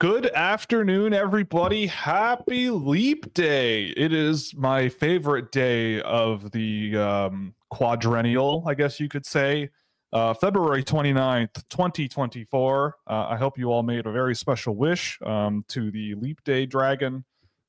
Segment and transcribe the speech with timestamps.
[0.00, 1.88] Good afternoon, everybody.
[1.88, 3.86] Happy Leap Day.
[3.96, 9.70] It is my favorite day of the um, quadrennial, I guess you could say.
[10.12, 12.94] Uh, February 29th, 2024.
[13.08, 16.64] Uh, I hope you all made a very special wish um, to the Leap Day
[16.64, 17.24] Dragon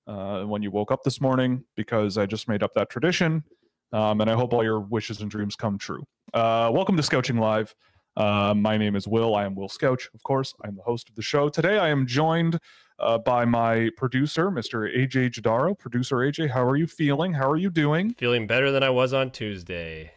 [0.06, 3.44] uh, when you woke up this morning because I just made up that tradition.
[3.92, 6.04] Um, and I hope all your wishes and dreams come true.
[6.32, 7.74] Uh, welcome to Scouching Live.
[8.20, 9.34] Uh, my name is Will.
[9.34, 10.54] I am Will Scouch, of course.
[10.66, 11.48] I'm the host of the show.
[11.48, 12.60] Today I am joined
[13.00, 14.94] uh, by my producer, Mr.
[14.94, 15.80] AJ Jadaro.
[15.80, 17.32] Producer AJ, how are you feeling?
[17.32, 18.14] How are you doing?
[18.16, 20.12] Feeling better than I was on Tuesday.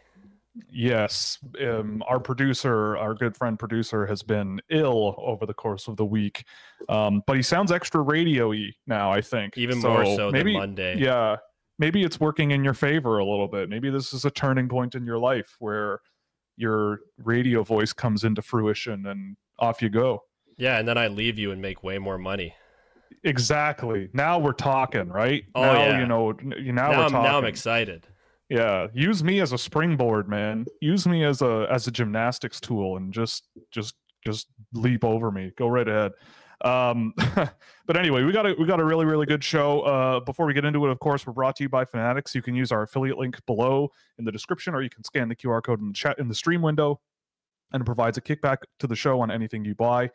[0.69, 5.97] Yes, um, our producer, our good friend producer, has been ill over the course of
[5.97, 6.45] the week,
[6.89, 9.13] um, but he sounds extra radio-y now.
[9.13, 10.99] I think even so more so maybe, than Monday.
[10.99, 11.37] Yeah,
[11.79, 13.71] maybe it's working in your favor a little bit.
[13.71, 16.01] Maybe this is a turning point in your life where
[16.57, 20.25] your radio voice comes into fruition and off you go.
[20.57, 22.55] Yeah, and then I leave you and make way more money.
[23.25, 24.09] Exactly.
[24.13, 25.45] Now we're talking, right?
[25.55, 26.01] Oh now, yeah.
[26.01, 27.31] You know, now, now we're I'm, talking.
[27.31, 28.07] Now I'm excited.
[28.49, 30.67] Yeah, use me as a springboard, man.
[30.81, 35.53] Use me as a as a gymnastics tool, and just just just leap over me.
[35.57, 36.13] Go right ahead.
[36.63, 37.15] Um,
[37.87, 39.81] but anyway, we got a we got a really really good show.
[39.81, 42.35] Uh, before we get into it, of course, we're brought to you by Fanatics.
[42.35, 45.37] You can use our affiliate link below in the description, or you can scan the
[45.37, 47.01] QR code in the chat in the stream window,
[47.73, 50.11] and it provides a kickback to the show on anything you buy.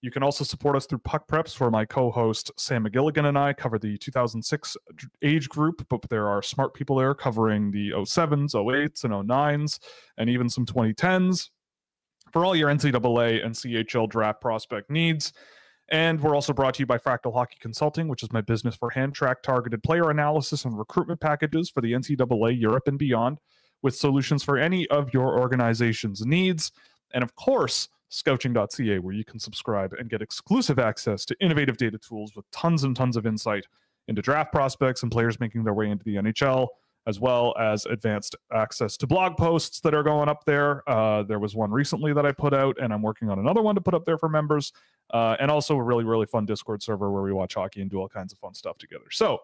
[0.00, 3.52] You can also support us through Puck Preps, where my co-host Sam McGilligan and I
[3.52, 4.76] cover the 2006
[5.22, 9.80] age group, but there are smart people there covering the 07s, 08s, and 09s,
[10.16, 11.50] and even some 2010s
[12.32, 15.32] for all your NCAA and CHL draft prospect needs.
[15.90, 18.90] And we're also brought to you by Fractal Hockey Consulting, which is my business for
[18.90, 23.38] hand track targeted player analysis and recruitment packages for the NCAA, Europe, and beyond,
[23.82, 26.72] with solutions for any of your organization's needs.
[27.14, 31.98] And of course, scouching.ca, where you can subscribe and get exclusive access to innovative data
[31.98, 33.66] tools with tons and tons of insight
[34.08, 36.68] into draft prospects and players making their way into the NHL,
[37.08, 40.88] as well as advanced access to blog posts that are going up there.
[40.88, 43.74] Uh, there was one recently that I put out, and I'm working on another one
[43.76, 44.74] to put up there for members,
[45.14, 47.96] uh, and also a really, really fun Discord server where we watch hockey and do
[47.96, 49.06] all kinds of fun stuff together.
[49.10, 49.38] So,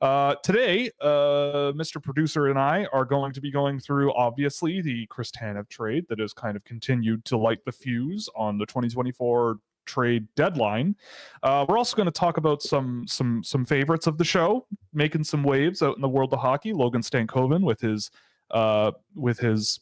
[0.00, 2.02] uh, today, uh, Mr.
[2.02, 6.20] Producer and I are going to be going through, obviously, the Chris Tanev trade that
[6.20, 10.96] has kind of continued to light the fuse on the 2024 trade deadline.
[11.42, 15.24] Uh, we're also going to talk about some some some favorites of the show, making
[15.24, 16.72] some waves out in the world of hockey.
[16.72, 18.10] Logan Stankoven with his
[18.50, 19.80] uh, with his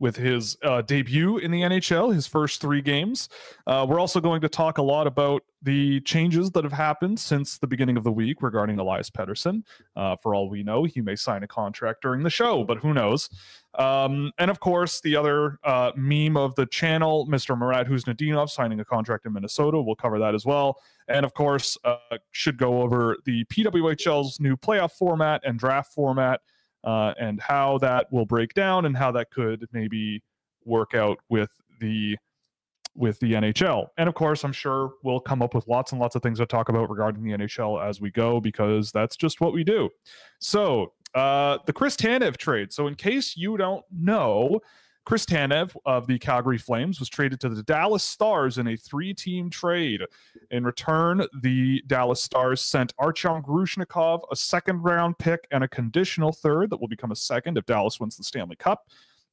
[0.00, 3.28] with his uh, debut in the NHL, his first three games.
[3.66, 7.58] Uh, we're also going to talk a lot about the changes that have happened since
[7.58, 9.64] the beginning of the week regarding Elias Pettersson.
[9.96, 12.94] Uh, for all we know, he may sign a contract during the show, but who
[12.94, 13.28] knows?
[13.76, 17.58] Um, and of course, the other uh, meme of the channel, Mr.
[17.58, 19.80] Murat Khusnutdinov signing a contract in Minnesota.
[19.80, 20.80] We'll cover that as well.
[21.08, 26.40] And of course, uh, should go over the PWHL's new playoff format and draft format
[26.84, 30.22] uh, and how that will break down and how that could maybe
[30.64, 31.50] work out with
[31.80, 32.16] the
[32.94, 33.86] with the NHL.
[33.96, 36.46] And of course, I'm sure we'll come up with lots and lots of things to
[36.46, 39.88] talk about regarding the NHL as we go because that's just what we do.
[40.40, 42.72] So, uh, the Chris Tanev trade.
[42.72, 44.60] So, in case you don't know,
[45.08, 49.14] Chris Tanev of the Calgary Flames was traded to the Dallas Stars in a three
[49.14, 50.02] team trade.
[50.50, 56.30] In return, the Dallas Stars sent Artyom Grushnikov a second round pick and a conditional
[56.30, 58.90] third that will become a second if Dallas wins the Stanley Cup.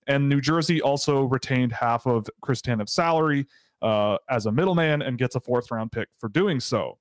[0.08, 3.46] And New Jersey also retained half of Chris Tanev's salary
[3.82, 7.00] uh, as a middleman and gets a fourth round pick for doing so.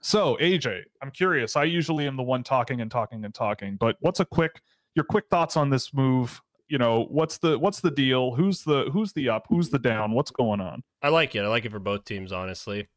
[0.00, 1.56] So, AJ, I'm curious.
[1.56, 4.62] I usually am the one talking and talking and talking, but what's a quick
[4.94, 8.34] your quick thoughts on this move you know what's the what's the deal?
[8.34, 9.46] Who's the who's the up?
[9.48, 10.12] Who's the down?
[10.12, 10.82] What's going on?
[11.02, 11.40] I like it.
[11.40, 12.88] I like it for both teams honestly.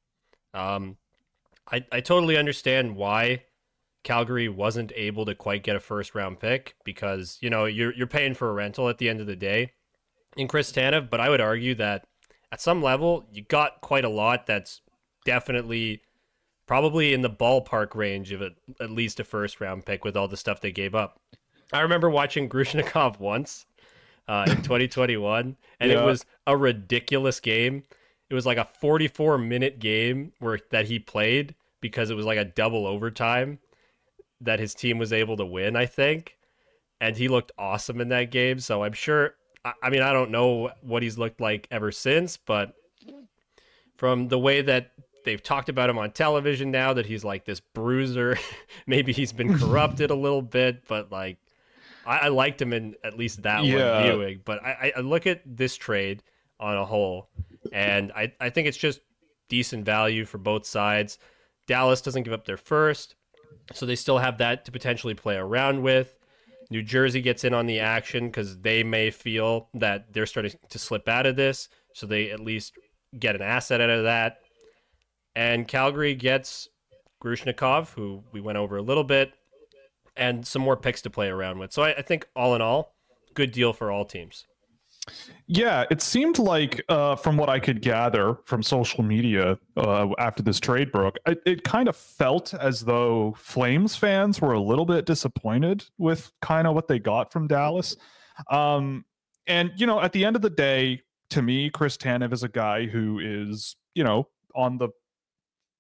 [0.54, 0.98] Um
[1.72, 3.44] i i totally understand why
[4.04, 8.08] calgary wasn't able to quite get a first round pick because you know you're you're
[8.08, 9.72] paying for a rental at the end of the day
[10.36, 12.06] in chris tanev but i would argue that
[12.52, 14.82] at some level you got quite a lot that's
[15.26, 16.02] definitely
[16.66, 20.28] probably in the ballpark range of a, at least a first round pick with all
[20.28, 21.20] the stuff they gave up
[21.74, 23.66] I remember watching Grushnikov once
[24.28, 26.02] uh, in 2021, and yeah.
[26.02, 27.84] it was a ridiculous game.
[28.30, 32.38] It was like a 44 minute game where that he played because it was like
[32.38, 33.60] a double overtime
[34.40, 36.38] that his team was able to win, I think.
[37.00, 38.60] And he looked awesome in that game.
[38.60, 39.36] So I'm sure,
[39.66, 42.74] I mean, I don't know what he's looked like ever since, but
[43.98, 44.92] from the way that
[45.26, 48.38] they've talked about him on television now, that he's like this bruiser,
[48.88, 51.38] maybe he's been corrupted a little bit, but like
[52.06, 53.94] I, I liked him in at least that yeah.
[53.94, 54.42] one viewing.
[54.44, 56.24] But I, I look at this trade
[56.60, 57.30] on a whole,
[57.72, 59.02] and I, I think it's just
[59.50, 61.18] decent value for both sides.
[61.68, 63.16] Dallas doesn't give up their first,
[63.74, 66.18] so they still have that to potentially play around with.
[66.70, 70.80] New Jersey gets in on the action because they may feel that they're starting to
[70.80, 72.74] slip out of this, so they at least
[73.20, 74.40] get an asset out of that.
[75.36, 76.70] And Calgary gets
[77.22, 79.34] Grushnikov, who we went over a little bit,
[80.16, 81.72] and some more picks to play around with.
[81.72, 82.96] So I, I think all in all,
[83.34, 84.46] good deal for all teams.
[85.48, 90.44] Yeah, it seemed like, uh, from what I could gather from social media uh, after
[90.44, 94.86] this trade broke, it, it, kind of felt as though Flames fans were a little
[94.86, 97.96] bit disappointed with kind of what they got from Dallas.
[98.50, 99.06] Um,
[99.48, 102.50] and, you know, at the end of the day, to me, Chris Tanev is a
[102.50, 104.90] guy who is, you know, on the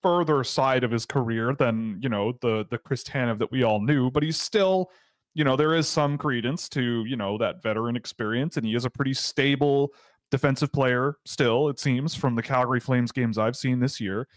[0.01, 3.81] further side of his career than, you know, the the Chris Tanev that we all
[3.81, 4.91] knew, but he's still
[5.33, 8.85] you know, there is some credence to, you know, that veteran experience, and he is
[8.85, 9.93] a pretty stable
[10.29, 14.27] defensive player still, it seems, from the Calgary Flames games I've seen this year.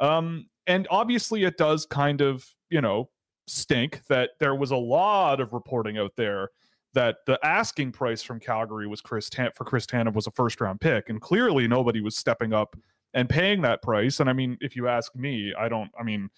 [0.00, 3.10] Um, and obviously, it does kind of, you know,
[3.46, 6.50] stink that there was a lot of reporting out there
[6.94, 10.60] that the asking price from Calgary was Chris Tan- for Chris Tanev was a first
[10.60, 12.76] round pick, and clearly nobody was stepping up
[13.14, 14.20] and paying that price.
[14.20, 15.90] And I mean, if you ask me, I don't.
[15.98, 16.28] I mean,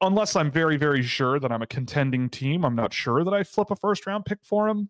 [0.00, 3.42] unless I'm very, very sure that I'm a contending team, I'm not sure that I
[3.42, 4.88] flip a first round pick for him.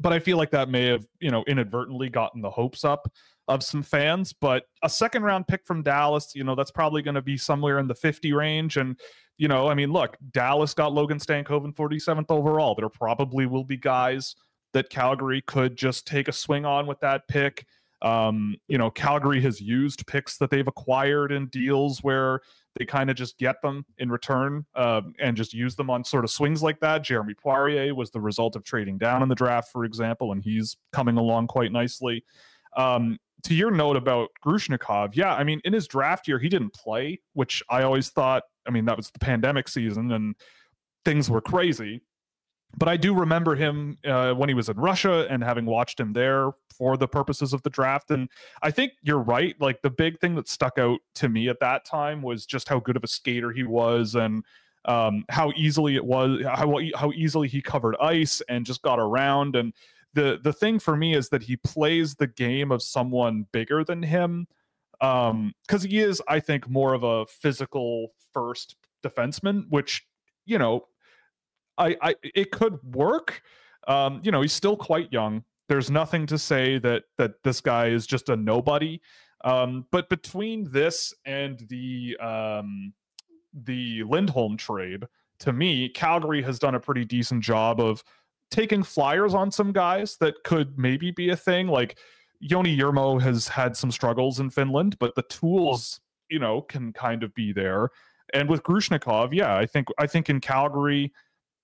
[0.00, 3.12] But I feel like that may have, you know, inadvertently gotten the hopes up
[3.46, 4.32] of some fans.
[4.32, 7.78] But a second round pick from Dallas, you know, that's probably going to be somewhere
[7.78, 8.78] in the 50 range.
[8.78, 8.98] And,
[9.38, 12.74] you know, I mean, look, Dallas got Logan Stankoven 47th overall.
[12.74, 14.34] There probably will be guys
[14.72, 17.66] that Calgary could just take a swing on with that pick.
[18.02, 22.40] Um, you know, Calgary has used picks that they've acquired in deals where
[22.76, 26.24] they kind of just get them in return uh, and just use them on sort
[26.24, 27.04] of swings like that.
[27.04, 30.76] Jeremy Poirier was the result of trading down in the draft, for example, and he's
[30.92, 32.24] coming along quite nicely.
[32.76, 36.74] Um, to your note about Grushnikov, yeah, I mean, in his draft year, he didn't
[36.74, 40.34] play, which I always thought, I mean, that was the pandemic season and
[41.04, 42.02] things were crazy
[42.76, 46.12] but I do remember him uh, when he was in Russia and having watched him
[46.12, 48.10] there for the purposes of the draft.
[48.10, 48.28] And
[48.62, 49.54] I think you're right.
[49.60, 52.80] Like the big thing that stuck out to me at that time was just how
[52.80, 54.44] good of a skater he was and
[54.86, 59.54] um, how easily it was, how how easily he covered ice and just got around.
[59.54, 59.72] And
[60.14, 64.02] the the thing for me is that he plays the game of someone bigger than
[64.02, 64.48] him
[64.98, 65.52] because um,
[65.88, 70.06] he is, I think, more of a physical first defenseman, which
[70.46, 70.86] you know
[71.82, 73.42] I, I it could work.
[73.88, 75.44] Um, you know, he's still quite young.
[75.68, 79.00] There's nothing to say that that this guy is just a nobody.
[79.44, 82.92] Um, but between this and the um,
[83.52, 85.04] the Lindholm trade,
[85.40, 88.04] to me, Calgary has done a pretty decent job of
[88.50, 91.66] taking flyers on some guys that could maybe be a thing.
[91.66, 91.98] Like
[92.48, 97.22] Joni Jurmo has had some struggles in Finland, but the tools, you know, can kind
[97.22, 97.88] of be there.
[98.34, 101.12] And with Grushnikov, yeah, I think I think in Calgary,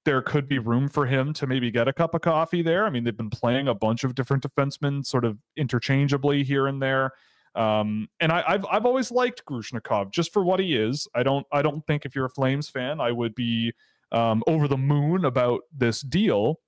[0.08, 2.86] there could be room for him to maybe get a cup of coffee there.
[2.86, 6.80] I mean, they've been playing a bunch of different defensemen sort of interchangeably here and
[6.80, 7.12] there.
[7.54, 11.06] Um, and I, have I've always liked Grushnikov just for what he is.
[11.14, 13.74] I don't I don't think if you're a Flames fan, I would be
[14.10, 16.58] um, over the moon about this deal.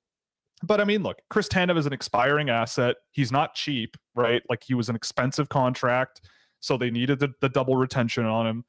[0.63, 2.97] But I mean, look, Chris Tanev is an expiring asset.
[3.11, 4.43] He's not cheap, right?
[4.51, 6.21] Like he was an expensive contract,
[6.61, 8.65] so they needed the, the double retention on him.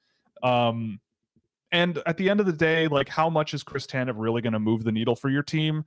[0.49, 1.01] Um,
[1.71, 4.53] and at the end of the day, like how much is Chris Tanev really going
[4.53, 5.85] to move the needle for your team?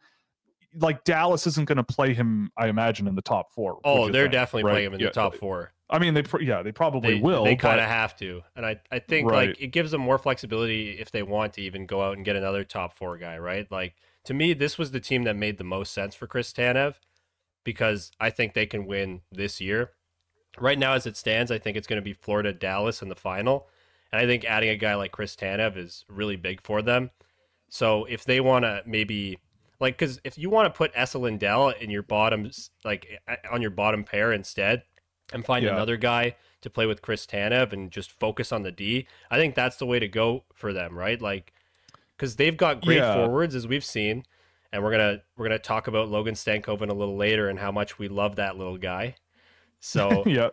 [0.76, 3.78] Like Dallas isn't going to play him, I imagine, in the top four.
[3.84, 4.72] Oh, they're think, definitely right?
[4.72, 5.72] playing him in yeah, the top four.
[5.90, 7.44] I mean, they pr- yeah, they probably they, will.
[7.44, 9.50] They kind of have to, and I I think right.
[9.50, 12.36] like it gives them more flexibility if they want to even go out and get
[12.36, 13.70] another top four guy, right?
[13.70, 13.94] Like
[14.24, 16.94] to me, this was the team that made the most sense for Chris Tanev
[17.62, 19.92] because I think they can win this year.
[20.58, 23.16] Right now, as it stands, I think it's going to be Florida Dallas in the
[23.16, 23.66] final.
[24.14, 27.10] And I think adding a guy like Chris Tanev is really big for them.
[27.68, 29.40] So if they want to maybe
[29.80, 32.48] like, because if you want to put Esa Lindell in your bottom,
[32.84, 34.84] like on your bottom pair instead,
[35.32, 35.72] and find yeah.
[35.72, 39.56] another guy to play with Chris Tanev and just focus on the D, I think
[39.56, 41.20] that's the way to go for them, right?
[41.20, 41.52] Like,
[42.16, 43.16] because they've got great yeah.
[43.16, 44.22] forwards as we've seen,
[44.72, 47.98] and we're gonna we're gonna talk about Logan Stankoven a little later and how much
[47.98, 49.16] we love that little guy.
[49.80, 50.50] So yeah,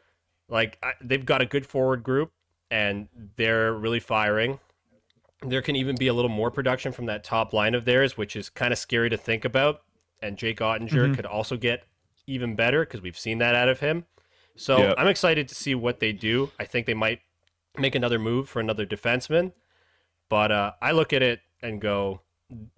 [0.49, 2.31] like I, they've got a good forward group
[2.71, 4.59] and they're really firing.
[5.43, 8.35] There can even be a little more production from that top line of theirs, which
[8.35, 9.81] is kind of scary to think about.
[10.21, 11.13] And Jake Oettinger mm-hmm.
[11.13, 11.83] could also get
[12.27, 14.05] even better because we've seen that out of him.
[14.55, 14.95] So yep.
[14.97, 16.51] I'm excited to see what they do.
[16.59, 17.19] I think they might
[17.77, 19.53] make another move for another defenseman.
[20.29, 22.21] But uh, I look at it and go,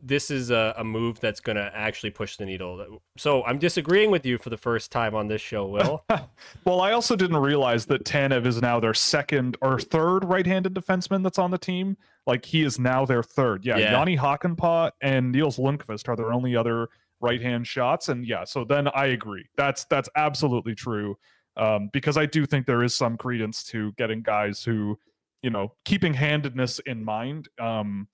[0.02, 3.02] this is a, a move that's going to actually push the needle.
[3.18, 6.04] So I'm disagreeing with you for the first time on this show, Will.
[6.66, 11.24] well, I also didn't realize that Tanev is now their second or third right-handed defenseman
[11.24, 11.98] that's on the team.
[12.28, 13.66] Like he is now their third.
[13.66, 13.92] Yeah, Yeah.
[13.92, 16.90] Jani Hakanpää and Nils Lundkvist are their only other
[17.20, 18.10] right-hand shots.
[18.10, 19.46] And yeah, so then I agree.
[19.58, 21.18] That's that's absolutely true.
[21.56, 24.98] Um, because I do think there is some credence to getting guys who,
[25.42, 27.48] you know, keeping handedness in mind.
[27.60, 28.08] Um,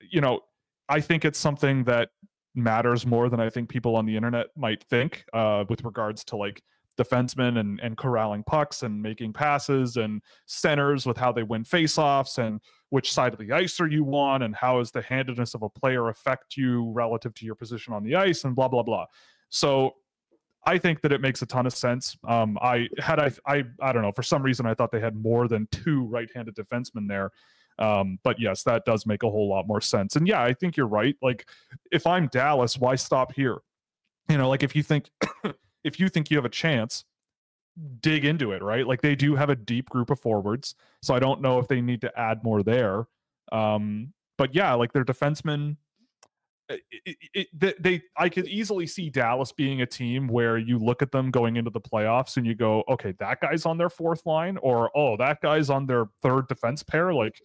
[0.00, 0.40] you know,
[0.88, 2.10] I think it's something that
[2.54, 6.36] matters more than I think people on the internet might think uh, with regards to
[6.36, 6.62] like
[6.96, 12.38] defensemen and, and corralling pucks and making passes and centers with how they win faceoffs
[12.38, 12.60] and
[12.90, 15.68] which side of the ice are you on and how does the handedness of a
[15.68, 19.06] player affect you relative to your position on the ice and blah blah blah.
[19.48, 19.94] So
[20.66, 22.16] I think that it makes a ton of sense.
[22.26, 25.16] Um, I had I I I don't know for some reason I thought they had
[25.16, 27.30] more than two right-handed defensemen there.
[27.78, 30.16] Um, but yes, that does make a whole lot more sense.
[30.16, 31.16] And yeah, I think you're right.
[31.22, 31.48] Like
[31.90, 33.58] if I'm Dallas, why stop here?
[34.28, 35.10] You know, like if you think
[35.84, 37.04] if you think you have a chance,
[38.00, 38.86] dig into it, right?
[38.86, 41.80] Like they do have a deep group of forwards, so I don't know if they
[41.80, 43.06] need to add more there.
[43.52, 45.76] Um, but yeah, like their defensemen,
[46.68, 50.78] it, it, it, they, they, I could easily see Dallas being a team where you
[50.78, 53.90] look at them going into the playoffs and you go, okay, that guy's on their
[53.90, 57.40] fourth line, or oh, that guy's on their third defense pair, like.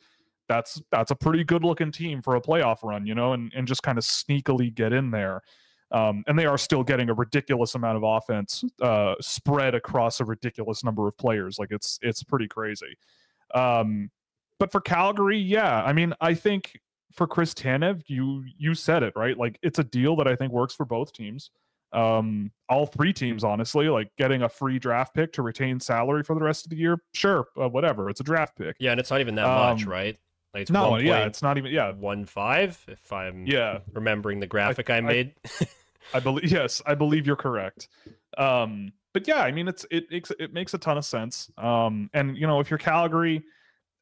[0.49, 3.65] That's that's a pretty good looking team for a playoff run, you know, and, and
[3.67, 5.41] just kind of sneakily get in there.
[5.91, 10.25] Um, and they are still getting a ridiculous amount of offense uh, spread across a
[10.25, 11.57] ridiculous number of players.
[11.57, 12.97] Like it's it's pretty crazy.
[13.55, 14.11] Um,
[14.59, 16.79] but for Calgary, yeah, I mean, I think
[17.11, 19.37] for Chris Tanev, you you said it right.
[19.37, 21.49] Like it's a deal that I think works for both teams.
[21.91, 26.35] Um, all three teams, honestly, like getting a free draft pick to retain salary for
[26.35, 27.01] the rest of the year.
[27.15, 28.11] Sure, uh, whatever.
[28.11, 28.75] It's a draft pick.
[28.79, 30.17] yeah, and it's not even that much, Um, right?
[30.53, 31.71] Like it's No, yeah, it's not even.
[31.71, 32.83] Yeah, one five.
[32.87, 33.79] If I'm yeah.
[33.93, 35.33] remembering the graphic I, made.
[36.13, 37.87] I believe yes, I believe you're correct.
[38.37, 41.51] Um, but yeah, I mean it's it makes it makes a ton of sense.
[41.57, 43.43] Um, and you know if you're Calgary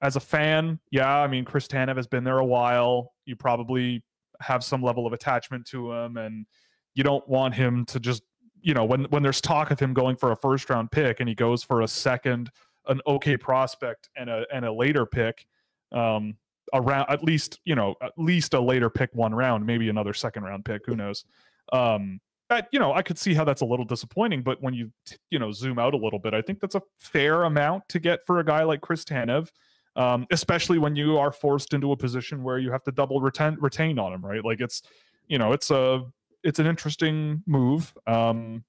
[0.01, 3.13] as a fan, yeah, I mean Chris Tanev has been there a while.
[3.25, 4.03] You probably
[4.39, 6.45] have some level of attachment to him, and
[6.93, 8.23] you don't want him to just
[8.61, 11.27] you know when when there's talk of him going for a first round pick and
[11.27, 12.51] he goes for a second,
[12.87, 15.45] an okay prospect and a and a later pick.
[15.91, 16.35] Um,
[16.73, 20.43] around at least you know at least a later pick one round maybe another second
[20.43, 21.23] round pick who knows?
[21.71, 24.91] Um that you know i could see how that's a little disappointing but when you
[25.29, 28.25] you know zoom out a little bit i think that's a fair amount to get
[28.25, 29.49] for a guy like chris tanev
[29.95, 33.57] um, especially when you are forced into a position where you have to double retain
[33.59, 34.45] retain on him right?
[34.45, 34.83] Like it's
[35.27, 36.05] you know it's a
[36.43, 38.63] it's an interesting move um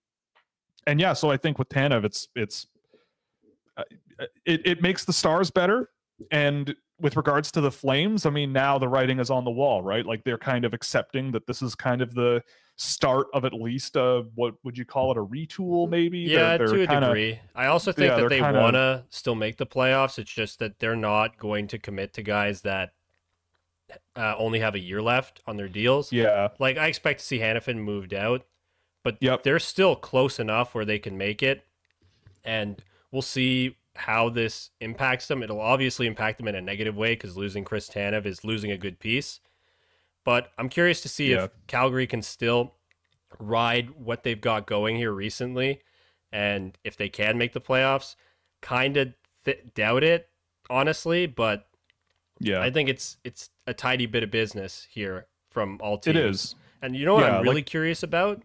[0.87, 2.67] and yeah so i think with tanev it's it's
[3.77, 3.85] uh,
[4.47, 5.91] it, it makes the stars better
[6.33, 9.83] and with regards to the flames i mean now the writing is on the wall
[9.83, 12.43] right like they're kind of accepting that this is kind of the
[12.77, 16.67] start of at least a what would you call it a retool maybe Yeah, they're,
[16.69, 17.41] to they're a kinda, degree.
[17.55, 20.17] I also think yeah, that they kinda- want to still make the playoffs.
[20.17, 22.93] It's just that they're not going to commit to guys that
[24.17, 26.13] uh, only have a year left on their deals.
[26.13, 28.45] yeah Like I expect to see Hanifin moved out,
[29.03, 29.43] but Yep.
[29.43, 31.65] they're still close enough where they can make it,
[32.45, 35.43] and we'll see how this impacts them.
[35.43, 38.79] It'll obviously impact them in a negative way because losing Chris Tanev is losing a
[38.79, 39.41] good piece.
[40.25, 41.45] But I'm curious to see Yeah.
[41.45, 42.75] if Calgary can still
[43.39, 45.81] ride what they've got going here recently,
[46.33, 48.15] and if they can make the playoffs.
[48.61, 49.15] Kind of
[49.45, 50.29] th- doubt it,
[50.71, 51.69] honestly, but
[52.41, 56.17] yeah I think it's it's a tidy bit of business here from all it teams.
[56.17, 58.43] is And you know what Yeah, I'm really like- curious about?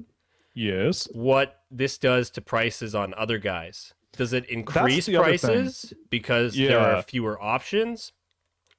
[0.55, 3.93] yes What this does to prices on other guys.
[4.15, 8.11] Does it increase the prices because there are fewer options?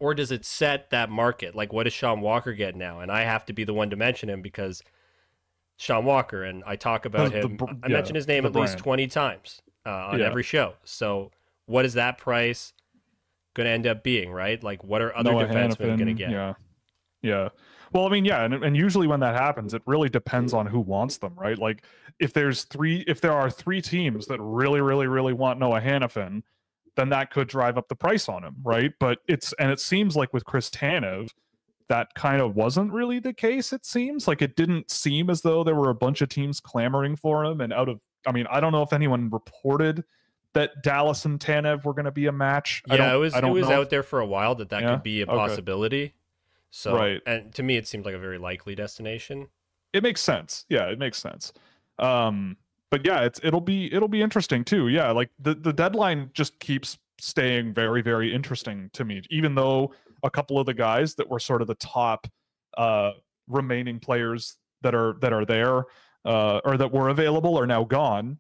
[0.00, 1.55] Or does it set that market?
[1.55, 3.00] Like, what does Sean Walker get now?
[3.00, 4.83] And I have to be the one to mention him because
[5.76, 7.57] Sean Walker, and I talk about The- the him.
[7.57, 10.26] br- I yeah, mention his name the at least 20 times uh, on Yeah.
[10.26, 10.75] every show.
[10.85, 11.31] So,
[11.67, 12.73] what is that price
[13.55, 14.62] going to end up being, right?
[14.62, 16.31] Like, what are other Noah defensemen going to get?
[16.31, 16.55] Yeah.
[17.23, 17.49] Yeah.
[17.94, 20.80] Well, I mean, yeah, and, and usually when that happens, it really depends on who
[20.80, 21.56] wants them, right?
[21.56, 21.84] Like
[22.18, 26.42] if there's three if there are three teams that really, really, really want Noah Hanifin,
[26.96, 28.92] then that could drive up the price on him, right?
[28.98, 31.30] But it's and it seems like with Chris Tanev,
[31.88, 34.26] that kind of wasn't really the case, it seems.
[34.26, 37.60] Like it didn't seem as though there were a bunch of teams clamoring for him
[37.60, 40.02] and out of I mean, I don't know if anyone reported
[40.54, 42.82] that Dallas and Tanev were going to be a match.
[42.88, 44.56] I Yeah, don't- it was I it was know if- out there for a while
[44.56, 44.94] that that Yeah?
[44.94, 45.32] could be a Okay.
[45.36, 46.14] possibility.
[46.76, 47.23] So, Right.
[47.25, 49.47] and to me, it seemed like a very likely destination.
[49.93, 50.66] it makes sense.
[50.69, 51.52] Yeah, it makes sense.
[52.00, 52.57] Um,
[52.90, 54.88] but yeah, it's it'll be it'll be interesting too.
[54.88, 59.95] Yeah, like the the deadline just keeps staying very very interesting to me, even though
[60.25, 62.26] a couple of the guys that were sort of the top
[62.76, 63.12] uh
[63.47, 65.85] remaining players that are that are there
[66.25, 68.38] uh, or that were available are now gone.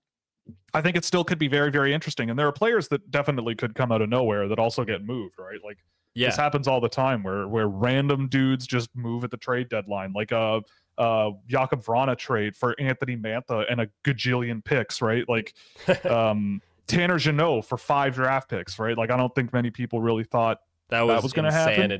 [0.74, 3.54] I think it still could be very very interesting, and there are players that definitely
[3.54, 5.60] could come out of nowhere that also get moved, right?
[5.64, 5.78] Like
[6.14, 6.28] Yeah.
[6.28, 10.12] this happens all the time where where random dudes just move at the trade deadline,
[10.14, 10.62] like a
[10.96, 15.28] uh Jakob Vrana trade for Anthony Mantha and a gajillion picks, right?
[15.28, 15.54] Like
[16.04, 18.96] um Tanner Jeannot for five draft picks, right?
[18.96, 20.58] Like I don't think many people really thought
[20.90, 21.90] that was, was gonna happen.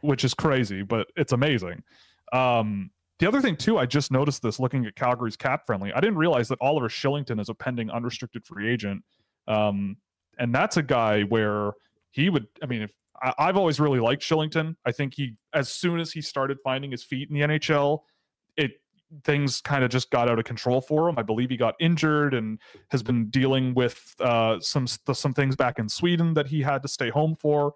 [0.00, 1.82] which is crazy, but it's amazing.
[2.32, 5.92] Um, the other thing too, I just noticed this looking at Calgary's cap friendly.
[5.92, 9.02] I didn't realize that Oliver Kylington is a pending unrestricted free agent,
[9.48, 9.96] um,
[10.38, 11.72] and that's a guy where
[12.10, 12.46] he would.
[12.62, 12.92] I mean, if
[13.22, 16.90] I, I've always really liked Kylington, I think he, as soon as he started finding
[16.90, 18.00] his feet in the NHL,
[18.56, 18.80] it
[19.24, 21.18] things kind of just got out of control for him.
[21.18, 22.58] I believe he got injured and
[22.90, 26.88] has been dealing with uh, some some things back in Sweden that he had to
[26.88, 27.74] stay home for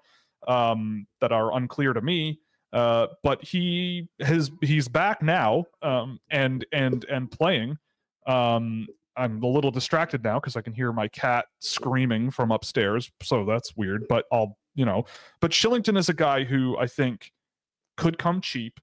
[0.49, 2.41] um, that are unclear to me.
[2.73, 7.77] Uh, but he has he's back now um, and and and playing.
[8.27, 13.11] Um, I'm a little distracted now because I can hear my cat screaming from upstairs,
[13.23, 14.07] so that's weird.
[14.09, 15.05] But I'll you know,
[15.41, 17.33] but Kylington is a guy who I think
[17.97, 18.81] could come cheap.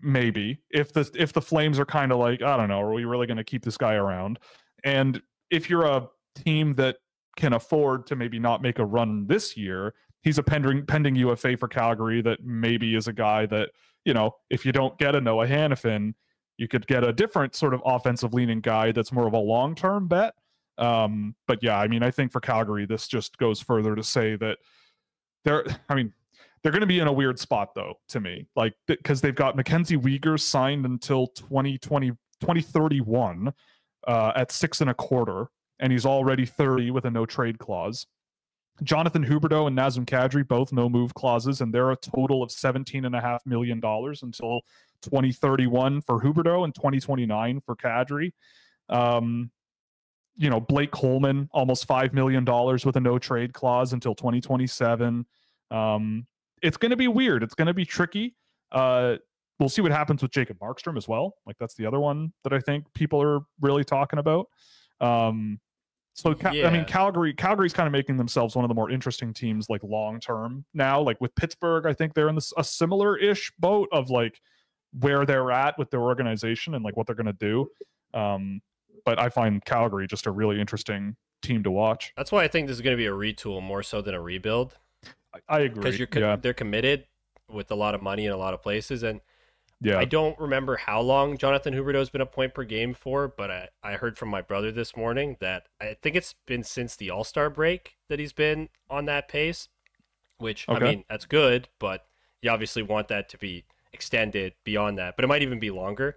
[0.00, 3.04] Maybe if the if the Flames are kind of like I don't know, are we
[3.04, 4.38] really going to keep this guy around?
[4.84, 5.20] And
[5.50, 6.96] if you're a team that
[7.36, 11.56] can afford to maybe not make a run this year, he's a pending pending UFA
[11.56, 13.70] for Calgary that maybe is a guy that
[14.04, 16.14] you know if you don't get a Noah Hanifin,
[16.58, 19.74] you could get a different sort of offensive leaning guy that's more of a long
[19.74, 20.34] term bet.
[20.78, 24.36] Um, but yeah, I mean, I think for Calgary, this just goes further to say
[24.36, 24.58] that
[25.44, 25.64] they're.
[25.88, 26.12] I mean,
[26.62, 29.56] they're going to be in a weird spot though to me, like because they've got
[29.56, 33.52] Mackenzie Weegar signed until 2020 2031
[34.06, 35.48] uh, at six and a quarter,
[35.80, 38.06] and he's already 30 with a no trade clause.
[38.84, 43.04] Jonathan Huberdeau and Nazem Kadri both no move clauses, and they're a total of seventeen
[43.04, 44.60] and a half million dollars until
[45.02, 48.32] 2031 for Huberdeau and 2029 for Kadri.
[48.88, 49.50] Um,
[50.38, 55.26] you know, Blake Coleman almost five million dollars with a no trade clause until 2027.
[55.70, 56.26] Um,
[56.62, 57.42] it's going to be weird.
[57.42, 58.36] It's going to be tricky.
[58.72, 59.16] Uh,
[59.58, 61.34] we'll see what happens with Jacob Markstrom as well.
[61.44, 64.46] Like that's the other one that I think people are really talking about.
[65.00, 65.60] Um,
[66.14, 69.32] so Cal- I mean, Calgary, Calgary's kind of making themselves one of the more interesting
[69.32, 71.00] teams, like long term now.
[71.00, 74.40] Like with Pittsburgh, I think they're in this a similar ish boat of like
[74.98, 77.68] where they're at with their organization and like what they're going to do.
[78.14, 78.60] Um,
[79.04, 82.12] but I find Calgary just a really interesting team to watch.
[82.16, 84.20] That's why I think this is going to be a retool more so than a
[84.20, 84.76] rebuild
[85.34, 85.82] I, I agree.
[85.82, 87.04] because you're yeah, they're committed
[87.50, 89.20] with a lot of money in a lot of places and
[89.80, 89.98] yeah.
[89.98, 93.68] I don't remember how long Jonathan Huberdeau's been a point per game for, but I,
[93.82, 97.22] I heard from my brother this morning that I think it's been since the All
[97.22, 99.68] Star break that he's been on that pace,
[100.38, 102.06] which I mean, that's good, but
[102.42, 106.16] you obviously want that to be extended beyond that, but it might even be longer.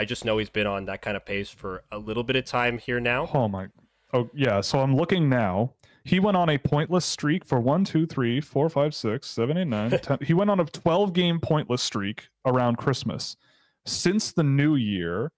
[0.00, 2.46] I just know he's been on that kind of pace for a little bit of
[2.46, 3.28] time here now.
[3.34, 3.66] Oh my.
[4.14, 4.62] Oh yeah.
[4.62, 5.74] So I'm looking now.
[6.04, 9.66] He went on a pointless streak for one, two, three, four, five, six, seven, eight,
[9.66, 10.16] nine, ten.
[10.22, 13.36] He went on a 12 game pointless streak around Christmas.
[13.84, 15.32] Since the new year,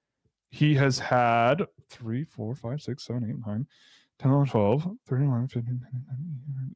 [0.53, 3.66] he has had three, four, five, six, seven, eight, nine,
[4.20, 5.81] 10, 11, 12, 13, 15,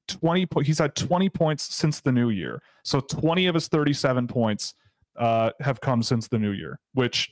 [0.08, 0.46] 20.
[0.46, 2.60] po- He's had 20 points since the new year.
[2.82, 4.74] So 20 of his 37 points
[5.16, 7.30] uh, have come since the new year, which,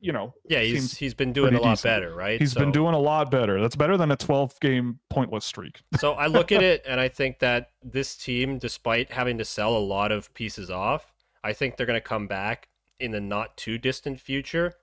[0.00, 1.82] you know, Yeah, he's he's been doing a lot decent.
[1.94, 2.40] better, right?
[2.40, 3.60] He's been doing a lot better.
[3.60, 5.80] That's better than a 12 game pointless streak.
[5.98, 9.76] So I look at it and I think that this team, despite having to sell
[9.76, 11.12] a lot of pieces off,
[11.44, 14.74] I think they're going to come back in the not too distant future.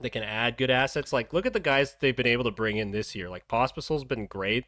[0.00, 1.12] They can add good assets.
[1.12, 3.28] Like look at the guys they've been able to bring in this year.
[3.28, 4.64] Like Pospisil's been great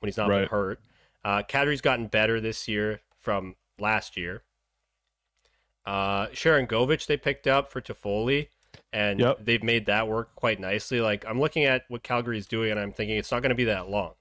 [0.00, 0.80] when he's not been hurt.
[1.24, 4.42] Uh, Kadri's gotten better this year from last year.
[5.86, 8.48] Uh, Sharangovich they picked up for Toffoli,
[8.92, 9.38] and Yep.
[9.44, 11.00] they've made that work quite nicely.
[11.00, 13.64] Like I'm looking at what Calgary's doing, and I'm thinking it's not going to be
[13.64, 14.14] that long.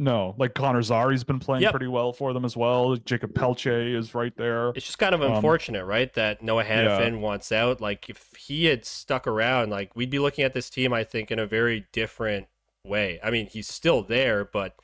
[0.00, 1.72] No, like Connor Zary's been playing Yep.
[1.72, 2.94] pretty well for them as well.
[2.96, 4.68] Jacob Pelche is right there.
[4.76, 6.12] It's just kind of Um, unfortunate, right?
[6.14, 7.10] That Noah yeah.
[7.16, 7.80] Wants out.
[7.80, 11.32] Like if he had stuck around, like we'd be looking at this team, I think,
[11.32, 12.46] in a very different
[12.84, 13.18] way.
[13.24, 14.76] I mean, he's still there, but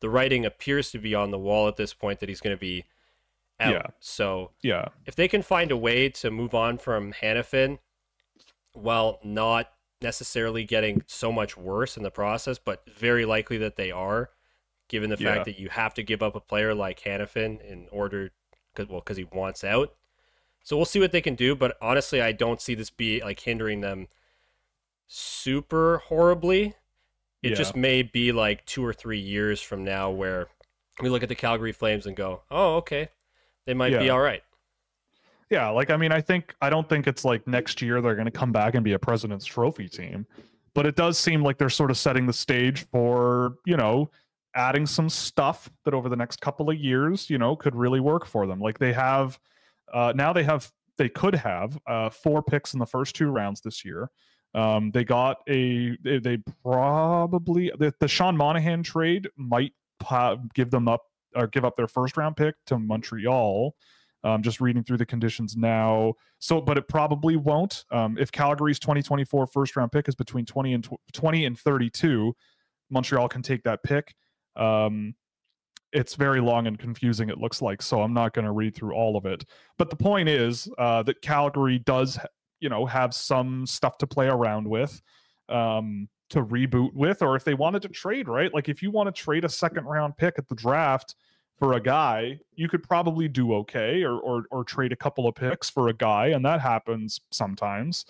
[0.00, 2.60] the writing appears to be on the wall at this point that he's going to
[2.60, 2.86] be
[3.60, 3.72] out.
[3.72, 3.86] Yeah.
[4.00, 4.88] So Yeah.
[5.06, 7.78] if they can find a way to move on from Hanifin
[8.76, 13.90] while not necessarily getting so much worse in the process, but very likely that they
[13.90, 14.30] are,
[14.88, 15.34] given the Yeah.
[15.34, 18.30] fact that you have to give up a player like Hanifin in order,
[18.74, 19.94] cause, well, because he wants out.
[20.62, 23.40] So we'll see what they can do, but honestly, I don't see this be like
[23.40, 24.08] hindering them
[25.06, 26.74] super horribly.
[27.42, 27.54] It Yeah.
[27.56, 30.48] just may be like two or three years from now where
[31.00, 33.10] we look at the Calgary Flames and go, "Oh, okay,
[33.64, 34.42] they might be all right."
[35.50, 38.26] Yeah, like I mean, I think I don't think it's like next year they're going
[38.26, 40.26] to come back and be a President's Trophy team,
[40.74, 44.10] but it does seem like they're sort of setting the stage for you know
[44.54, 48.26] adding some stuff that over the next couple of years you know could really work
[48.26, 48.58] for them.
[48.58, 49.38] Like they have
[49.92, 53.60] uh, now they have they could have uh, four picks in the first two rounds
[53.60, 54.10] this year.
[54.54, 60.70] Um, they got a they, they probably the, the Sean Monahan trade might pa- give
[60.70, 61.04] them up
[61.34, 63.76] or give up their first round pick to Montreal.
[64.26, 66.14] Um, just reading through the conditions now.
[66.40, 67.84] So, but it probably won't.
[67.92, 72.34] Um, if Calgary's 2024 first round pick is between 20 and tw- 20 and 32,
[72.90, 74.16] Montreal can take that pick.
[74.56, 75.14] Um,
[75.92, 77.28] it's very long and confusing.
[77.28, 78.02] It looks like so.
[78.02, 79.44] I'm not going to read through all of it.
[79.78, 82.18] But the point is uh, that Calgary does,
[82.58, 85.00] you know, have some stuff to play around with.
[85.48, 88.52] Um, to reboot with, or if they wanted to trade, right?
[88.52, 91.14] Like if you want to trade a second round pick at the draft
[91.58, 95.34] for a guy, you could probably do okay, or or or trade a couple of
[95.34, 98.04] picks for a guy, and that happens sometimes.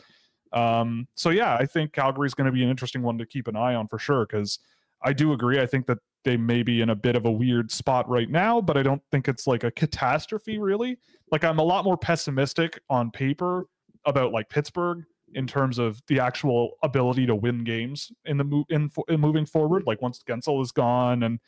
[0.53, 3.57] Um, so yeah, I think Calgary's going to be an interesting one to keep an
[3.57, 4.59] eye on for sure because
[5.03, 5.61] I do agree.
[5.61, 8.61] I think that they may be in a bit of a weird spot right now,
[8.61, 10.99] but I don't think it's like a catastrophe really.
[11.31, 13.67] Like I'm a lot more pessimistic on paper
[14.05, 15.05] about like Pittsburgh
[15.35, 19.47] in terms of the actual ability to win games in the move in, in moving
[19.47, 19.85] forward.
[19.87, 21.39] Like once Guentzel is gone and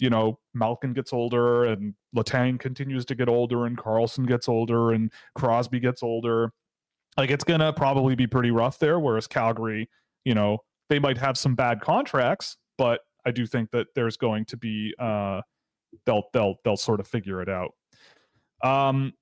[0.00, 4.92] you know Malkin gets older and Letang continues to get older and Karlsson gets older
[4.92, 6.52] and Crosby gets older,
[7.16, 8.98] like it's gonna probably be pretty rough there.
[8.98, 9.88] Whereas Calgary,
[10.24, 10.58] you know,
[10.88, 14.94] they might have some bad contracts, but I do think that there's going to be
[14.98, 15.40] uh,
[16.06, 17.72] they'll they'll they'll sort of figure it out.
[18.62, 19.12] Um,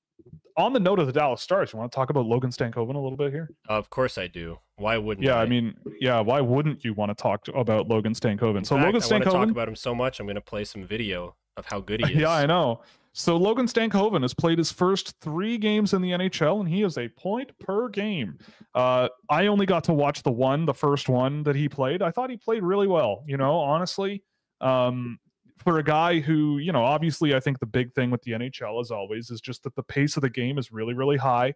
[0.59, 2.99] on the note of the Dallas Stars, you want to talk about Logan Stankoven a
[2.99, 3.49] little bit here?
[3.69, 4.59] Of course I do.
[4.77, 5.25] Why wouldn't?
[5.25, 6.21] Yeah, I, I mean, yeah.
[6.21, 8.59] Why wouldn't you want to talk to, about Logan Stankoven?
[8.59, 10.21] In So fact, Logan I want to talk about him so much.
[10.21, 12.21] I'm going to play some video of how good he is.
[12.21, 12.83] yeah, I know.
[13.13, 16.99] So Logan Stankoven has played his first three games in the NHL, and he is
[16.99, 18.39] a point per game.
[18.75, 22.03] Uh, I only got to watch the one, the first one that he played.
[22.03, 23.25] I thought he played really well.
[23.27, 24.23] You know, honestly,
[24.61, 25.19] um,
[25.59, 28.81] for a guy who, you know, obviously, I think the big thing with the NHL,
[28.81, 31.55] as always, is just that the pace of the game is really, really high,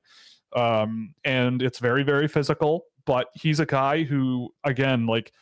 [0.55, 2.85] um, and it's very, very physical.
[3.05, 5.33] But he's a guy who, again, like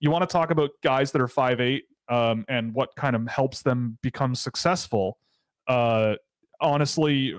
[0.00, 3.26] you want to talk about guys that are five eight um, and what kind of
[3.26, 5.18] helps them become successful.
[5.66, 6.14] Uh,
[6.60, 7.34] honestly,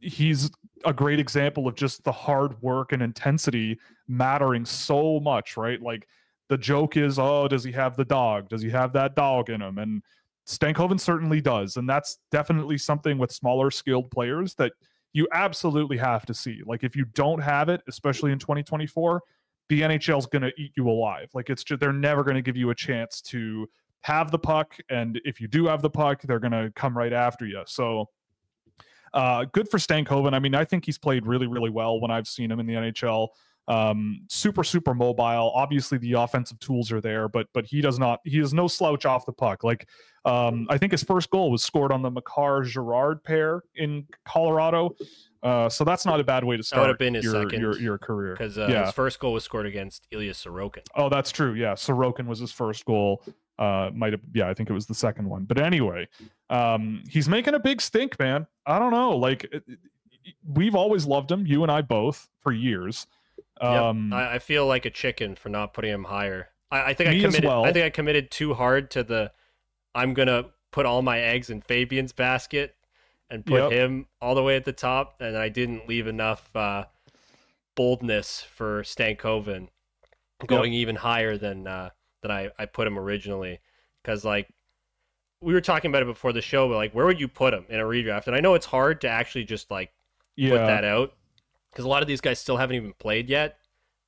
[0.00, 0.50] he's
[0.84, 5.80] a great example of just the hard work and intensity mattering so much, right?
[5.80, 6.06] Like
[6.48, 8.48] the joke is, oh, does he have the dog?
[8.48, 9.78] Does he have that dog in him?
[9.78, 10.02] And
[10.46, 11.76] Stankoven certainly does.
[11.76, 14.72] And that's definitely something with smaller skilled players that
[15.12, 16.62] you absolutely have to see.
[16.64, 19.22] Like if you don't have it, especially in 2024,
[19.68, 21.28] the NHL is going to eat you alive.
[21.34, 23.68] Like it's just, they're never going to give you a chance to
[24.02, 24.76] have the puck.
[24.88, 27.62] And if you do have the puck, they're going to come right after you.
[27.66, 28.08] So,
[29.14, 30.34] uh, good for Stankoven.
[30.34, 32.74] I mean, I think he's played really, really well when I've seen him in the
[32.74, 33.28] NHL.
[33.68, 35.50] Um, super, super mobile.
[35.54, 38.20] Obviously, the offensive tools are there, but but he does not.
[38.24, 39.64] He is no slouch off the puck.
[39.64, 39.88] Like
[40.24, 44.94] um, I think his first goal was scored on the Makar Girard pair in Colorado.
[45.42, 47.32] Uh, so that's not a bad way to That would start have been his your,
[47.44, 48.32] second, your your career.
[48.32, 48.86] because uh, yeah.
[48.86, 50.82] his first goal was scored against Ilya Sorokin.
[50.94, 51.54] Oh, that's true.
[51.54, 53.22] Yeah, Sorokin was his first goal.
[53.58, 54.20] Uh, might have.
[54.34, 55.44] Yeah, I think it was the second one.
[55.44, 56.08] But anyway,
[56.50, 58.46] um, he's making a big stink, man.
[58.64, 59.16] I don't know.
[59.16, 59.78] Like it- it-
[60.44, 63.06] we've always loved him, you and I both, for years.
[63.60, 63.70] Yep.
[63.70, 66.48] Um, I, I feel like a chicken for not putting him higher.
[66.70, 67.44] I, I think I committed.
[67.44, 67.64] well.
[67.64, 69.32] I think I committed too hard to the.
[69.94, 72.76] I'm gonna put all my eggs in Fabian's basket
[73.30, 73.72] and put Yep.
[73.72, 76.84] him all the way at the top, and I didn't leave enough uh,
[77.74, 79.68] boldness for Stankoven
[80.46, 81.90] going even higher than uh,
[82.22, 83.60] than I, I put him originally.
[84.02, 84.48] Because like
[85.40, 87.64] we were talking about it before the show, but like where would you put him
[87.68, 88.26] in a redraft?
[88.26, 89.92] And I know it's hard to actually just like
[90.36, 90.50] yeah.
[90.50, 91.14] put that out
[91.76, 93.58] because a lot of these guys still haven't even played yet.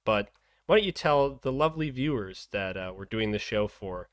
[0.07, 0.31] But
[0.65, 4.09] why don't you tell the lovely viewers that uh, we're doing the show for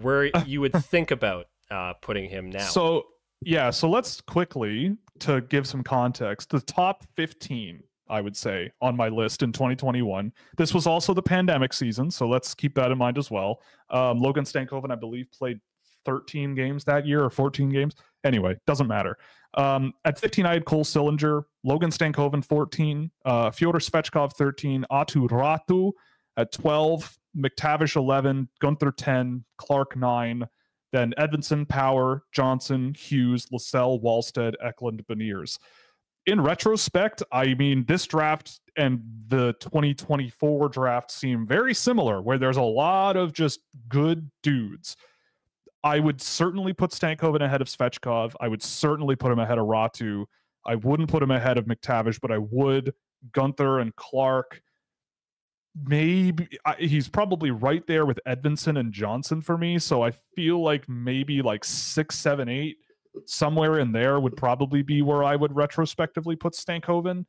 [0.00, 2.64] where you would think about uh, putting him now?
[2.64, 3.04] So
[3.42, 6.48] yeah, so let's quickly to give some context.
[6.48, 10.32] The top 15, I would say, on my list in 2021.
[10.56, 13.60] This was also the pandemic season, so let's keep that in mind as well.
[13.90, 15.60] Um, Logan Stankoven, I believe, played
[16.06, 17.94] 13 games that year or 14 games.
[18.24, 19.18] Anyway, doesn't matter.
[19.56, 25.28] Um, at 15, I had Cole Sillinger, Logan Stankoven 14, uh, Fyodor Svechkov 13, Aatu
[25.28, 25.92] Räty
[26.36, 30.46] at 12, McTavish 11, Guenther 10, Clarke 9,
[30.92, 35.58] then Edvinsson, Power, Johnson, Hughes, Lysell, Wallstedt, Eklund, Beniers.
[36.26, 42.56] In retrospect, I mean, this draft and the 2024 draft seem very similar, where there's
[42.56, 44.96] a lot of just good dudes.
[45.86, 48.34] I would certainly put Stankoven ahead of Svechkov.
[48.40, 50.24] I would certainly put him ahead of Räty.
[50.66, 52.92] I wouldn't put him ahead of McTavish, but I would
[53.30, 54.62] Guenther and Clarke.
[55.86, 59.78] Maybe I, he's probably right there with Edvinsson and Johnson for me.
[59.78, 62.78] So I feel like maybe like six, seven, eight,
[63.24, 67.26] somewhere in there would probably be where I would retrospectively put Stankoven.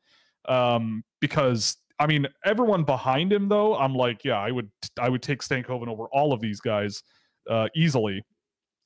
[0.48, 4.68] Um, because I mean, everyone behind him though, I'm like, yeah, I would
[4.98, 7.04] I would take Stankoven over all of these guys
[7.48, 8.24] uh, easily.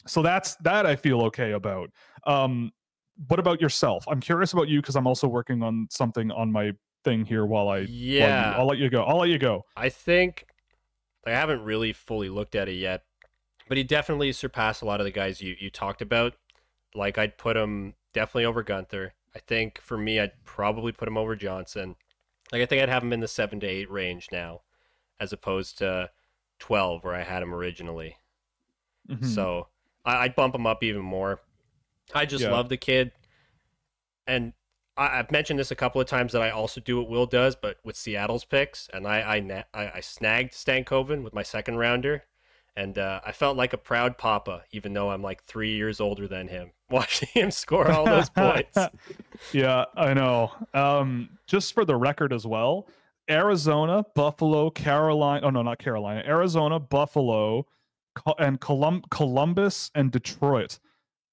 [0.06, 1.90] So that's that I feel okay about.
[2.26, 2.72] Um,
[3.28, 4.04] what about yourself?
[4.08, 6.72] I'm curious about you because I'm also working on something on my
[7.04, 9.02] thing here while I yeah while you, I'll let you go.
[9.04, 9.64] I'll let you go.
[9.76, 10.46] I think
[11.26, 13.02] I haven't really fully looked at it yet,
[13.68, 16.34] but he definitely surpassed a lot of the guys you you talked about.
[16.94, 19.10] Like I'd put him definitely over Guenther.
[19.34, 21.96] I think for me, I'd probably put him over Johnson.
[22.52, 24.60] Like I think I'd have him in the seven to eight range now,
[25.20, 26.10] as opposed to
[26.58, 28.16] twelve where I had him originally.
[29.08, 29.24] Mhm.
[29.26, 29.68] So
[30.04, 31.40] I, I'd bump him up even more.
[32.14, 32.50] I just Yeah.
[32.52, 33.12] love the kid,
[34.26, 34.52] and
[34.96, 37.56] I, I've mentioned this a couple of times that I also do what Will does,
[37.56, 42.24] but with Seattle's picks, and I I, I, I snagged Stankoven with my second rounder,
[42.76, 46.28] and uh, I felt like a proud papa, even though I'm like three years older
[46.28, 48.78] than him, watching him score all those points.
[49.52, 50.52] yeah, I know.
[50.74, 52.88] Um, just for the record as well,
[53.30, 55.46] Arizona, Buffalo, Carolina.
[55.46, 56.22] Oh no, not Carolina.
[56.26, 57.66] Arizona, Buffalo,
[58.38, 60.78] and Colum- Columbus and Detroit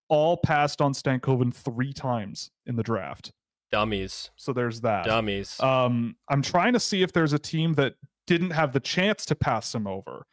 [0.08, 3.32] all passed on Stankoven three times in the draft.
[3.72, 5.06] Dummies, So there's that.
[5.06, 5.60] dummies.
[5.60, 9.36] Um, I'm trying to see if there's a team that didn't have the chance to
[9.36, 10.26] pass him over,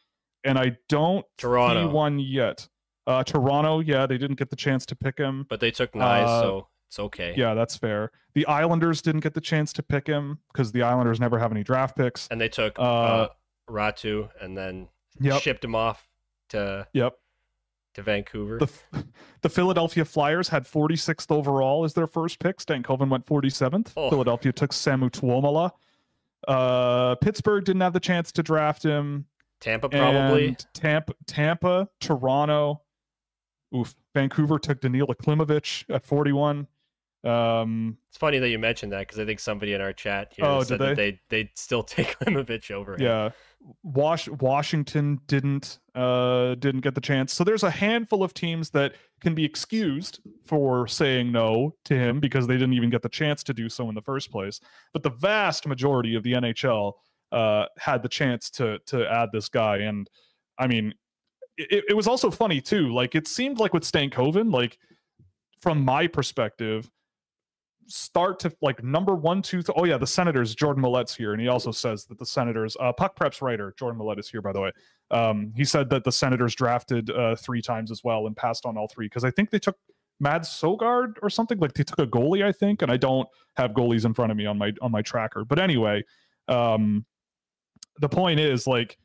[0.43, 1.87] and I don't Toronto.
[1.87, 2.67] see one yet.
[3.05, 5.45] Uh, Toronto, yeah, they didn't get the chance to pick him.
[5.49, 7.35] but they took Knies, uh, so it's okay.
[7.37, 8.11] Yeah, that's fair.
[8.33, 11.63] The Islanders didn't get the chance to pick him because the Islanders never have any
[11.63, 12.27] draft picks.
[12.29, 13.27] And they took Uh, uh,
[13.69, 16.06] Räty, and then Yep, shipped him off
[16.49, 17.13] to yep.
[17.95, 18.59] to Vancouver.
[18.59, 19.05] The
[19.41, 22.57] the Philadelphia Flyers had 46th overall as their first pick.
[22.57, 23.93] Stankoven went 47th.
[23.95, 24.09] Oh.
[24.09, 25.71] Philadelphia took Samu Tuomala.
[26.47, 29.25] Uh, Pittsburgh didn't have the chance to draft him.
[29.59, 30.47] Tampa probably.
[30.49, 32.81] And Tampa, Tampa, Toronto.
[33.75, 33.95] Oof.
[34.13, 36.67] Vancouver took Danila Klimovich at 41.
[37.23, 40.45] Um, It's funny that you mentioned that because I think somebody in our chat here
[40.45, 43.01] Oh, said did that they they'd still take Klimovich over him.
[43.01, 43.29] yeah.
[43.83, 47.33] Wash Washington didn't uh didn't get the chance.
[47.33, 52.19] So there's a handful of teams that can be excused for saying no to him
[52.19, 54.59] because they didn't even get the chance to do so in the first place.
[54.93, 56.93] But the vast majority of the NHL
[57.31, 60.07] uh had the chance to to add this guy and
[60.59, 60.93] I mean
[61.57, 62.93] it, it was also funny too.
[62.93, 64.77] Like it seemed like with Stankoven, like
[65.59, 66.89] from my perspective,
[67.87, 71.41] start to like number one, two, th- oh yeah, the Senators, Jordan Millet's here, and
[71.41, 74.51] he also says that the Senators, uh, Puck Preps writer Jordan Millet is here, by
[74.51, 74.71] the way.
[75.11, 78.77] Um, he said that the Senators drafted uh, three times as well and passed on
[78.77, 79.77] all three because I think they took
[80.19, 83.71] Mads Sogard or something like they took a goalie, I think, and I don't have
[83.71, 85.45] goalies in front of me on my on my tracker.
[85.45, 86.03] But anyway,
[86.47, 87.05] um,
[87.99, 88.97] the point is like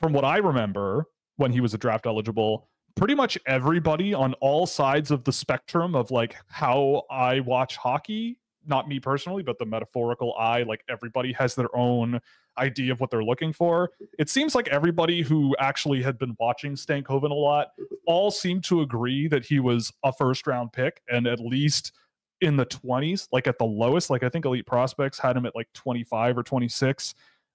[0.00, 1.06] from what I remember
[1.36, 5.94] when he was a draft eligible, pretty much everybody on all sides of the spectrum
[5.94, 11.32] of like how I watch hockey, not me personally, but the metaphorical eye, like everybody
[11.32, 12.20] has their own
[12.56, 13.90] idea of what they're looking for.
[14.18, 17.68] It seems like everybody who actually had been watching Stankoven a lot
[18.06, 21.92] all seemed to agree that he was a first round pick and at least
[22.40, 24.10] in the 20s, like at the lowest.
[24.10, 27.14] Like I think Elite Prospects had him at like 25 or 26.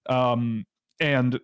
[0.09, 0.65] Um,
[0.99, 1.39] and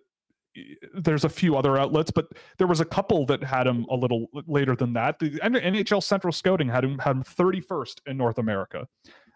[0.94, 2.26] there's a few other outlets, but
[2.58, 5.18] there was a couple that had him a little later than that.
[5.18, 8.86] The NHL Central Scouting had him had him 31st in North America.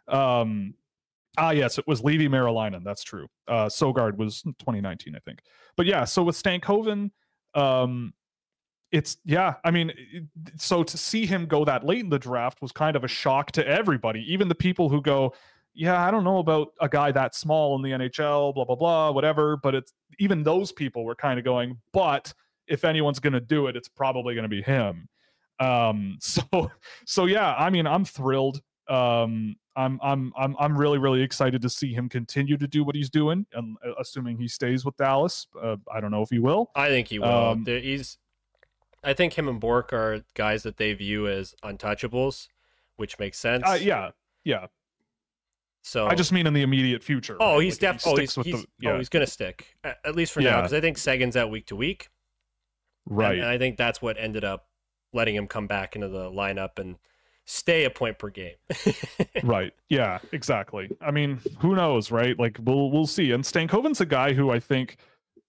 [0.08, 0.74] Um,
[1.38, 2.84] ah, yes, it was Leevi Meriläinen.
[2.84, 3.26] That's true.
[3.48, 5.42] Uh, Sogard was 2019, I think.
[5.76, 7.10] But yeah, so with Stankoven,
[7.54, 8.12] um,
[8.92, 9.54] it's yeah.
[9.64, 9.92] I mean,
[10.56, 13.52] so to see him go that late in the draft was kind of a shock
[13.52, 15.34] to everybody, even the people who go,
[15.74, 19.10] yeah, I don't know about a guy that small in the NHL, blah blah blah,
[19.10, 19.56] whatever.
[19.56, 22.32] But it's even those people were kind of going, but
[22.66, 25.08] if anyone's going to do it, it's probably going to be him.
[25.58, 26.70] Um, so
[27.06, 28.60] so yeah, I mean, I'm thrilled.
[28.88, 32.96] Um, I'm I'm I'm I'm really really excited to see him continue to do what
[32.96, 35.46] he's doing, and uh, assuming he stays with Dallas.
[35.60, 36.70] Uh, I don't know if he will.
[36.74, 37.28] I think he will.
[37.28, 38.18] Um, There- he's.
[39.02, 42.48] I think him and Bourque are guys that they view as untouchables,
[42.96, 43.62] which makes sense.
[43.66, 44.10] Uh, yeah,
[44.44, 44.66] yeah.
[45.82, 47.36] So I just mean in the immediate future.
[47.40, 47.62] Oh, right?
[47.64, 48.12] he's Like, if he definitely.
[48.12, 50.72] Oh, he's, with he's, the yeah, oh, he's gonna stick at, least for now because
[50.72, 52.08] I think Seguin's out week to week.
[53.08, 53.38] and- right.
[53.38, 54.66] And, I think that's what ended up
[55.12, 56.96] letting him come back into the lineup and
[57.46, 58.54] stay a point per game.
[59.42, 64.06] right yeah exactly i mean who knows right like we'll we'll see and stankoven's a
[64.06, 64.98] guy who i think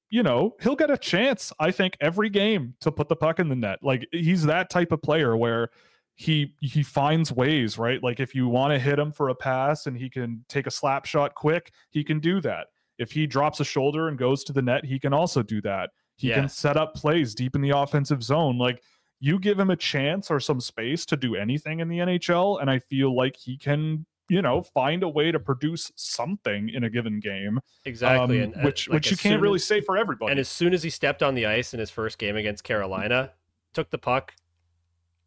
[0.09, 3.49] you know he'll get a chance i think every game to put the puck in
[3.49, 5.69] the net like he's that type of player where
[6.15, 8.01] he he finds ways, right?
[8.03, 10.71] Like if you want to hit him for a pass and he can take a
[10.71, 12.67] slap shot quick, he can do that.
[12.97, 15.89] If he drops a shoulder and goes to the net, he can also do that.
[16.17, 16.35] He Yeah.
[16.35, 18.57] can set up plays deep in the offensive zone.
[18.59, 18.83] Like
[19.19, 22.69] you give him a chance or some space to do anything in the NHL, and
[22.69, 26.89] I feel like he can, you know, find a way to produce something in a
[26.89, 27.59] given game.
[27.85, 30.31] Exactly, um, and uh, which like, which you can't really as- say for everybody.
[30.31, 33.31] And as soon as he stepped on the ice in his first game against Carolina,
[33.73, 34.33] took the puck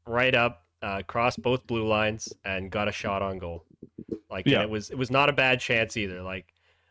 [0.07, 3.64] right up, uh, crossed both blue lines, and got a shot on goal.
[4.31, 4.62] Like, and Yeah.
[4.62, 6.23] it was it was not a bad chance either.
[6.23, 6.47] Like,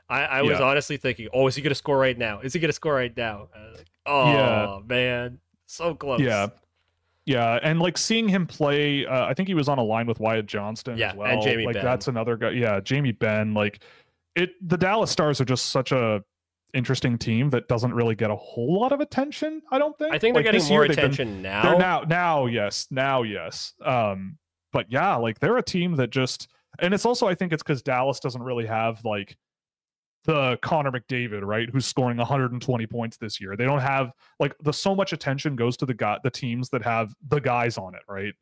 [0.09, 0.65] I, I was Yeah.
[0.65, 2.39] honestly thinking, oh, is he gonna score right now?
[2.39, 3.49] Is he gonna score right now?
[3.75, 4.79] Like, oh Yeah.
[4.85, 6.19] man, so close.
[6.19, 6.47] Yeah.
[7.25, 10.19] Yeah, and like seeing him play, uh, I think he was on a line with
[10.19, 11.41] Wyatt Johnston Yeah, as and well.
[11.41, 11.85] Jamie like Benn.
[11.85, 12.49] that's another guy.
[12.49, 13.53] Yeah, Jamie Benn.
[13.53, 13.79] Like
[14.35, 16.21] it, the Dallas Stars are just such a
[16.73, 19.61] interesting team that doesn't really get a whole lot of attention.
[19.71, 20.13] I don't think.
[20.13, 21.63] I think they're getting more they've been- attention now.
[21.63, 23.73] They're now, now, yes, now, yes.
[23.83, 24.37] Um,
[24.71, 26.47] but yeah, like they're a team that just,
[26.79, 29.37] and it's also I think it's because Dallas doesn't really have like
[30.25, 33.55] the Connor McDavid, right, who's scoring 120 points this year.
[33.55, 36.81] They don't have like the so much attention goes to the guy, the teams that
[36.81, 38.33] have the guys on it, right?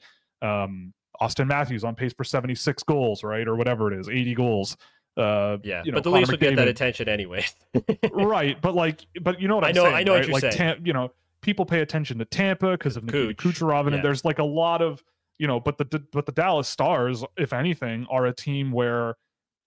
[0.41, 4.77] Um, Auston Matthews on pace for 76 goals, right, or whatever it is, 80 goals.
[5.17, 7.45] Uh, yeah, you know, but the Connor Leafs will get that attention anyway.
[8.11, 10.33] right, but like, but you know what I I'm know- saying, I know what you're
[10.33, 10.53] like, saying.
[10.53, 14.01] Tam- you know, people pay attention to Tampa because of Nikita Kucherov, and yeah.
[14.01, 15.03] there's like a lot of
[15.37, 19.15] you know, but the but the Dallas Stars, if anything, are a team where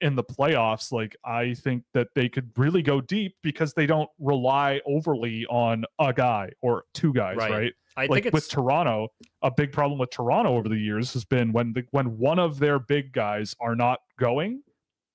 [0.00, 4.11] in the playoffs, like I think that they could really go deep because they don't
[4.18, 7.50] rely overly on a guy or two guys, Right.
[7.50, 7.72] right?
[7.96, 9.09] I like think with Toronto,
[9.42, 12.59] a big problem with Toronto over the years has been when the when one of
[12.59, 14.62] their big guys are not going,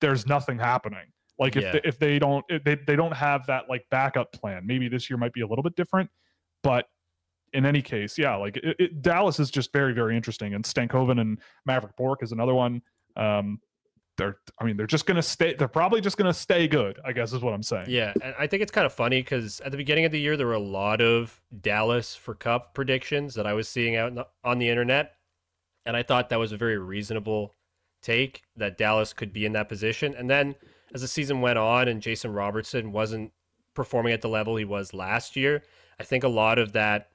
[0.00, 1.12] there's nothing happening.
[1.38, 1.72] Like if Yeah.
[1.72, 4.66] they, if they don't if they they don't have that like backup plan.
[4.66, 6.10] Maybe this year might be a little bit different,
[6.62, 6.86] but
[7.52, 11.20] in any case, yeah, like it, it, Dallas is just very very interesting, and Stankoven
[11.20, 12.82] and Mavrik Bourque is another one.
[13.16, 13.60] Um,
[14.18, 15.54] they're I mean they're just gonna stay.
[15.54, 17.00] They're probably just gonna stay good.
[17.04, 17.86] I guess is what I'm saying.
[17.88, 20.36] Yeah, and I think it's kind of funny because at the beginning of the year
[20.36, 24.58] there were a lot of Dallas for Cup predictions that I was seeing out on
[24.58, 25.14] the internet,
[25.86, 27.54] and I thought that was a very reasonable
[28.02, 30.14] take that Dallas could be in that position.
[30.14, 30.54] And then
[30.94, 33.32] as the season went on and Jason Robertson wasn't
[33.74, 35.62] performing at the level he was last year,
[35.98, 37.10] I think a lot of that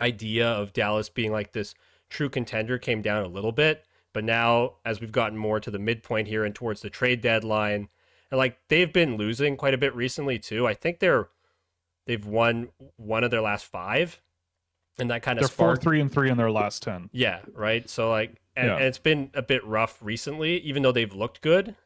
[0.00, 1.74] idea of Dallas being like this
[2.10, 3.84] true contender came down a little bit.
[4.12, 7.88] But now, as we've gotten more to the midpoint here and towards the trade deadline,
[8.30, 10.66] and like they've been losing quite a bit recently too.
[10.66, 11.28] I think they're
[12.06, 14.20] they've won one of their last five,
[14.98, 17.10] and that kind of They're four three and three in their last ten.
[17.12, 17.88] Yeah, right.
[17.90, 18.76] So like, and, Yeah.
[18.76, 21.76] and it's been a bit rough recently, even though they've looked good.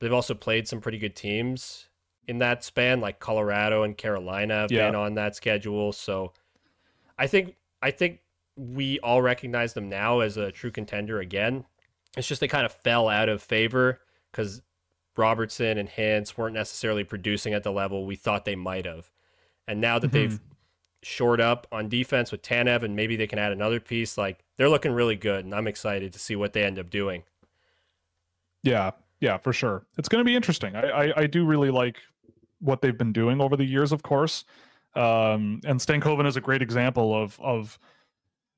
[0.00, 1.88] They've also played some pretty good teams
[2.26, 4.86] in that span, like Colorado and Carolina have Yeah.
[4.86, 5.92] been on that schedule.
[5.92, 6.32] So
[7.18, 8.20] I think I think
[8.56, 11.64] we all recognize them now as a true contender again.
[12.16, 14.62] It's just they kind of fell out of favor because
[15.16, 19.10] Robertson and Hintz weren't necessarily producing at the level we thought they might have.
[19.66, 20.16] And now that mm-hmm.
[20.16, 20.40] they've
[21.02, 24.68] shored up on defense with Tanev and maybe they can add another piece, like they're
[24.68, 25.44] looking really good.
[25.44, 27.22] And I'm excited to see what they end up doing.
[28.62, 28.90] Yeah,
[29.20, 29.86] yeah, for sure.
[29.96, 30.76] It's going to be interesting.
[30.76, 31.98] I, I I do really like
[32.60, 34.44] what they've been doing over the years, of course.
[34.94, 37.78] Um, and Stankoven is a great example of of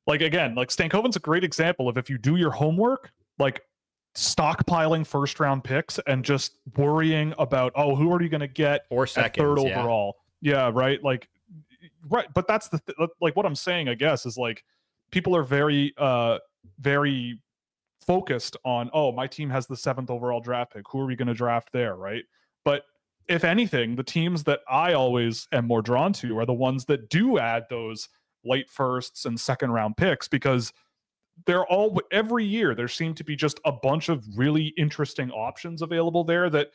[0.07, 3.61] like again, like Stankoven's a great example of if you do your homework, like
[4.17, 8.83] stockpiling first round picks and just worrying about oh who are you going to get
[8.91, 9.43] Or at seconds.
[9.43, 9.79] third yeah.
[9.79, 10.17] overall.
[10.41, 11.03] Yeah, right.
[11.05, 11.29] Like,
[12.09, 12.27] right.
[12.35, 13.89] But that's the th- like what I'm saying.
[13.89, 14.65] I guess is like
[15.11, 16.39] people are very, uh,
[16.79, 17.41] very
[18.07, 18.91] focused on.
[18.93, 20.85] Oh, my team has the seventh overall draft pick.
[20.91, 21.97] Who are we going to draft there?
[21.97, 22.25] Right.
[22.65, 22.83] But
[23.29, 27.09] if anything, the teams that I always am more drawn to are the ones that
[27.09, 28.09] do add those
[28.45, 30.73] late firsts and second round picks because
[31.47, 35.83] they're all every year there seem to be just a bunch of really interesting options
[35.83, 36.71] available there that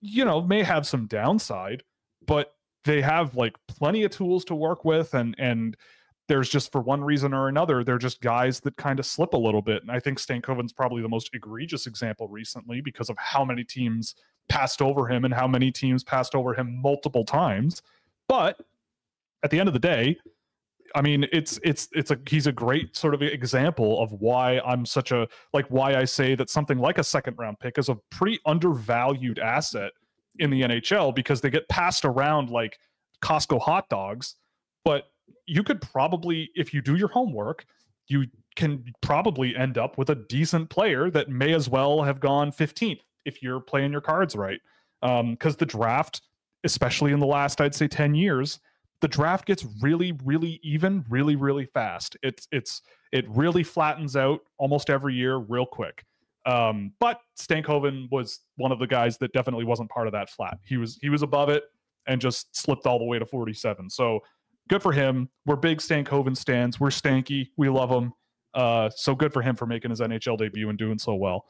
[0.00, 1.82] you know may have some downside
[2.26, 5.76] but they have like plenty of tools to work with and and
[6.28, 9.36] there's just for one reason or another they're just guys that kind of slip a
[9.36, 13.44] little bit and i think stankoven's probably the most egregious example recently because of how
[13.44, 14.14] many teams
[14.48, 17.82] passed over him and how many teams passed over him multiple times
[18.28, 18.60] but
[19.42, 20.16] at the end of the day
[20.94, 24.86] I mean, it's it's it's a he's a great sort of example of why I'm
[24.86, 27.96] such a like why I say that something like a second round pick is a
[28.10, 29.90] pretty undervalued asset
[30.38, 32.78] in the NHL because they get passed around like
[33.22, 34.36] Costco hot dogs,
[34.84, 35.10] but
[35.46, 37.64] you could probably if you do your homework,
[38.08, 38.26] you
[38.56, 43.00] can probably end up with a decent player that may as well have gone 15th
[43.24, 44.60] if you're playing your cards right.
[45.02, 46.22] Um cuz the draft
[46.64, 48.60] especially in the last I'd say 10 years
[49.04, 52.16] the draft gets really, really even, really, really fast.
[52.22, 52.80] It's it's
[53.12, 56.06] it really flattens out almost every year real quick.
[56.46, 60.58] Um, but Stankoven was one of the guys that definitely wasn't part of that flat.
[60.64, 61.64] He was he was above it
[62.06, 63.90] and just slipped all the way to 47.
[63.90, 64.20] So
[64.68, 65.28] good for him.
[65.46, 66.78] We're big Stankoven stands.
[66.80, 67.48] We're stanky.
[67.56, 68.12] We love him.
[68.54, 71.46] Uh, so good for him for making his NHL debut and doing so well.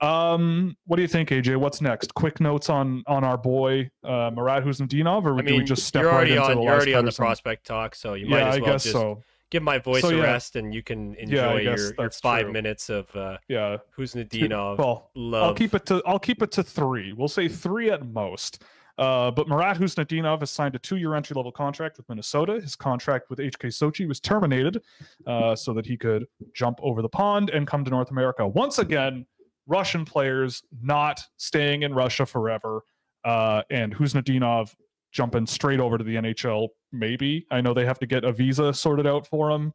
[0.00, 1.56] Um, what do you think, AJ?
[1.58, 2.14] What's next?
[2.14, 5.84] Quick notes on on our boy uh, Marat Khusnutdinov, or I do we mean, just
[5.84, 6.56] step right into on.
[6.56, 8.82] the You're already on the prospect talk, so you might Yeah, as I well guess
[8.84, 9.22] just so.
[9.50, 12.52] give my voice So, a rest, and you can enjoy Yeah, your, your five true.
[12.52, 13.76] minutes of uh, Yeah.
[13.98, 15.42] Khusnutdinov Well, love.
[15.42, 17.12] I'll keep it to I'll keep it to three.
[17.12, 18.62] We'll say three at most.
[19.00, 22.60] Uh, but Marat Khusnutdinov has signed a two-year entry-level contract with Minnesota.
[22.60, 24.82] His contract with HK Sochi was terminated,
[25.26, 28.78] uh, so that he could jump over the pond and come to North America once
[28.78, 29.26] again.
[29.66, 32.82] Russian players not staying in Russia forever,
[33.24, 34.74] uh, and Khusnutdinov
[35.12, 36.68] jumping straight over to the NHL.
[36.92, 39.72] Maybe I know they have to get a visa sorted out for him,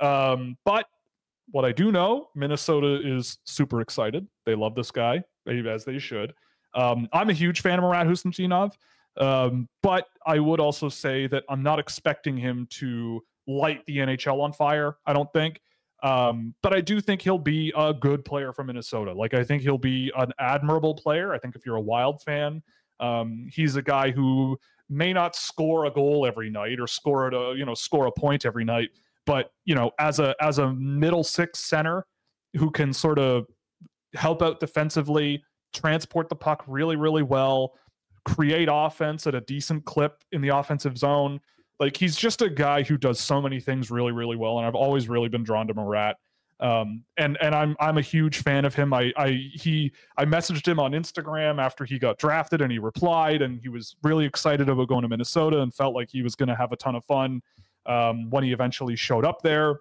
[0.00, 0.86] um, but
[1.50, 4.26] what I do know, Minnesota is super excited.
[4.46, 6.32] They love this guy, as they should.
[6.74, 8.72] Um, I'm a huge fan of Marat Khusnutdinov,
[9.18, 14.40] um, but I would also say that I'm not expecting him to light the NHL
[14.40, 14.96] on fire.
[15.06, 15.60] I don't think.
[16.02, 19.12] Um, but I do think he'll be a good player for Minnesota.
[19.12, 21.32] Like I think he'll be an admirable player.
[21.32, 22.62] I think if you're a Wild fan,
[22.98, 24.58] um, he's a guy who
[24.88, 28.44] may not score a goal every night or score a you know score a point
[28.44, 28.90] every night,
[29.26, 32.04] but you know as a as a middle six center
[32.56, 33.46] who can sort of
[34.14, 35.42] help out defensively,
[35.72, 37.74] transport the puck really really well,
[38.24, 41.40] create offense at a decent clip in the offensive zone.
[41.80, 44.74] Like he's just a guy who does so many things really really well, and I've
[44.74, 46.14] always really been drawn to Marat.
[46.60, 48.94] Um, and and I'm I'm a huge fan of him.
[48.94, 53.42] I I he I messaged him on Instagram after he got drafted, and he replied,
[53.42, 56.48] and he was really excited about going to Minnesota, and felt like he was going
[56.48, 57.42] to have a ton of fun
[57.86, 59.80] um, when he eventually showed up there.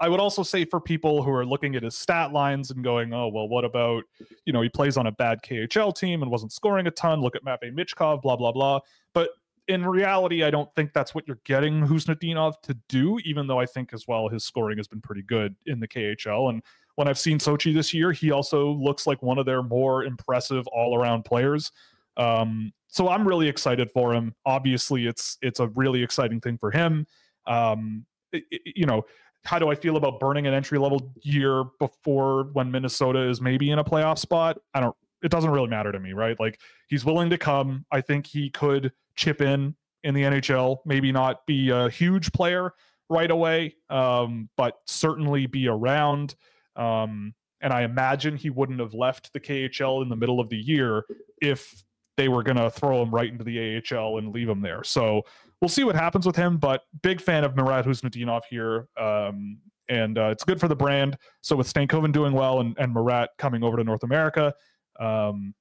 [0.00, 3.12] I would also say for people who are looking at his stat lines and going,
[3.12, 4.04] oh, well, what about,
[4.44, 7.20] you know, he plays on a bad KHL team and wasn't scoring a ton.
[7.20, 8.80] Look at Matvey Michkov, blah, blah, blah.
[9.12, 9.30] But
[9.66, 13.66] in reality, I don't think that's what you're getting Khusnutdinov to do, even though I
[13.66, 16.50] think as well his scoring has been pretty good in the KHL.
[16.50, 16.62] And
[16.94, 20.66] when I've seen Sochi this year, he also looks like one of their more impressive
[20.68, 21.70] all around players.
[22.16, 24.34] Um, so I'm really excited for him.
[24.46, 27.06] Obviously, it's it's a really exciting thing for him.
[27.46, 29.04] Um, it- it- you know,
[29.44, 33.70] how do I feel about burning an entry level year before when Minnesota is maybe
[33.70, 34.58] in a playoff spot?
[34.74, 34.96] I don't.
[35.22, 36.38] It doesn't really matter to me, right?
[36.38, 37.84] Like he's willing to come.
[37.90, 39.74] I think he could chip in
[40.04, 40.78] in the NHL.
[40.84, 42.72] Maybe not be a huge player
[43.10, 46.34] right away, um, but certainly be around.
[46.76, 50.56] Um, and I imagine he wouldn't have left the KHL in the middle of the
[50.56, 51.04] year
[51.42, 51.82] if
[52.16, 54.84] they were going to throw him right into the AHL and leave him there.
[54.84, 55.22] So
[55.60, 56.58] we'll see what happens with him.
[56.58, 61.16] But big fan of Murat Khusnutdinov here, um, and uh, it's good for the brand.
[61.40, 64.54] So with Stankoven doing well and, and Murat coming over to North America,
[65.00, 65.54] um,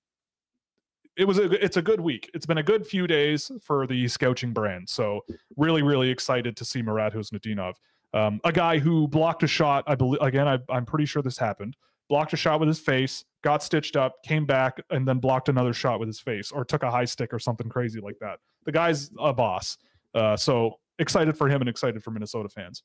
[1.15, 2.29] it was a, it's a good week.
[2.33, 4.87] It's been a good few days for the Scouching brand.
[4.87, 5.21] So
[5.55, 7.73] really, really excited to see Murat Khusnutdinov,
[8.13, 9.83] um, a guy who blocked a shot.
[9.87, 10.47] I believe again.
[10.47, 11.75] I, I'm pretty sure this happened.
[12.09, 15.73] Blocked a shot with his face, got stitched up, came back, and then blocked another
[15.73, 18.39] shot with his face, or took a high stick or something crazy like that.
[18.65, 19.77] The guy's a boss.
[20.17, 22.83] Uh, so excited for him and excited for Minnesota fans.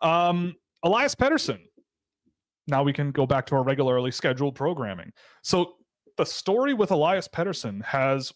[0.00, 1.58] Um, Elias Pettersson.
[2.68, 5.12] Now we can go back to our regularly scheduled programming.
[5.42, 5.74] So
[6.16, 8.32] the story with Elias Pettersson has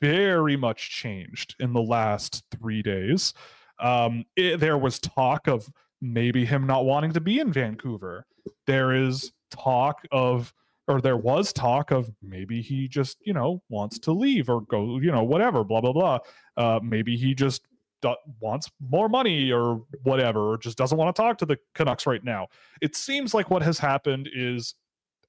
[0.00, 3.32] very much changed in the last three days.
[3.80, 5.68] Um, it, there was talk of
[6.00, 8.26] maybe him not wanting to be in Vancouver.
[8.66, 10.52] There is talk of,
[10.88, 14.98] or there was talk of maybe he just, you know, wants to leave or go,
[14.98, 16.18] you know, whatever, blah, blah, blah.
[16.56, 17.62] Uh, maybe he just
[18.00, 22.06] do- wants more money or whatever, or just doesn't want to talk to the Canucks
[22.06, 22.48] right now.
[22.80, 24.74] It seems like what has happened is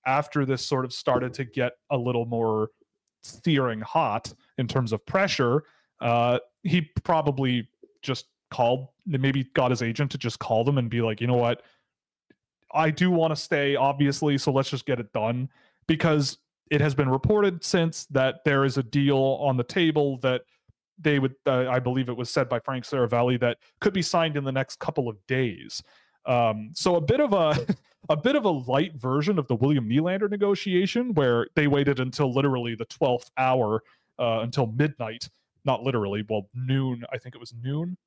[0.06, 2.70] after this sort of started to get a little more
[3.22, 5.64] searing hot in terms of pressure,
[6.02, 7.70] uh, he probably
[8.02, 11.38] just called, maybe got his agent to just call them and be like, you know
[11.38, 11.62] what,
[12.74, 15.50] I do want to stay, obviously, so let's just get it done
[15.88, 16.38] because
[16.72, 20.42] it has been reported since that there is a deal on the table that
[20.98, 24.38] they would, uh, I believe it was said by Frank Seravalli that could be signed
[24.38, 25.84] in the next couple of days.
[26.26, 27.66] Um, so a bit of a
[28.10, 32.34] a bit of a light version of the William Nylander negotiation, where they waited until
[32.34, 33.84] literally the twelfth hour,
[34.20, 35.30] uh, until midnight,
[35.66, 37.98] not literally, well noon, I think it was noon,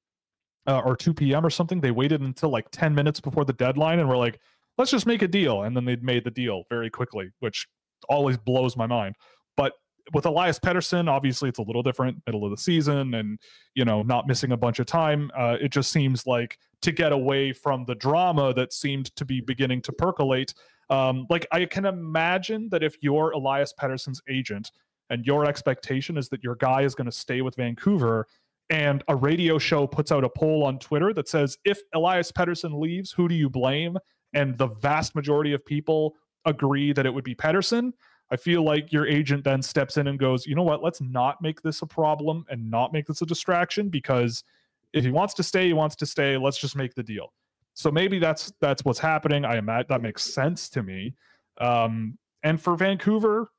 [0.67, 1.45] uh, or two p.m.
[1.45, 1.81] or something.
[1.81, 4.41] They waited until like ten minutes before the deadline, and were like,
[4.79, 7.67] "Let's just make a deal," and then they made the deal very quickly, which
[8.09, 9.17] always blows my mind.
[9.57, 9.73] But
[10.13, 13.39] with Elias Pettersson, obviously it's a little different, middle of the season, and
[13.75, 15.31] you know, not missing a bunch of time.
[15.37, 19.41] Uh, it just seems like to get away from the drama that seemed to be
[19.41, 20.55] beginning to percolate.
[20.91, 24.71] Um, like I can imagine that if you're Elias Pettersson's agent
[25.11, 28.27] and your expectation is that your guy is going to stay with Vancouver,
[28.71, 32.81] and a radio show puts out a poll on Twitter that says, if Elias Pettersson
[32.81, 33.97] leaves, who do you blame?
[34.37, 36.15] And the vast majority of people
[36.45, 37.93] agree that it would be Pettersson.
[38.31, 41.41] I feel like your agent then steps in and goes, you know what, let's not
[41.41, 44.45] make this a problem and not make this a distraction because
[44.93, 46.37] if he wants to stay, he wants to stay.
[46.37, 47.33] Let's just make the deal.
[47.75, 49.45] So maybe that's that's what's happening.
[49.45, 51.15] I imagine that makes sense to me.
[51.59, 53.51] Um, and for Vancouver,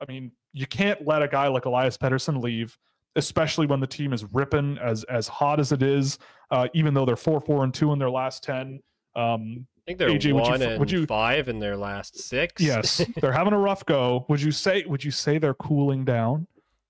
[0.00, 2.76] I mean, you can't let a guy like Elias Pettersson leave
[3.16, 6.18] especially when the team is ripping as as hot as it is.
[6.50, 8.80] Uh, even though they're four four and two in their last ten.
[9.16, 12.18] Um, I think they're AJ, one would you, and would you, five in their last
[12.18, 12.62] six.
[12.62, 14.24] Yes, they're having a rough go.
[14.30, 14.82] Would you say?
[14.86, 16.46] Would you say they're cooling down?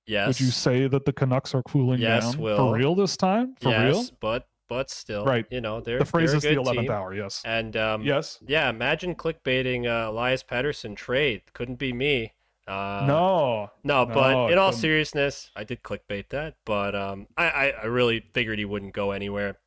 [0.06, 0.28] Yes.
[0.28, 2.56] Would you say that the Canucks are cooling yes, down Will.
[2.56, 3.56] for real this time?
[3.60, 4.04] For yes, real?
[4.20, 5.44] but but still, right?
[5.50, 7.12] You know, they're the phrase they're is the eleventh hour.
[7.12, 7.42] Yes.
[7.44, 8.70] And um, yes, yeah.
[8.70, 11.42] Imagine clickbaiting uh, Elias Pettersson trade.
[11.52, 12.34] Couldn't be me.
[12.66, 17.68] Uh, no, no, but in all seriousness, I did clickbait that, but um, I, I,
[17.82, 19.58] I really figured he wouldn't go anywhere,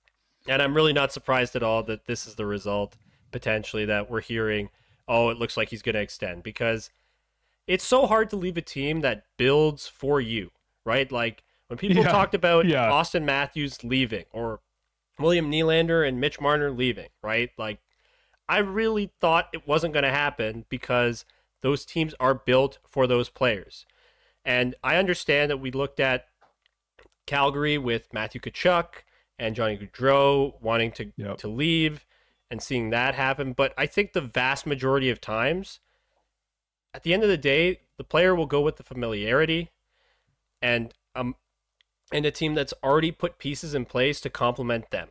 [0.47, 2.95] and I'm really not surprised at all that this is the result
[3.37, 4.69] potentially that we're hearing.
[5.07, 6.89] Oh, it looks like he's going to extend because
[7.67, 10.51] it's so hard to leave a team that builds for you,
[10.85, 11.11] right?
[11.11, 12.89] Like when people Yeah, talked about yeah.
[12.89, 14.59] Auston Matthews leaving or
[15.19, 17.51] William Nylander and Mitch Marner leaving, right?
[17.57, 17.79] Like
[18.49, 21.25] I really thought it wasn't going to happen because
[21.61, 23.85] those teams are built for those players.
[24.45, 26.27] And I understand that we looked at
[27.25, 29.03] Calgary with Matthew Tkachuk
[29.37, 31.37] and Johnny Gaudreau wanting to Yep.
[31.37, 32.05] to leave
[32.49, 35.79] and seeing that happen, but I think the vast majority of times
[36.93, 39.69] at the end of the day, the player will go with the familiarity
[40.61, 41.35] and um
[42.11, 45.09] and a team that's already put pieces in place to complement them.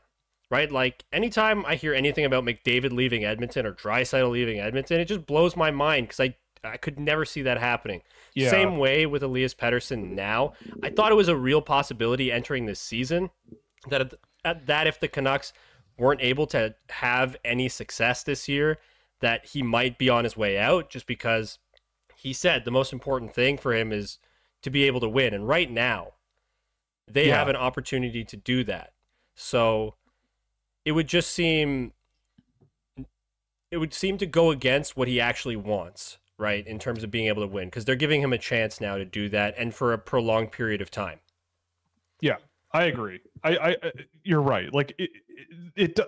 [0.51, 0.71] Right?
[0.71, 5.27] Like anytime I hear anything about McDavid leaving Edmonton or Draisaitl leaving Edmonton, it just
[5.27, 8.03] blows my mind because I I could never see that happening.
[8.35, 8.51] Yeah.
[8.51, 10.55] Same way with Elias Pettersson now.
[10.83, 13.31] I thought it was a real possibility entering this season
[13.89, 14.15] that
[14.45, 15.53] at, that if the Canucks
[15.99, 18.79] weren't able to have any success this year,
[19.21, 21.59] that he might be on his way out just because
[22.17, 24.19] he said the most important thing for him is
[24.63, 25.33] to be able to win.
[25.33, 26.15] And right now,
[27.07, 27.39] they Yeah.
[27.39, 28.93] have an opportunity to do that.
[29.35, 29.95] So
[30.85, 31.93] it would just seem
[33.71, 36.65] it would seem to go against what he actually wants, right?
[36.67, 39.05] In terms of being able to win because they're giving him a chance now to
[39.05, 41.19] do that and for a prolonged period of time.
[42.21, 42.37] Yeah,
[42.77, 43.21] I agree.
[43.43, 44.73] I, I, I- you're right.
[44.73, 45.11] Like it,
[45.77, 46.01] it, it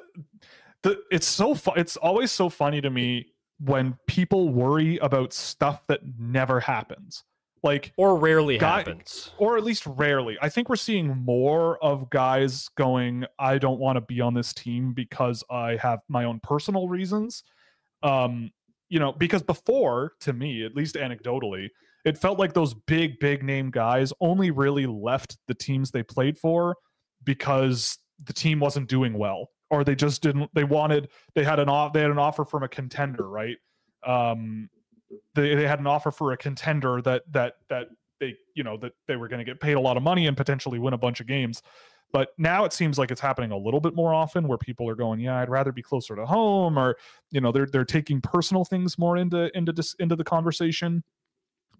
[0.82, 5.86] the it's so fu- it's always so funny to me when people worry about stuff
[5.88, 7.24] that never happens.
[7.64, 9.32] Like Or rarely Guy- happens.
[9.36, 10.38] or at least rarely.
[10.40, 14.54] I think we're seeing more of guys going, I don't want to be on this
[14.54, 17.42] team because I have my own personal reasons.
[18.04, 18.52] Um,
[18.88, 21.70] you know, because before, to me, at least anecdotally,
[22.04, 26.38] it felt like those big, big name guys only really left the teams they played
[26.38, 26.76] for
[27.24, 31.68] because the team wasn't doing well or they just didn't they wanted they had an
[31.68, 33.56] off they had an offer from a contender right?
[34.06, 34.68] Um
[35.34, 37.88] they, they had an offer for a contender that that that
[38.20, 40.36] they you know that they were going to get paid a lot of money and
[40.36, 41.62] potentially win a bunch of games.
[42.10, 44.94] But now it seems like it's happening a little bit more often where people are
[44.94, 46.96] going yeah i'd rather be closer to home or
[47.30, 51.04] you know they're they're taking personal things more into into this into the conversation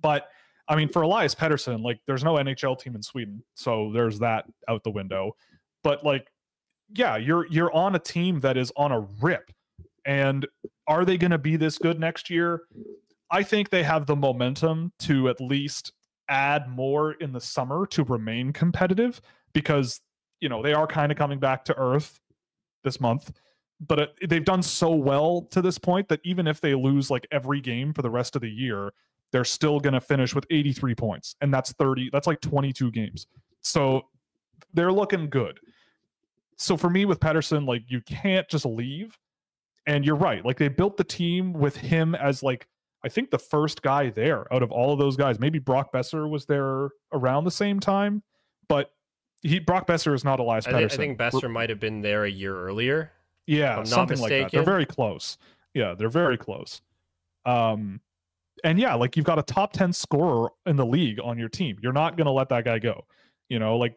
[0.02, 0.28] but
[0.68, 4.44] i mean for elias Pettersson, like there's no nhl team in sweden so there's that
[4.68, 5.34] out the window.
[5.84, 6.28] But like
[6.94, 9.50] yeah you're you're on a team that is on a rip.
[10.04, 10.46] And
[10.86, 12.62] are they going to be this good next year?
[13.30, 15.92] I think they have the momentum to at least
[16.30, 19.20] add more in the summer to remain competitive
[19.52, 20.00] because
[20.40, 22.20] you know they are kind of coming back to earth
[22.84, 23.32] this month.
[23.80, 27.26] But it, they've done so well to this point that even if they lose like
[27.30, 28.92] every game for the rest of the year
[29.32, 33.26] they're still going to finish with 83 points and that's 30 that's like 22 games
[33.60, 34.02] so
[34.74, 35.58] they're looking good
[36.58, 39.16] so for me with Pettersson like you can't just leave.
[39.86, 40.44] And you're right.
[40.44, 42.68] Like they built the team with him as like
[43.02, 45.38] I think the first guy there out of all of those guys.
[45.40, 48.22] Maybe Brock Boeser was there around the same time,
[48.68, 48.90] but
[49.40, 52.24] he Brock Boeser is not Elias I, thi- I think Boeser might have been there
[52.24, 53.12] a year earlier.
[53.46, 54.50] Yeah, something like that.
[54.50, 55.38] They're very close.
[55.72, 56.82] Yeah, they're very close.
[57.46, 58.02] Um,
[58.64, 61.76] and yeah, like you've got a top ten scorer in the league on your team.
[61.80, 63.04] You're not gonna let that guy go.
[63.48, 63.96] You know, like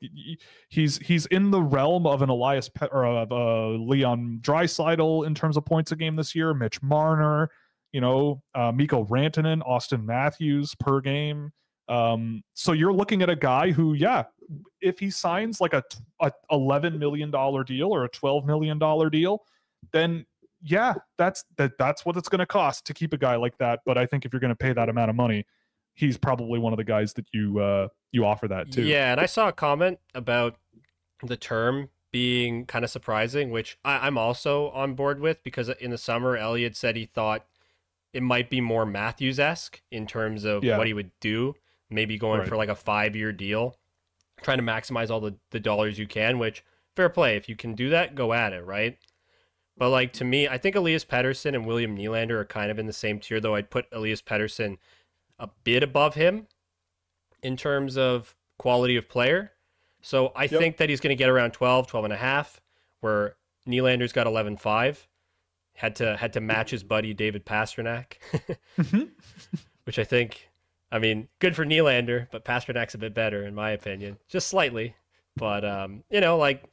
[0.69, 5.35] he's he's in the realm of an Elias Pe- or of uh, Leon Draisaitl in
[5.35, 6.53] terms of points a game this year.
[6.53, 7.49] Mitch Marner,
[7.91, 11.51] you know, uh, Mikko Rantanen, Auston Matthews per game.
[11.89, 14.23] Um, so you're looking at a guy who, yeah,
[14.79, 15.83] if he signs like a,
[16.21, 19.43] a 11 million dollar deal or a 12 million dollar deal,
[19.91, 20.25] then
[20.63, 23.81] yeah, that's that that's what it's going to cost to keep a guy like that.
[23.85, 25.45] But I think if you're going to pay that amount of money,
[25.93, 28.81] he's probably one of the guys that you uh you offer that to.
[28.81, 30.57] Yeah, and I saw a comment about
[31.23, 35.91] the term being kind of surprising, which I, am also on board with because in
[35.91, 37.45] the summer, Elliotte said he thought
[38.13, 40.77] it might be more Matthews esque in terms of yeah.
[40.77, 41.55] what he would do,
[41.89, 42.49] maybe going right.
[42.49, 43.77] for like a five year deal,
[44.41, 46.63] trying to maximize all the, the dollars you can, which
[46.95, 47.37] fair play.
[47.37, 48.97] If you can do that, go at it, right?
[49.81, 52.85] But like to me, I think Elias Pettersson and William Nylander are kind of in
[52.85, 54.77] the same tier, though I'd put Elias Pettersson
[55.39, 56.45] a bit above him
[57.41, 59.53] in terms of quality of player.
[59.99, 60.51] So I yep.
[60.51, 62.61] think that he's going to get around 12, 12 and a half,
[62.99, 65.07] where Nylander's got 11 5.
[65.73, 68.17] Had to had to match his buddy David Pastrnak,
[68.77, 69.05] mm-hmm.
[69.85, 70.47] which I think,
[70.91, 74.93] I mean, good for Nylander, but Pastrnak's a bit better in my opinion, just slightly.
[75.37, 76.65] But um, you know, like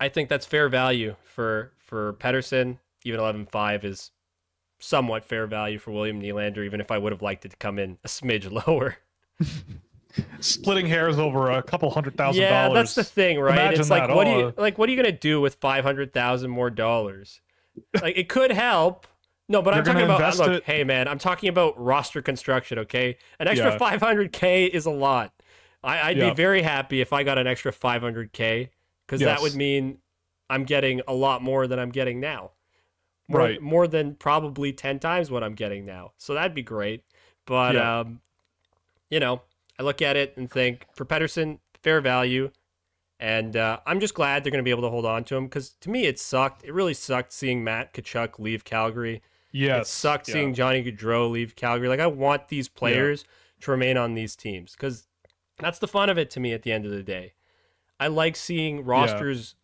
[0.00, 2.78] I think that's fair value for for Pettersson.
[3.04, 4.10] Even 11.5 is
[4.78, 7.78] somewhat fair value for William Nylander, even if I would have liked it to come
[7.78, 8.96] in a smidge lower.
[10.40, 12.94] Splitting hairs over a couple hundred thousand yeah, dollars.
[12.94, 13.52] that's the thing, right?
[13.52, 14.16] Imagine it's like that.
[14.16, 14.38] what oh.
[14.38, 17.42] you like what are you gonna do with five hundred thousand more dollars?
[18.00, 19.06] Like it could help.
[19.48, 20.64] No, but I'm talking about look, it.
[20.64, 23.18] hey man, I'm talking about roster construction, okay?
[23.38, 23.78] An extra yeah.
[23.78, 25.32] 500k is a lot.
[25.84, 26.30] I, would yeah.
[26.30, 28.70] be very happy if I got an extra 500k
[29.06, 29.28] because yes.
[29.28, 29.98] that would mean
[30.48, 32.52] I'm getting a lot more than I'm getting now.
[33.28, 33.60] More, right.
[33.60, 36.12] More than probably 10 times what I'm getting now.
[36.16, 37.04] So that'd be great.
[37.44, 38.00] But, yeah.
[38.00, 38.20] um,
[39.10, 39.42] you know,
[39.78, 42.50] I look at it and think for Pettersson, fair value.
[43.18, 45.46] And uh, I'm just glad they're going to be able to hold on to him
[45.46, 46.64] because to me, it sucked.
[46.64, 49.22] It really sucked seeing Matt Tkachuk leave Calgary.
[49.52, 49.78] Yeah.
[49.78, 50.34] It sucked yeah.
[50.34, 51.88] seeing Johnny Gaudreau leave Calgary.
[51.88, 53.64] Like, I want these players yeah.
[53.64, 55.06] to remain on these teams because
[55.58, 57.32] that's the fun of it to me at the end of the day.
[57.98, 59.54] I like seeing rosters.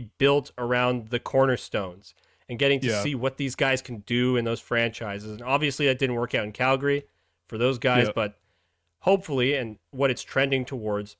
[0.00, 2.14] Be built around the cornerstones
[2.48, 3.02] and getting to yeah.
[3.02, 5.30] see what these guys can do in those franchises.
[5.30, 7.04] And obviously, that didn't work out in Calgary
[7.48, 8.12] for those guys, yeah.
[8.14, 8.38] but
[9.00, 11.16] hopefully, and what it's trending towards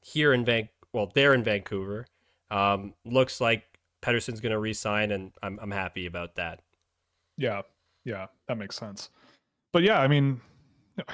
[0.00, 2.06] here in Van, well, there in Vancouver,
[2.50, 3.64] um, looks like
[4.02, 6.60] Pedersen's going to resign, and I'm I'm happy about that.
[7.36, 7.62] Yeah,
[8.04, 9.10] yeah, that makes sense.
[9.72, 10.40] But yeah, I mean,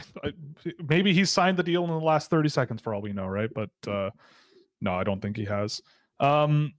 [0.88, 3.50] maybe he signed the deal in the last 30 seconds for all we know, right?
[3.52, 4.10] But uh,
[4.80, 5.80] no, I don't think he has.
[6.18, 6.74] Um,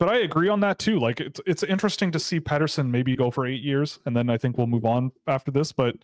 [0.00, 0.98] but I agree on that too.
[0.98, 4.38] Like it's it's interesting to see Pettersson maybe go for eight years, and then I
[4.38, 5.70] think we'll move on after this.
[5.72, 5.94] But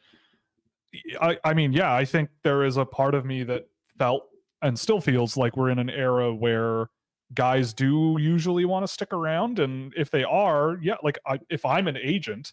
[1.20, 3.66] I I mean, yeah, I think there is a part of me that
[3.98, 4.28] felt
[4.60, 6.90] and still feels like we're in an era where
[7.34, 11.64] guys do usually want to stick around, and if they are, yeah, like I, if
[11.64, 12.52] I'm an agent,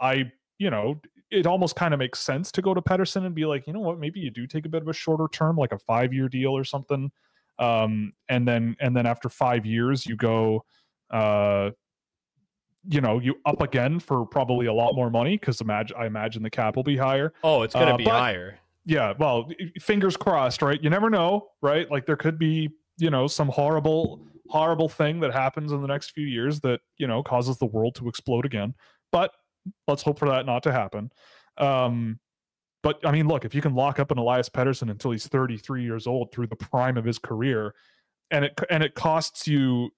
[0.00, 3.46] I you know it almost kind of makes sense to go to Pettersson and be
[3.46, 5.72] like, you know what, maybe you do take a bit of a shorter term, like
[5.72, 7.10] a five year deal or something
[7.58, 10.64] um, and then and then after five years you go
[11.10, 11.70] uh,
[12.88, 16.42] you know you up again for probably a lot more money because imagine i imagine
[16.42, 17.32] the cap will be higher.
[17.42, 18.58] Oh it's to uh, be higher.
[18.84, 19.48] Yeah well
[19.80, 20.82] fingers crossed right?
[20.82, 21.90] You never know right?
[21.90, 26.10] Like there could be you know some horrible horrible thing that happens in the next
[26.10, 28.74] few years that you know causes the world to explode again.
[29.12, 29.30] But
[29.88, 31.10] let's hope for that not to happen.
[31.58, 32.18] Um
[32.84, 35.82] but I mean, look, if you can lock up an Elias Pettersson until he's 33
[35.82, 37.74] years old through the prime of his career,
[38.30, 39.88] and it and it costs you,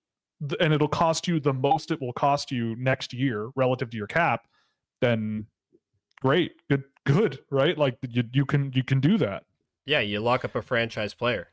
[0.60, 4.06] and it'll cost you the most it will cost you next year relative to your
[4.06, 4.46] cap,
[5.00, 5.46] then
[6.22, 7.76] great, good, good, right?
[7.76, 9.42] Like you you can you can do that.
[9.84, 11.48] Yeah, you lock up a franchise player.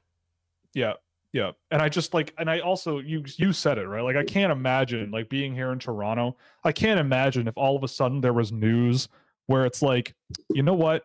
[0.75, 0.93] Yeah,
[1.31, 4.03] yeah, and I just like, and I also you you said it right.
[4.03, 6.37] Like I can't imagine like being here in Toronto.
[6.63, 9.09] I can't imagine if all of a sudden there was news
[9.47, 10.13] where it's like,
[10.51, 11.03] you know what,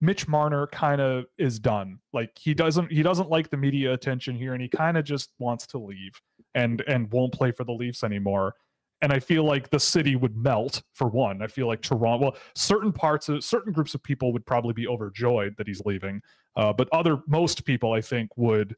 [0.00, 1.98] Mitch Marner kind of is done.
[2.12, 5.30] Like he doesn't he doesn't like the media attention here and he kind of just
[5.38, 6.20] wants to leave
[6.54, 8.54] and and won't play for the Leafs anymore.
[9.02, 11.40] And I feel like the city would melt for one.
[11.40, 14.86] I feel like Toronto, well, certain parts of certain groups of people would probably be
[14.86, 16.20] overjoyed that he's leaving.
[16.56, 18.76] Uh, but other most people I think would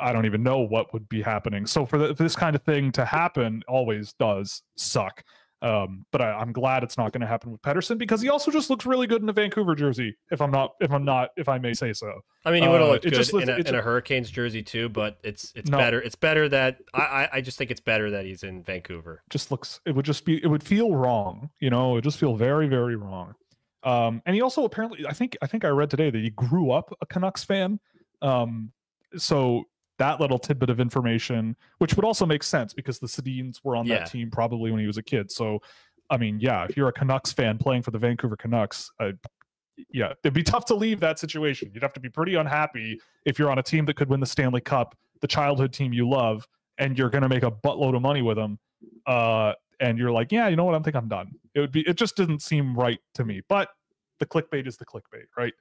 [0.00, 1.66] I don't even know what would be happening.
[1.66, 5.24] So for, the, for this kind of thing to happen always does suck.
[5.60, 8.50] Um, but I, am glad it's not going to happen with Pettersson because he also
[8.50, 10.16] just looks really good in a Vancouver jersey.
[10.30, 12.20] If I'm not, if I'm not, if I may say so.
[12.44, 14.62] I mean, he would have uh, looked good just, in, a, in a, Hurricanes jersey
[14.62, 16.00] too, but it's it's no, better.
[16.00, 19.22] It's better that I I just think it's better that he's in Vancouver.
[19.30, 19.80] Just looks.
[19.84, 20.42] It would just be.
[20.42, 21.50] It would feel wrong.
[21.58, 23.34] You know, it would just feel very very wrong.
[23.82, 26.70] Um, and he also apparently, I think, I think I read today that he grew
[26.70, 27.78] up a Canucks fan.
[28.22, 28.72] Um,
[29.16, 29.64] so
[29.98, 33.86] that little tidbit of information, which would also make sense because the Sedins were on
[33.86, 33.98] yeah.
[33.98, 35.30] that team probably when he was a kid.
[35.30, 35.60] So,
[36.10, 39.12] I mean, yeah, if you're a Canucks fan playing for the Vancouver Canucks, uh,
[39.92, 41.70] yeah, it'd be tough to leave that situation.
[41.72, 44.26] You'd have to be pretty unhappy if you're on a team that could win the
[44.26, 46.46] Stanley Cup, the childhood team you love,
[46.78, 48.58] and you're going to make a buttload of money with them.
[49.06, 50.74] Uh, and you're like, yeah, you know what?
[50.74, 51.32] I think I'm done.
[51.54, 51.82] It would be.
[51.82, 53.42] It just didn't seem right to me.
[53.48, 53.68] But
[54.18, 55.54] the clickbait is the clickbait, right?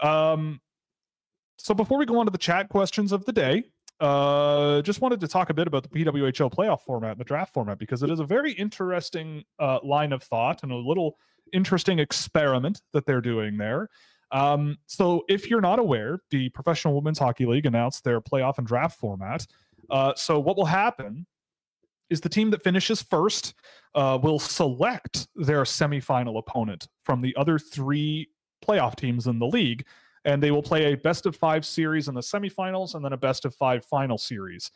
[0.00, 0.60] Um,
[1.62, 3.62] so before we go on to the chat questions of the day,
[4.00, 7.78] uh, just wanted to talk a bit about the PWHL playoff format the draft format
[7.78, 11.18] because it is a very interesting uh, line of thought and a little
[11.52, 13.88] interesting experiment that they're doing there.
[14.32, 18.66] Um, so, if you're not aware, the Professional Women's Hockey League announced their playoff and
[18.66, 19.46] draft format.
[19.88, 21.26] Uh, so, what will happen
[22.10, 23.54] is the team that finishes first
[23.94, 28.28] uh, will select their semifinal opponent from the other three
[28.66, 29.84] playoff teams in the league,
[30.24, 33.16] and they will play a best of five series in the semifinals and then a
[33.16, 34.70] best of five final series.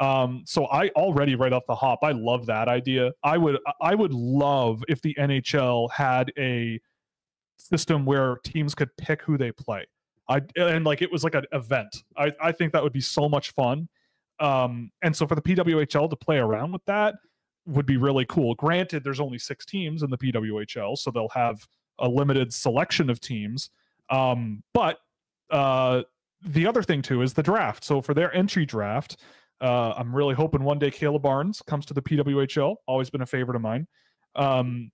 [0.00, 3.12] Um, so I already right off the hop, I love that idea.
[3.22, 6.80] I would I would love if the NHL had a
[7.56, 9.86] system where teams could pick who they play.
[10.28, 12.04] I and like it was like an event.
[12.16, 13.88] I, I think that would be so much fun.
[14.40, 17.14] Um, and so for the PWHL to play around with that
[17.66, 18.54] would be really cool.
[18.54, 21.66] Granted, there's only six teams in the PWHL, so they'll have
[21.98, 23.70] a limited selection of teams.
[24.12, 24.98] Um, but
[25.50, 26.02] uh,
[26.44, 27.82] the other thing too is the draft.
[27.82, 29.16] So for their entry draft,
[29.60, 32.76] uh, I'm really hoping one day Kayla Barnes comes to the PWHL.
[32.86, 33.86] Always been a favorite of mine.
[34.36, 34.90] Um,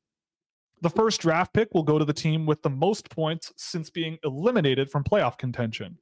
[0.81, 4.19] the first draft pick will go to the team with the most points since being
[4.23, 5.99] eliminated from playoff contention,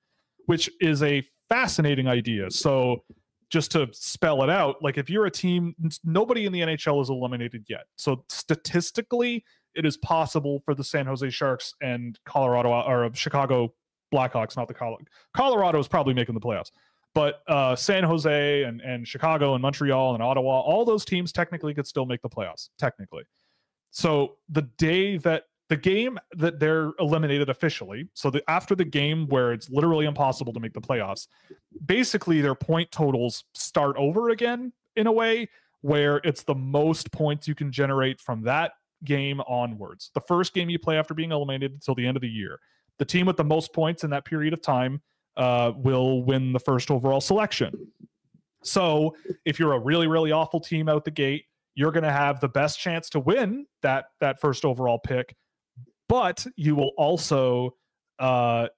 [0.47, 2.51] which is a fascinating idea.
[2.51, 3.05] So
[3.49, 7.09] just to spell it out, like if you're a team, nobody in the NHL is
[7.09, 7.85] eliminated yet.
[7.97, 9.45] So statistically,
[9.77, 13.75] it is possible for the San Jose Sharks and Colorado or Chicago
[14.13, 15.05] Blackhawks, not the Colorado.
[15.35, 16.71] Colorado is probably making the playoffs
[17.17, 21.73] but uh, San Jose and, and Chicago and Montreal and Ottawa, all those teams technically
[21.73, 23.23] could still make the playoffs, technically.
[23.91, 29.29] So the day that the game that they're eliminated officially, so the, after the game
[29.29, 31.29] where it's literally impossible to make the playoffs,
[31.87, 35.49] basically their point totals start over again in a way
[35.81, 38.73] where it's the most points you can generate from that
[39.05, 40.11] game onwards.
[40.15, 42.59] The first game you play after being eliminated until the end of the year.
[42.99, 45.03] The team with the most points in that period of time
[45.37, 47.93] uh, will win the first overall selection.
[48.63, 51.45] So if you're a really, really awful team out the gate,
[51.75, 55.37] you're going to have the best chance to win that that first overall pick,
[56.09, 57.77] but you will also
[58.19, 58.69] uh,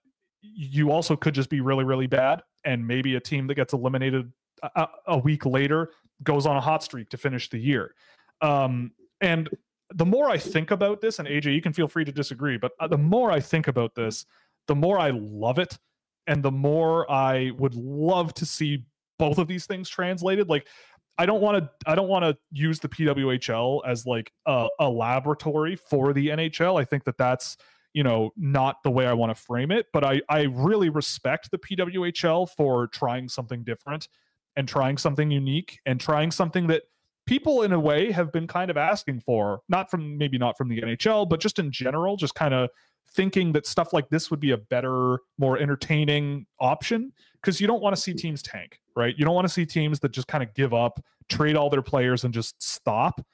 [0.43, 4.33] you also could just be really, really bad, and maybe a team that gets eliminated
[4.75, 5.91] a, a week later
[6.25, 7.95] goes on a hot streak to finish the year.
[8.41, 8.91] Um,
[9.21, 9.49] and
[9.95, 12.73] the more I think about this, and AJ, you can feel free to disagree, but
[12.81, 14.27] uh, the more I think about this,
[14.67, 15.79] the more I love it
[16.27, 18.85] and the more I would love to see
[19.19, 20.49] both of these things translated.
[20.49, 20.69] Like,
[21.17, 21.71] I don't want to.
[21.91, 26.81] I don't want to use the PWHL as like a, a laboratory for the NHL.
[26.81, 27.57] I think that that's
[27.93, 29.87] you know not the way I want to frame it.
[29.93, 34.07] But I I really respect the PWHL for trying something different
[34.55, 36.83] and trying something unique and trying something that
[37.29, 40.69] people in a way have been kind of asking for not from maybe not from
[40.69, 42.71] the NHL but just in general just kind of
[43.11, 47.83] thinking that stuff like this would be a better, more entertaining option because you don't
[47.83, 49.15] want to see teams tank, right?
[49.17, 51.83] You don't want to see teams that just kind of give up, trade all their
[51.83, 53.25] players, and just stop.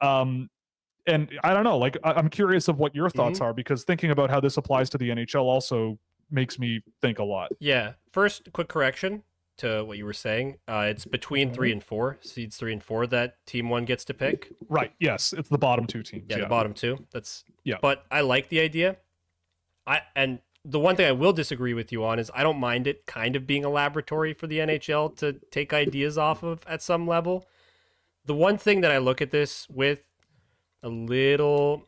[0.00, 0.48] Um,
[1.06, 3.48] and I don't know, like I- am curious of what your thoughts mm-hmm.
[3.48, 5.98] are because thinking about how this applies to the NHL also
[6.30, 7.50] makes me think a lot.
[7.58, 7.94] Yeah.
[8.12, 9.22] First, quick correction
[9.60, 10.58] to what you were saying.
[10.66, 14.14] Uh, it's between three and four, seeds three and four that team one gets to
[14.14, 14.52] pick.
[14.68, 14.92] Right.
[14.98, 16.24] Yes, it's the bottom two teams.
[16.28, 16.44] Yeah, yeah.
[16.44, 17.06] the bottom two.
[17.12, 17.76] That's yeah.
[17.80, 18.96] But I like the idea.
[19.86, 22.86] I and the one thing I will disagree with you on is I don't mind
[22.86, 26.82] it kind of being a laboratory for the NHL to take ideas off of at
[26.82, 27.46] some level.
[28.26, 30.02] The one thing that I look at this with
[30.82, 31.86] a little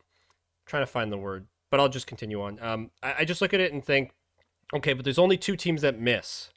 [0.65, 2.59] trying to find the word, but I'll just continue on.
[2.61, 4.13] Um, I, I, just look at it and think,
[4.73, 6.49] okay, but there's only two teams that miss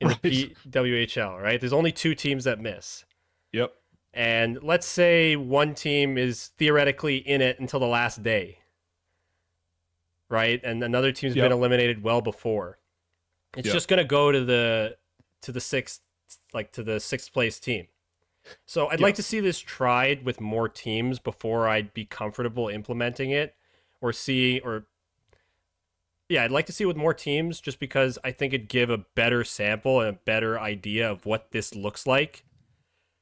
[0.00, 0.22] in right.
[0.22, 1.60] the PWHL, right?
[1.60, 3.04] There's only two teams that miss.
[3.52, 3.72] Yep.
[4.12, 8.58] And let's say one team is theoretically in it until the last day
[10.28, 10.60] right?
[10.64, 11.44] And another team's yep.
[11.44, 12.78] been eliminated well before.
[13.56, 13.74] It's yep.
[13.74, 14.96] just going to go to the
[15.42, 16.00] to the sixth
[16.52, 17.88] like to the sixth place team.
[18.64, 19.00] So I'd yep.
[19.00, 23.56] like to see this tried with more teams before I'd be comfortable implementing it
[24.00, 24.86] or see or
[26.28, 28.98] yeah, I'd like to see with more teams just because I think it'd give a
[28.98, 32.44] better sample and a better idea of what this looks like.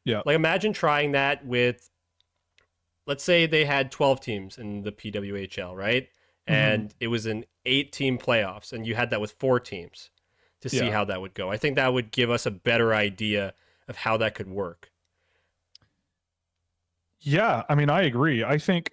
[0.04, 0.22] Yeah.
[0.24, 1.90] Like imagine trying that with
[3.06, 6.08] let's say they had 12 teams in the PWHL, right?
[6.48, 6.54] Mm-hmm.
[6.54, 10.10] and it was an eight team playoffs and you had that with four teams
[10.60, 10.90] to see yeah.
[10.90, 13.54] how that would go i think that would give us a better idea
[13.88, 14.90] of how that could work
[17.20, 18.90] yeah i mean i agree i think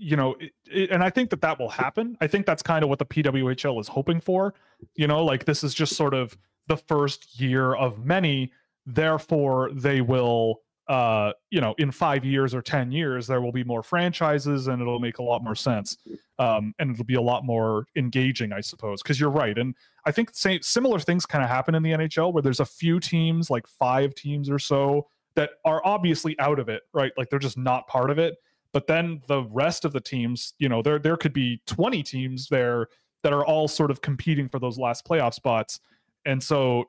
[0.00, 2.16] you know, it, it, and I think that that will happen.
[2.20, 4.54] I think that's kind of what the PWHL is hoping for.
[4.96, 6.36] You know, like this is just sort of
[6.68, 8.50] the first year of many.
[8.86, 13.62] Therefore, they will, uh, you know, in five years or 10 years, there will be
[13.62, 15.98] more franchises and it'll make a lot more sense.
[16.38, 19.56] Um, and it'll be a lot more engaging, I suppose, because you're right.
[19.58, 19.74] And
[20.06, 23.00] I think same, similar things kind of happen in the NHL where there's a few
[23.00, 27.12] teams, like five teams or so, that are obviously out of it, right?
[27.18, 28.36] Like they're just not part of it.
[28.72, 32.48] But then the rest of the teams, you know, there there could be 20 teams
[32.48, 32.88] there
[33.22, 35.80] that are all sort of competing for those last playoff spots.
[36.24, 36.84] And so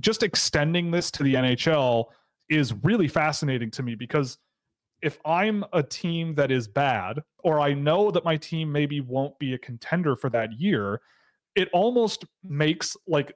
[0.00, 2.06] just extending this to the NHL
[2.48, 4.38] is really fascinating to me because
[5.00, 9.38] if I'm a team that is bad, or I know that my team maybe won't
[9.38, 11.00] be a contender for that year,
[11.54, 13.32] it almost makes like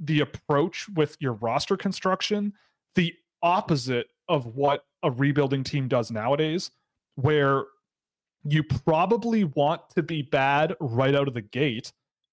[0.00, 2.52] the approach with your roster construction
[2.96, 6.70] the opposite of what a rebuilding team does nowadays,
[7.14, 7.64] where
[8.44, 11.92] you probably want to be bad right out of the gate.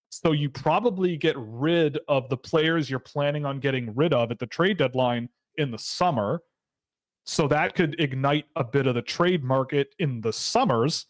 [0.09, 4.39] So you probably get rid of the players you're planning on getting rid of at
[4.39, 6.41] the trade deadline in the summer.
[7.25, 11.05] So that could ignite a bit of the trade market in the summers,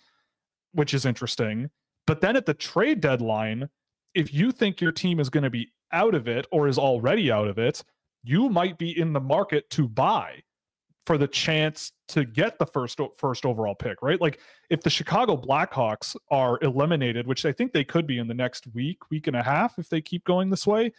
[0.73, 1.69] which is interesting.
[2.05, 3.69] But then at the trade deadline,
[4.13, 7.31] if you think your team is going to be out of it or is already
[7.31, 7.83] out of it,
[8.23, 10.43] you might be in the market to buy
[11.05, 14.19] for the chance to get the first first overall pick, right?
[14.21, 14.39] Like
[14.69, 18.67] if the Chicago Blackhawks are eliminated, which I think they could be in the next
[18.73, 20.93] week, week and a half if they keep going this way,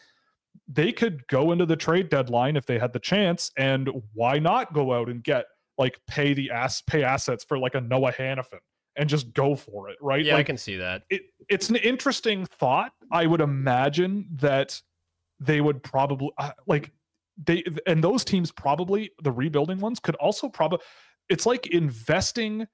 [0.69, 4.73] they could go into the trade deadline if they had the chance and why not
[4.73, 5.47] go out and get
[5.79, 8.59] like pay the ass pay assets for like a Noah Hanifin
[8.97, 10.25] and just go for it, right?
[10.25, 11.03] Yeah, like, I can see that.
[11.11, 12.93] It, it's an interesting thought.
[13.11, 14.81] I would imagine that
[15.41, 16.93] they would probably uh, like
[17.43, 20.79] they and those teams probably the rebuilding ones could also probably
[21.29, 22.67] it's like investing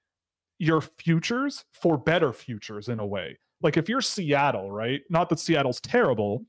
[0.58, 3.38] your futures for better futures in a way.
[3.62, 5.00] Like if you're Seattle, right?
[5.08, 6.44] Not that Seattle's terrible,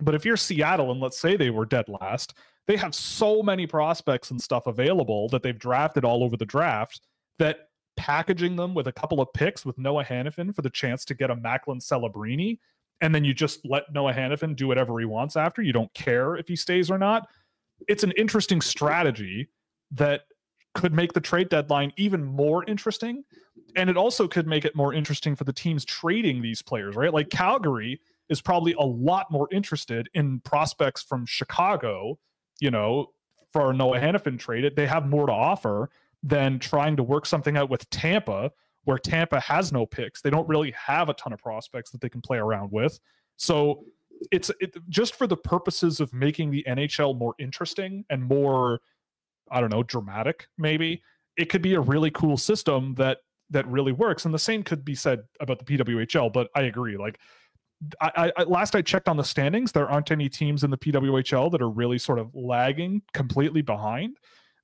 [0.00, 2.34] but if you're Seattle and let's say they were dead last,
[2.66, 7.00] they have so many prospects and stuff available that they've drafted all over the draft
[7.38, 11.14] that packaging them with a couple of picks with Noah Hanifin for the chance to
[11.14, 12.58] get a Macklin Celebrini
[13.02, 15.60] and then you just let Noah Hanifin do whatever he wants after.
[15.60, 17.28] You don't care if he stays or not.
[17.88, 19.48] It's an interesting strategy
[19.90, 20.22] that
[20.74, 23.24] could make the trade deadline even more interesting.
[23.74, 27.12] And it also could make it more interesting for the teams trading these players, right?
[27.12, 32.18] Like Calgary is probably a lot more interested in prospects from Chicago,
[32.60, 33.10] you know,
[33.52, 34.72] for Noah Hanifin trade.
[34.76, 35.90] They have more to offer
[36.22, 38.52] than trying to work something out with Tampa
[38.84, 40.20] where Tampa has no picks.
[40.20, 42.98] They don't really have a ton of prospects that they can play around with.
[43.36, 43.84] So
[44.30, 48.80] it's it, just for the purposes of making the NHL more interesting and more,
[49.50, 50.46] I don't know, dramatic.
[50.58, 51.02] Maybe
[51.36, 53.18] it could be a really cool system that
[53.50, 54.24] that really works.
[54.24, 56.32] And the same could be said about the PWHL.
[56.32, 56.96] But I agree.
[56.96, 57.18] Like
[58.00, 61.50] I, I, last I checked on the standings, there aren't any teams in the PWHL
[61.52, 64.18] that are really sort of lagging completely behind.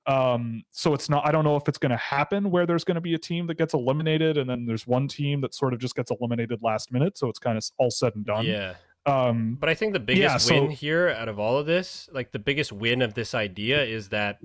[0.09, 2.94] Um, so it's not, I don't know if it's going to happen where there's going
[2.94, 5.80] to be a team that gets eliminated and then there's one team that sort of
[5.80, 7.18] just gets eliminated last minute.
[7.18, 8.46] So it's kind of all said and done.
[8.46, 8.74] Yeah.
[9.04, 12.09] Um, but I think the biggest yeah, so, win here out of all of this,
[12.11, 14.38] like the biggest win of this idea is that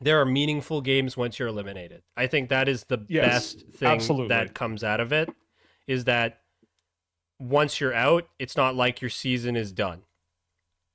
[0.00, 2.02] there are meaningful games once you're eliminated.
[2.16, 4.28] I think that is the yes, best thing absolutely.
[4.28, 5.28] that comes out of it
[5.86, 6.40] is that
[7.38, 10.02] once you're out, it's not like your season is done.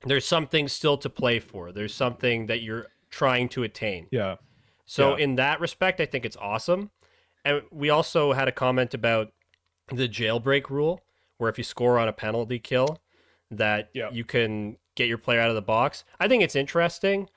[0.06, 1.72] There's something still to play for.
[1.72, 4.08] There's something that you're trying to attain.
[4.12, 4.38] Yeah.
[4.86, 5.24] So yeah.
[5.24, 6.90] in that respect, I think it's awesome.
[7.46, 9.32] And we also had a comment about
[9.90, 11.02] the jailbreak rule,
[11.38, 13.00] where if you score on a penalty kill,
[13.52, 14.10] that yeah.
[14.12, 16.06] you can get your player out of the box.
[16.20, 17.30] I think it's interesting,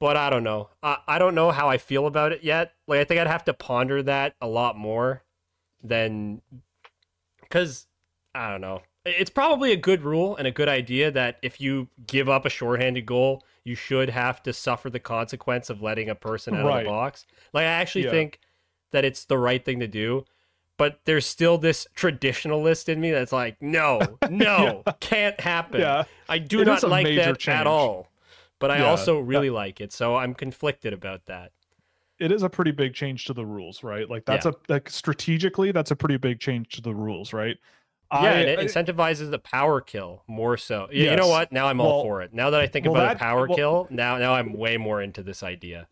[0.00, 0.70] but I don't know.
[0.82, 2.72] I, I don't know how I feel about it yet.
[2.88, 5.22] Like I think I'd have to ponder that a lot more
[5.84, 6.42] than
[7.42, 7.86] because
[8.34, 8.82] I don't know.
[9.04, 12.50] It's probably a good rule and a good idea that if you give up a
[12.50, 16.78] shorthanded goal, you should have to suffer the consequence of letting a person out right.
[16.78, 17.26] of the box.
[17.52, 18.12] Like I actually yeah.
[18.12, 18.38] think
[18.92, 20.24] that it's the right thing to do,
[20.76, 23.98] but there's still this traditionalist in me that's like, no,
[24.30, 24.92] no, yeah.
[25.00, 25.80] can't happen.
[25.80, 26.04] Yeah.
[26.28, 27.48] I do it not like that change.
[27.60, 28.08] at all.
[28.60, 31.50] But I also really like it, so I'm conflicted about that.
[32.18, 34.08] It is a pretty big change to the rules, right?
[34.08, 37.58] Like that's a like strategically, that's a pretty big change to the rules, right?
[38.12, 40.88] Yeah, I, and it incentivizes the power kill more so.
[40.92, 41.10] Yes.
[41.10, 41.50] You know what?
[41.50, 42.32] Now I'm well, all for it.
[42.32, 44.76] Now that I think well, about that, a power well, kill, now now I'm way
[44.76, 45.88] more into this idea.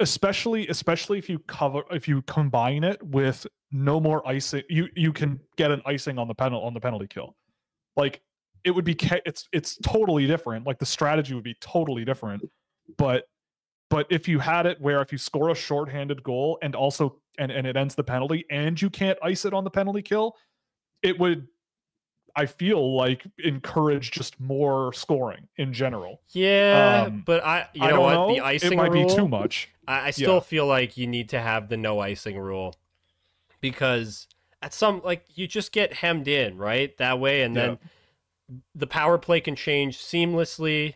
[0.00, 5.12] Especially especially if you cover if you combine it with no more icing, you you
[5.12, 7.34] can get an icing on the penalty on the penalty kill.
[7.96, 8.20] Like
[8.64, 10.66] it would be it's it's totally different.
[10.66, 12.42] Like the strategy would be totally different.
[12.98, 13.24] But
[13.88, 17.52] but if you had it where if you score a shorthanded goal and also and
[17.52, 20.34] and it ends the penalty and you can't ice it on the penalty kill,
[21.02, 21.46] it would
[22.36, 26.20] I feel like encourage just more scoring in general.
[26.32, 28.26] Yeah, Um, but I you I know what know.
[28.26, 29.68] the icing it might rule, be too much.
[29.86, 30.40] I, I still Yeah.
[30.40, 32.74] feel like you need to have the no icing rule
[33.60, 34.28] because
[34.62, 37.78] at some like you just get hemmed in right that way, and then
[38.74, 40.94] the power play can change seamlessly.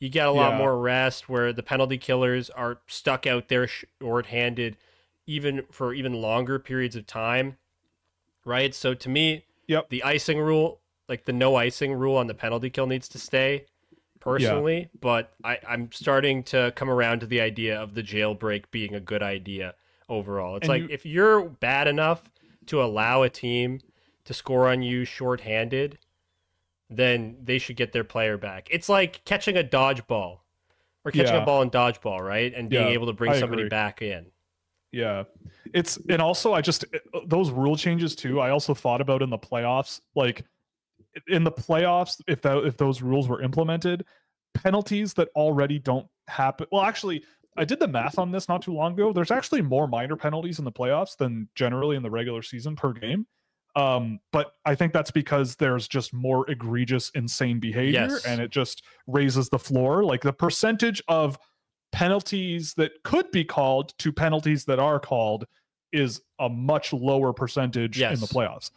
[0.00, 0.58] You get a lot Yeah.
[0.58, 4.76] more rest where the penalty killers are stuck out there short-handed,
[5.26, 7.56] even for even longer periods of time,
[8.44, 8.74] right?
[8.74, 9.88] So to me, Yep.
[9.90, 13.66] the icing rule, like the no icing rule on the penalty kill, needs to stay
[14.20, 14.88] personally.
[15.00, 19.00] But I, I'm starting to come around to the idea of the jailbreak being a
[19.00, 19.74] good idea
[20.08, 20.56] overall.
[20.56, 22.30] It's And like you- if you're bad enough
[22.66, 23.80] to allow a team
[24.24, 25.98] to score on you shorthanded,
[26.90, 28.68] then they should get their player back.
[28.70, 30.38] It's like catching a dodgeball
[31.04, 31.42] or catching Yeah.
[31.42, 32.52] a ball in dodgeball, right?
[32.54, 33.68] And being Yeah, able to bring I somebody agree.
[33.70, 34.26] back in.
[34.92, 35.24] Yeah.
[35.76, 36.86] It's and also I just
[37.26, 38.40] those rule changes too.
[38.40, 40.42] I also thought about in the playoffs like
[41.28, 44.04] in the playoffs if that if those rules were implemented,
[44.54, 46.66] penalties that already don't happen.
[46.72, 47.24] Well, actually,
[47.58, 49.12] I did the math on this not too long ago.
[49.12, 52.94] There's actually more minor penalties in the playoffs than generally in the regular season per
[52.94, 53.26] game.
[53.74, 58.24] Um, but I think that's because there's just more egregious, insane behavior, Yes.
[58.24, 60.02] and it just raises the floor.
[60.04, 61.38] Like the percentage of
[61.92, 65.44] penalties that could be called to penalties that are called
[65.96, 68.70] is a much lower percentage in the playoffs.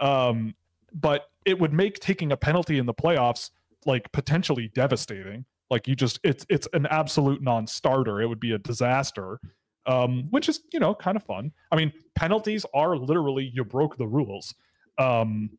[0.00, 0.54] Um,
[0.92, 3.50] but it would make taking a penalty in the playoffs
[3.86, 5.44] like potentially devastating.
[5.70, 8.20] Like you just it's it's an absolute non-starter.
[8.20, 9.40] It would be a disaster.
[9.86, 11.52] Um, which is, you know, kind of fun.
[11.70, 14.52] I mean, penalties are literally you broke the rules.
[14.98, 15.50] Um,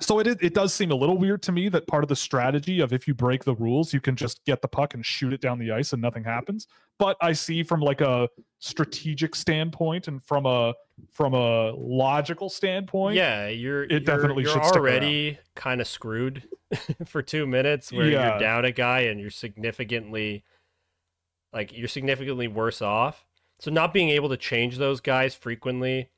[0.00, 2.80] so it it does seem a little weird to me that part of the strategy
[2.80, 5.40] of if you break the rules, you can just get the puck and shoot it
[5.40, 6.66] down the ice and nothing happens.
[6.98, 8.28] But I see from like a
[8.60, 10.74] strategic standpoint and from a
[11.10, 16.42] from a logical standpoint, Yeah, you're it you're, definitely you're should already kind of screwed
[17.06, 18.30] for two minutes where Yeah.
[18.30, 20.44] you're down a guy and you're significantly
[21.52, 23.24] like you're significantly worse off.
[23.60, 26.10] So not being able to change those guys frequently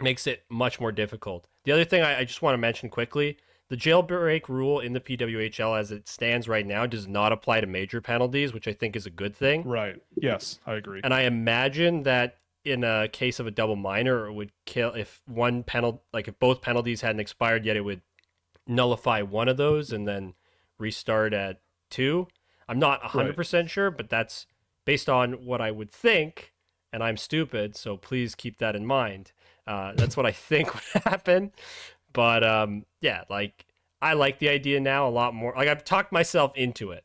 [0.00, 1.46] makes it much more difficult.
[1.64, 3.36] The other thing I, I just want to mention quickly,
[3.68, 7.66] the jailbreak rule in the PWHL as it stands right now does not apply to
[7.66, 9.64] major penalties, which I think is a good thing.
[9.64, 9.96] right?
[10.16, 11.00] Yes, I agree.
[11.04, 15.20] And I imagine that in a case of a double minor, it would kill if
[15.26, 18.02] one penalty, like if both penalties hadn't expired yet, it would
[18.66, 20.34] nullify one of those and then
[20.78, 22.26] restart at two.
[22.68, 24.46] I'm not 100% sure, but that's
[24.84, 26.52] based on what I would think.
[26.92, 29.32] And I'm stupid, so please keep that in mind.
[29.68, 31.52] Uh, that's what I think would happen.
[32.12, 33.66] But um, yeah, like
[34.00, 35.52] I like the idea now a lot more.
[35.56, 37.04] Like I've talked myself into it.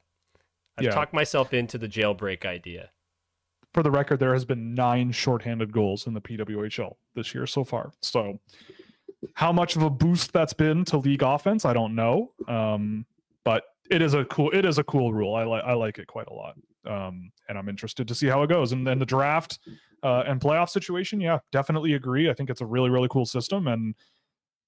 [0.78, 0.91] I've Yeah.
[0.91, 2.89] talked myself into the jailbreak idea.
[3.74, 7.64] For the record, there has been nine shorthanded goals in the PWHL this year so
[7.64, 7.91] far.
[8.01, 8.39] So,
[9.34, 12.32] how much of a boost that's been to league offense, I don't know.
[12.47, 13.05] Um,
[13.43, 15.36] but it is a cool it is a cool rule.
[15.36, 16.55] I like I like it quite a lot.
[16.86, 18.71] Um, and I'm interested to see how it goes.
[18.71, 19.59] And then the draft
[20.03, 22.29] uh, and playoff situation, yeah, definitely agree.
[22.29, 23.95] I think it's a really really cool system, and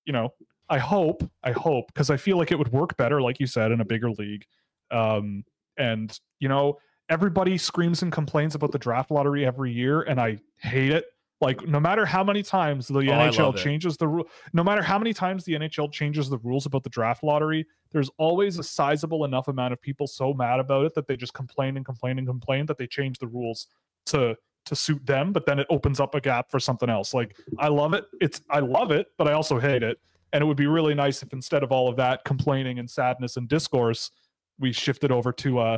[0.06, 0.34] you know,
[0.70, 3.72] I hope I hope because I feel like it would work better, like you said,
[3.72, 4.46] in a bigger league.
[4.92, 5.44] Um,
[5.78, 6.78] and you know,
[7.10, 11.06] everybody screams and complains about the draft lottery every year, and I hate it.
[11.42, 14.98] Like no matter how many times the Oh, NHL changes the rule, no matter how
[14.98, 19.26] many times the NHL changes the rules about the draft lottery, there's always a sizable
[19.26, 22.28] enough amount of people so mad about it that they just complain and complain and
[22.28, 23.68] complain that they change the rules
[24.08, 27.14] to to suit them, but then it opens up a gap for something else.
[27.14, 28.06] Like I love it.
[28.22, 30.00] It's I love it, but I also hate it.
[30.34, 33.38] And it would be really nice if instead of all of that complaining and sadness
[33.38, 34.10] and discourse,
[34.58, 35.78] we shifted over to uh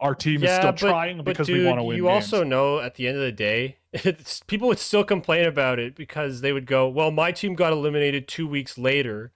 [0.00, 1.96] our team is still trying because dude, we want to win.
[1.96, 2.24] You games.
[2.32, 5.94] also know at the end of the day, it's, people would still complain about it
[5.96, 9.32] because they would go, "Well, my team got eliminated two weeks later,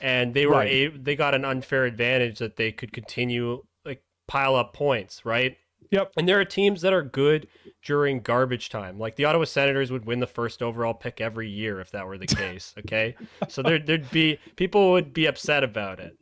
[0.00, 0.70] and they were Right.
[0.70, 5.56] a- they got an unfair advantage that they could continue like pile up points, right?"
[5.90, 6.12] Yep.
[6.18, 7.48] And there are teams that are good
[7.82, 8.98] during garbage time.
[8.98, 12.18] Like the Ottawa Senators would win the first overall pick every year if that were
[12.18, 12.74] the case.
[12.80, 13.14] Okay,
[13.48, 16.18] so there there'd be people would be upset about it,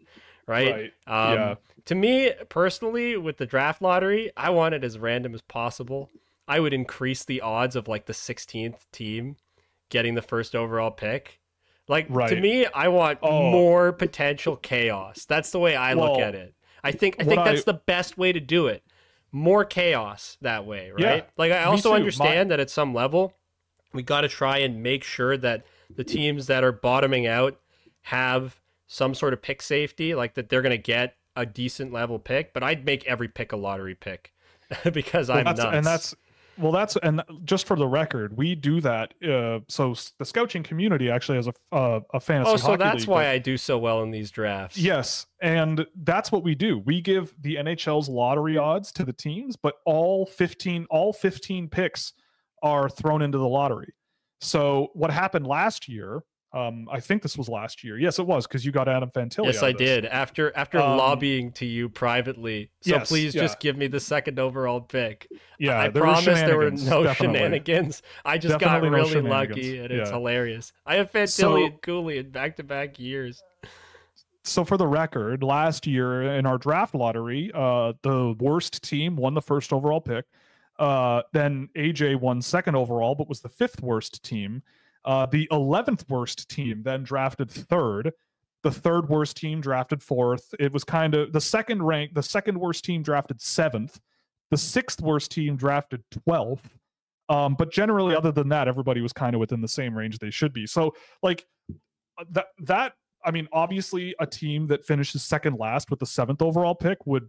[0.46, 0.72] right?
[0.72, 0.92] Right.
[1.32, 1.54] Um, Yeah.
[1.86, 6.10] To me personally, with the draft lottery, I want it as random as possible.
[6.48, 9.36] I would increase the odds of like the 16th team
[9.88, 11.38] getting the first overall pick.
[11.88, 13.50] Like to me, I want Oh.
[13.50, 15.24] more potential chaos.
[15.26, 16.54] That's the way I look at it.
[16.82, 18.82] I think I think I- that's the best way to do it.
[19.30, 21.00] More chaos that way, right?
[21.00, 21.90] Yeah, like I also too.
[21.90, 23.34] My- understand that at some level,
[23.92, 27.60] we got to try and make sure that the teams that are bottoming out
[28.02, 32.18] have some sort of pick safety, like that they're going to get a decent level
[32.18, 32.52] pick.
[32.52, 34.32] But I'd make every pick a lottery pick
[34.92, 35.76] because Well, I'm that's, nuts.
[35.76, 36.14] and that's
[36.58, 39.12] well, that's and just for the record, we do that.
[39.22, 42.52] Uh, so the scouting community actually has a uh, a fantasy.
[42.52, 44.78] Oh, so that's league why that- I do so well in these drafts.
[44.78, 46.78] Yes, and that's what we do.
[46.78, 52.14] We give the NHL's lottery odds to the teams, but all 15 all 15 picks
[52.62, 53.92] are thrown into the lottery.
[54.40, 56.22] So what happened last year,
[56.56, 57.98] um I think this was last year.
[57.98, 59.46] Yes, it was because you got Adam Fantilli.
[59.46, 59.78] Yes, I this.
[59.78, 60.06] did.
[60.06, 63.42] After after Um, lobbying to you privately, so yes, please yeah.
[63.42, 65.28] just give me the second overall pick.
[65.58, 67.38] Yeah, I there were promise there were no definitely.
[67.38, 68.02] shenanigans.
[68.24, 70.16] I just Definitely got really lucky, shenanigans, and it's yeah.
[70.16, 70.72] hilarious.
[70.86, 73.42] I have Fantilli So- and Cooley in back to back years.
[74.44, 79.34] so for the record, last year in our draft lottery, uh, the worst team won
[79.34, 80.24] the first overall pick.
[80.78, 84.62] Uh, then AJ won second overall, but was the fifth worst team.
[85.06, 88.12] Uh, the eleventh worst team then drafted third.
[88.62, 90.52] The third worst team drafted fourth.
[90.58, 92.14] It was kind of the second rank.
[92.14, 94.00] The second worst team drafted seventh.
[94.50, 96.76] The sixth worst team drafted twelfth.
[97.28, 100.30] Um, but generally, other than that, everybody was kind of within the same range they
[100.30, 100.66] should be.
[100.66, 101.46] So, like
[102.18, 102.94] uh, that that
[103.24, 107.28] I mean, obviously, a team that finishes second last with the seventh overall pick would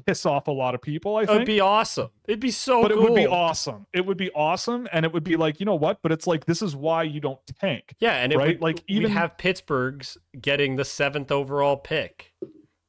[0.00, 1.16] piss off a lot of people.
[1.16, 2.10] I think It would be awesome.
[2.26, 3.00] It'd be so but cool.
[3.00, 3.86] it would be awesome.
[3.92, 6.00] It would be awesome, and it would be like, you know what?
[6.02, 7.94] But it's like this is why you don't tank.
[8.00, 8.48] Yeah, and it right?
[8.48, 12.32] would, Like, even have Pittsburgh's getting the seventh overall pick.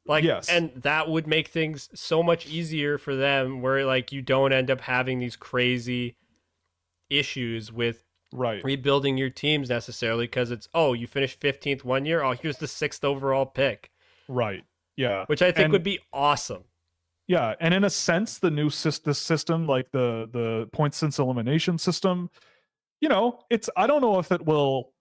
[0.07, 0.49] Like Yes.
[0.49, 4.71] and that would make things so much easier for them where like you don't end
[4.71, 6.15] up having these crazy
[7.09, 8.03] issues with
[8.33, 8.63] Right.
[8.63, 12.67] rebuilding your teams necessarily because it's oh you finished 15th one year oh here's the
[12.67, 13.91] sixth overall pick
[14.29, 14.63] Right.
[14.95, 15.25] Yeah.
[15.25, 16.63] which i think And- would be awesome
[17.27, 21.19] Yeah, and in a sense, the new sys- this system, like the the point since
[21.19, 22.29] elimination system,
[22.99, 24.93] you know, it's I don't know if it will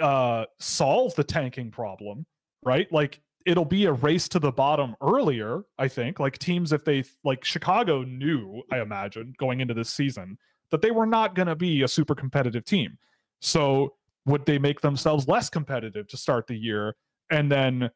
[0.00, 2.26] uh solve the tanking problem,
[2.64, 2.90] right?
[2.92, 6.20] Like it'll be a race to the bottom earlier, I think.
[6.20, 10.38] Like teams if they like Chicago knew, I imagine, going into this season
[10.70, 12.98] that they were not going to be a super competitive team.
[13.40, 13.94] So,
[14.26, 16.94] would they make themselves less competitive to start the year
[17.30, 17.90] and then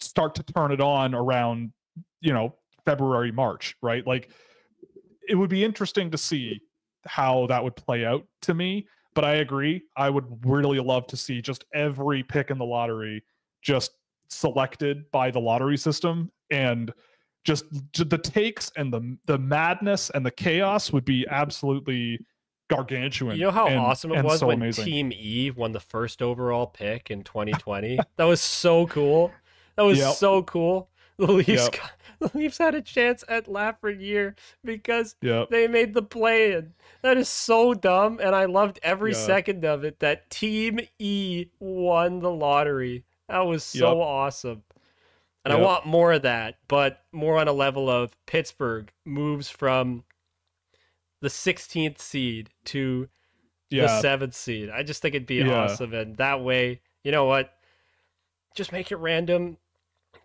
[0.00, 1.72] start to turn it on around
[2.20, 4.06] you know february march right?
[4.06, 4.30] Like
[5.28, 6.60] it would be interesting to see
[7.06, 9.82] how that would play out to me but i agree.
[9.96, 13.24] I would really love to see just every pick in the lottery
[13.62, 13.90] just
[14.28, 16.92] selected by the lottery system and
[17.44, 22.18] just the takes and the the madness and the chaos would be absolutely
[22.70, 24.84] gargantuan you know how and- awesome it was so when amazing.
[24.84, 29.32] team e won the first overall pick in 2020 that was so cool.
[29.76, 30.14] That was Yep.
[30.16, 30.90] so cool
[31.26, 31.72] the leafs Yep.
[31.72, 31.90] got,
[32.32, 36.72] the leafs had a chance at Lafreniere because yeah they made the play in.
[37.02, 39.18] That is so dumb, and I loved every Yeah.
[39.18, 40.00] second of it.
[40.00, 43.04] That Team E won the lottery.
[43.28, 44.06] That was so Yep.
[44.06, 44.62] awesome.
[45.44, 50.04] And I want more of that, but more on a level of Pittsburgh moves from
[51.20, 53.08] the 16th seed to
[53.70, 54.70] the seventh seed.
[54.70, 55.62] I just think it'd be Yeah.
[55.64, 55.94] awesome.
[55.94, 57.54] And that way, you know what?
[58.54, 59.56] Just make it random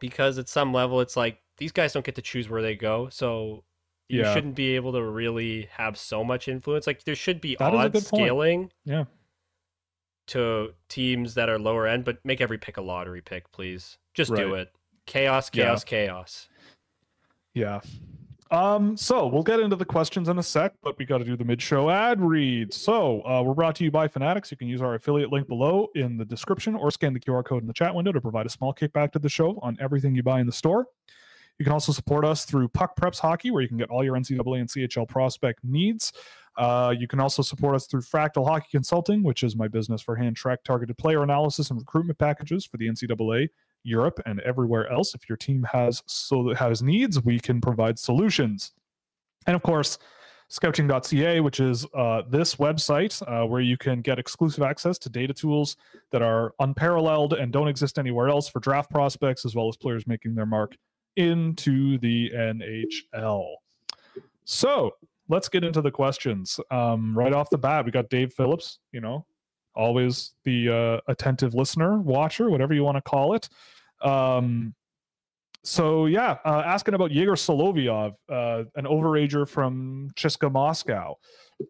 [0.03, 3.07] because at some level, it's like these guys don't get to choose where they go.
[3.07, 3.63] So
[4.09, 4.33] you Yeah.
[4.33, 6.85] shouldn't be able to really have so much influence.
[6.85, 8.21] Like there should be That odd good point.
[8.25, 9.05] scaling Yeah.
[10.27, 13.97] to teams that are lower end, but make every pick a lottery pick, please.
[14.13, 14.73] Just do it.
[15.05, 15.63] Chaos, Yeah.
[15.67, 16.49] chaos, chaos.
[17.53, 17.79] Yeah.
[18.53, 21.35] Um, so we'll get into the questions in a sec, but we got to do
[21.35, 22.71] the mid-show ad read.
[22.71, 24.51] So uh, we're brought to you by Fanatics.
[24.51, 27.63] You can use our affiliate link below in the description or scan the QR code
[27.63, 30.21] in the chat window to provide a small kickback to the show on everything you
[30.21, 30.85] buy in the store.
[31.57, 34.13] You can also support us through Puck Preps Hockey, where you can get all your
[34.13, 36.13] NCAA and CHL prospect needs.
[36.55, 40.15] Uh, you can also support us through Fractal Hockey Consulting, which is my business for
[40.15, 43.49] hand track targeted player analysis and recruitment packages for the NCAA,
[43.83, 45.13] Europe, and everywhere else.
[45.13, 48.71] If your team has so has needs, we can provide solutions.
[49.45, 49.97] And of course,
[50.49, 55.33] scouching.ca, which is uh, this website uh, where you can get exclusive access to data
[55.33, 55.75] tools
[56.11, 60.05] that are unparalleled and don't exist anywhere else for draft prospects, as well as players
[60.07, 60.77] making their mark
[61.15, 63.55] into the NHL.
[64.45, 64.91] So
[65.29, 66.59] let's get into the questions.
[66.69, 69.25] Um, right off the bat, we got Dave Phillips, you know,
[69.75, 73.49] always the uh, attentive listener, watcher, whatever you want to call it.
[74.01, 74.73] Um,
[75.63, 81.15] so yeah, uh, asking about Yegor Solovyov, uh, an overager from CSKA Moscow.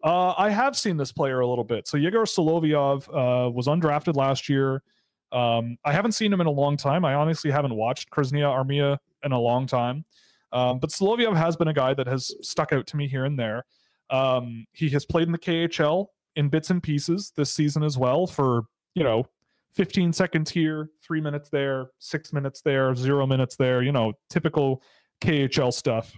[0.02, 1.86] Uh, I have seen this player a little bit.
[1.86, 4.82] So Yegor Solovyov uh, was undrafted last year.
[5.30, 7.04] Um, I haven't seen him in a long time.
[7.04, 10.04] I honestly haven't watched Krasnaya Armiya in a long time.
[10.52, 13.38] Um, but Solovyov has been a guy that has stuck out to me here and
[13.38, 13.64] there.
[14.10, 16.06] Um, he has played in the KHL
[16.36, 19.26] in bits and pieces this season as well for, you know,
[19.74, 24.82] 15 seconds here, three minutes there, six minutes there, zero minutes there, you know, typical
[25.20, 26.16] KHL stuff.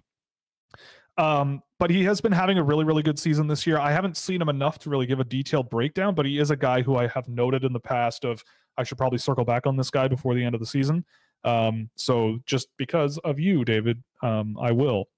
[1.18, 3.78] Um, but he has been having a really, really good season this year.
[3.78, 6.56] I haven't seen him enough to really give a detailed breakdown, but he is a
[6.56, 8.44] guy who I have noted in the past of
[8.76, 11.05] I should probably circle back on this guy before the end of the season.
[11.44, 15.09] Um, so just because of you, David, um, I will,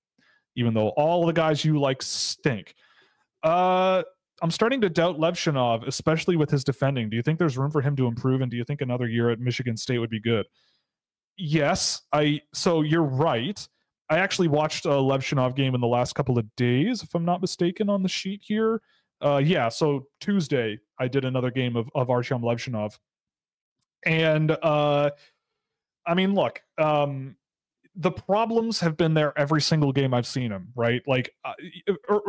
[0.54, 2.74] even though all the guys you like stink.
[3.42, 4.02] Uh,
[4.42, 7.10] I'm starting to doubt Levshunov, especially with his defending.
[7.10, 9.30] Do you think there's room for him to improve, and do you think another year
[9.30, 10.46] at Michigan State would be good?
[11.36, 12.42] Yes, I.
[12.52, 13.66] So you're right.
[14.10, 17.40] I actually watched a Levshunov game in the last couple of days, if I'm not
[17.40, 18.80] mistaken, on the sheet here.
[19.20, 22.98] Uh, yeah, so Tuesday I did another game of of Artyom Levshunov,
[24.04, 25.10] and uh,
[26.06, 27.36] I mean, look, um,
[27.96, 30.68] the problems have been there every single game I've seen him.
[30.76, 31.54] Right, like, uh,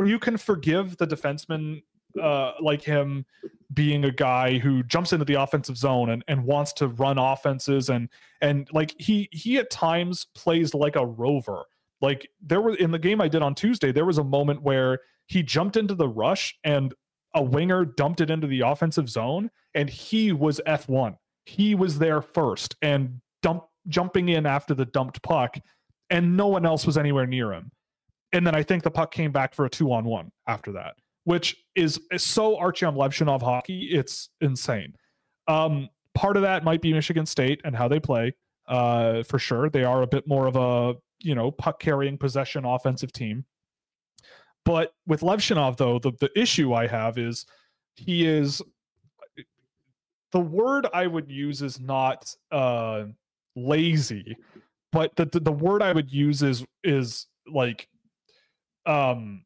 [0.04, 1.84] you can forgive the defenseman
[2.22, 3.26] uh, like him
[3.74, 7.90] being a guy who jumps into the offensive zone and, and wants to run offenses
[7.90, 8.10] and
[8.42, 11.64] and like he he at times plays like a rover.
[12.02, 15.00] Like there was in the game I did on Tuesday, there was a moment where
[15.28, 16.94] he jumped into the rush and
[17.36, 21.16] a winger dumped it into the offensive zone and he was F1.
[21.46, 25.58] He was there first and dump jumping in after the dumped puck
[26.10, 27.72] and no one else was anywhere near him.
[28.32, 30.96] And then I think the puck came back for a 2 on 1 after that
[31.30, 33.90] which is, is so Artyom Levshunov hockey.
[33.92, 34.94] It's insane.
[35.48, 38.36] Um, part of that might be Michigan State and how they play.
[38.68, 42.66] Uh, for sure, they are a bit more of a you know puck carrying possession
[42.66, 43.46] offensive team.
[44.64, 47.46] But with Levshunov, though, the the issue I have is
[47.96, 48.62] he is
[50.32, 53.06] the word I would use is not uh,
[53.56, 54.38] lazy,
[54.92, 57.88] but the, the the word I would use is is like
[58.86, 59.44] um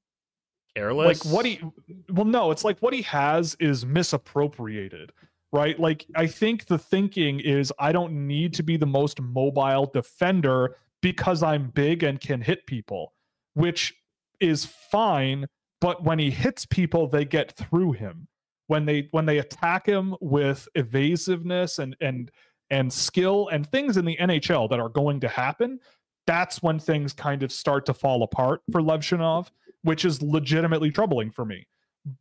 [0.75, 1.25] careless.
[1.25, 1.61] Like what he
[2.09, 5.11] well no, it's like what he has is misappropriated,
[5.51, 5.79] right?
[5.79, 10.77] Like I think the thinking is I don't need to be the most mobile defender
[11.01, 13.13] because I'm big and can hit people,
[13.53, 13.93] which
[14.39, 15.47] is fine,
[15.81, 18.27] but when he hits people they get through him.
[18.67, 22.31] When they when they attack him with evasiveness and and
[22.69, 25.79] and skill and things in the NHL that are going to happen,
[26.25, 29.49] that's when things kind of start to fall apart for Levshunov
[29.83, 31.67] which is legitimately troubling for me.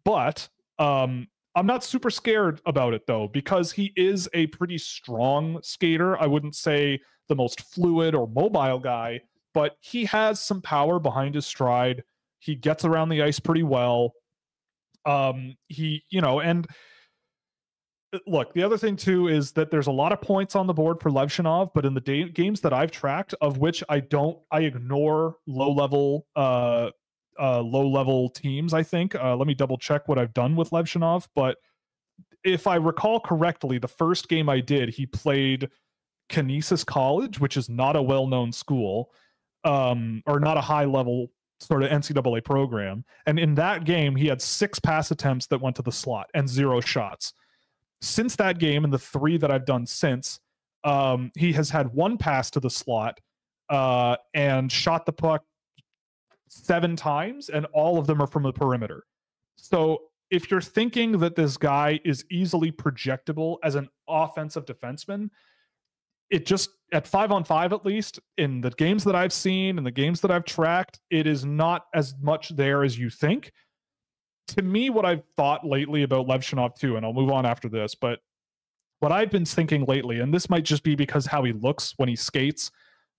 [0.05, 0.49] But
[0.79, 6.21] um, I'm not super scared about it though, because he is a pretty strong skater.
[6.21, 9.21] I wouldn't say the most fluid or mobile guy,
[9.55, 12.03] but he has some power behind his stride.
[12.39, 14.13] He gets around the ice pretty well.
[15.05, 16.67] Um, he, you know, and
[18.13, 20.75] uh, look, the other thing too is that there's a lot of points on the
[20.75, 24.39] board for Levshunov, but in the da- games that I've tracked, of which I don't,
[24.51, 26.91] I ignore low level uh,
[27.41, 28.75] uh, low level teams.
[28.75, 29.15] I think.
[29.15, 31.59] Uh, let me double check what I've done with Levshunov, but
[32.45, 35.71] if I recall correctly, the first game I did, he played
[36.29, 39.11] Canisius College, which is not a well known school,
[39.65, 41.29] um, or not a high level
[41.61, 43.05] sort of NCAA program.
[43.27, 46.49] And in that game, he had six pass attempts that went to the slot and
[46.49, 47.33] zero shots.
[48.01, 50.41] Since that game and the three that I've done since,
[50.83, 53.21] um, he has had one pass to the slot
[53.69, 55.45] uh, and shot the puck
[56.53, 59.05] seven times, and all of them are from the perimeter.
[59.57, 65.31] So if you're thinking that this guy is easily projectable as an offensive defenseman,
[66.31, 69.87] it just at five on five at least in the games that I've seen and
[69.87, 73.53] the games that I've tracked, it is not as much there as you think.
[74.49, 77.95] To me, what I've thought lately about Levshunov too, and I'll move on after this,
[77.95, 78.21] but
[79.01, 82.09] what I've been thinking lately, and this might just be because how he looks when
[82.09, 82.71] he skates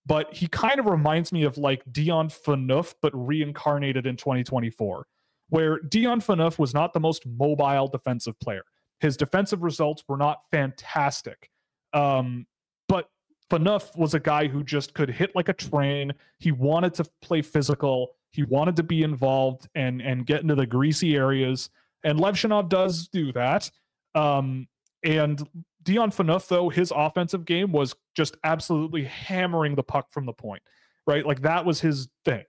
[0.06, 5.06] but he kind of reminds me of like Dion Phaneuf, but reincarnated in 2024,
[5.48, 8.64] where Dion Phaneuf was not the most mobile defensive player.
[9.00, 11.50] His defensive results were not fantastic.
[11.92, 12.46] Um,
[12.88, 13.08] but
[13.50, 16.12] Phaneuf was a guy who just could hit like a train.
[16.38, 18.16] He wanted to play physical.
[18.30, 21.70] He wanted to be involved and and get into the greasy areas.
[22.02, 23.70] And Levshunov does do that.
[24.14, 24.68] Um,
[25.02, 25.46] and
[25.84, 30.62] Dion Phaneuf, though, his offensive game was just absolutely hammering the puck from the point,
[31.06, 31.24] right?
[31.24, 32.44] Like that was his thing.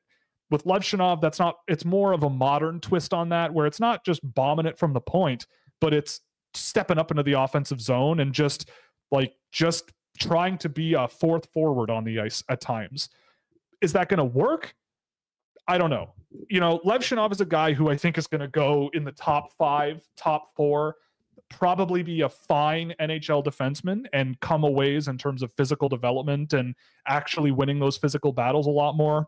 [0.49, 4.05] With Levshunov, that's not, it's more of a modern twist on that, where it's not
[4.05, 5.47] just bombing it from the point,
[5.81, 6.21] but it's
[6.53, 8.69] stepping up into the offensive zone and just
[9.11, 13.09] like, just trying to be a fourth forward on the ice at times.
[13.81, 14.73] Is that going to work?
[15.67, 16.13] I don't know.
[16.49, 19.11] You know, Levshunov is a guy who I think is going to go in the
[19.11, 20.95] top five, top four
[21.49, 26.53] probably be a fine NHL defenseman and come a ways in terms of physical development
[26.53, 26.75] and
[27.07, 29.27] actually winning those physical battles a lot more.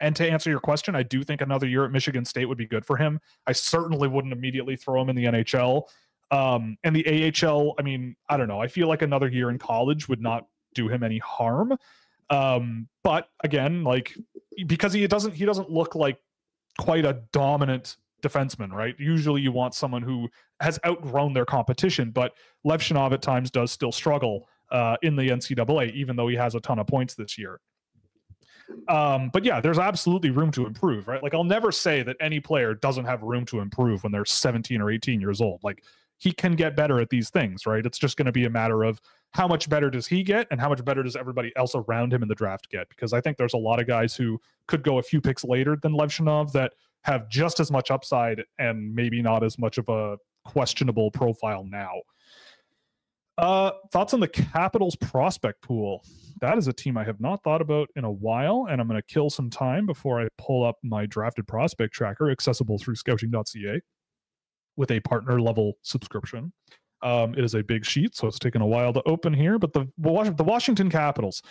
[0.00, 2.66] And to answer your question, I do think another year at Michigan State would be
[2.66, 3.20] good for him.
[3.46, 5.84] I certainly wouldn't immediately throw him in the NHL.
[6.30, 8.60] Um, and the AHL, I mean, I don't know.
[8.60, 11.76] I feel like another year in college would not do him any harm.
[12.30, 14.14] Um, but again, like
[14.66, 16.18] because he doesn't he doesn't look like
[16.78, 18.94] quite a dominant defenseman, right?
[18.98, 20.28] Usually you want someone who
[20.60, 22.32] has outgrown their competition, but
[22.66, 26.60] Levshunov at times does still struggle uh, in the NCAA, even though he has a
[26.60, 27.60] ton of points this year.
[28.88, 31.22] Um, but yeah, there's absolutely room to improve, right?
[31.22, 34.80] Like I'll never say that any player doesn't have room to improve when they're 17
[34.80, 35.60] or 18 years old.
[35.62, 35.82] Like
[36.18, 37.84] he can get better at these things, right?
[37.84, 39.00] It's just going to be a matter of
[39.30, 42.22] how much better does he get and how much better does everybody else around him
[42.22, 42.88] in the draft get?
[42.88, 45.76] Because I think there's a lot of guys who could go a few picks later
[45.80, 46.72] than Levshunov that
[47.02, 51.92] have just as much upside and maybe not as much of a questionable profile now.
[53.38, 56.04] Uh, thoughts on the Capitals prospect pool?
[56.40, 59.00] That is a team I have not thought about in a while, and I'm going
[59.00, 63.80] to kill some time before I pull up my drafted prospect tracker, accessible through scouching.ca
[64.76, 66.52] with a partner level subscription.
[67.02, 69.58] Um, it is a big sheet, so it's taken a while to open here.
[69.58, 71.42] But the the Washington Capitals.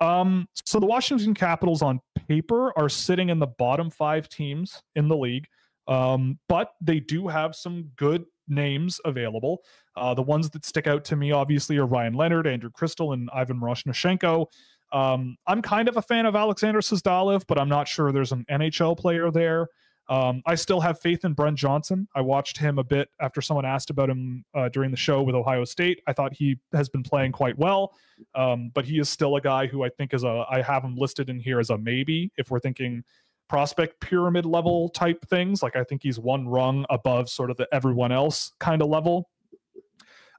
[0.00, 5.08] Um, so the Washington Capitals on paper are sitting in the bottom five teams in
[5.08, 5.46] the league,
[5.88, 9.62] um, but they do have some good names available.
[9.96, 13.30] Uh, the ones that stick out to me, obviously, are Ryan Leonard, Andrew Cristall, and
[13.32, 14.46] Ivan Miroshnichenko.
[14.92, 18.44] Um, I'm kind of a fan of Alexander Suzdalev, but I'm not sure there's an
[18.50, 19.68] NHL player there.
[20.08, 22.06] Um, I still have faith in Brent Johnson.
[22.14, 25.34] I watched him a bit after someone asked about him uh, during the show with
[25.34, 26.00] Ohio State.
[26.06, 27.92] I thought he has been playing quite well,
[28.34, 30.44] um, but he is still a guy who I think is a.
[30.48, 33.02] I have him listed in here as a maybe if we're thinking
[33.48, 35.62] prospect pyramid level type things.
[35.62, 39.28] Like I think he's one rung above sort of the everyone else kind of level.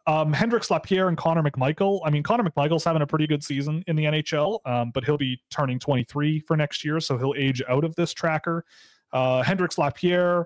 [0.05, 1.99] Um, Hendrix Lapierre and Connor McMichael.
[2.05, 5.17] I mean, Connor McMichael's having a pretty good season in the NHL, um, but he'll
[5.17, 8.63] be turning 23 for next year, so he'll age out of this tracker.
[9.13, 10.45] Uh, Hendrix Lapierre,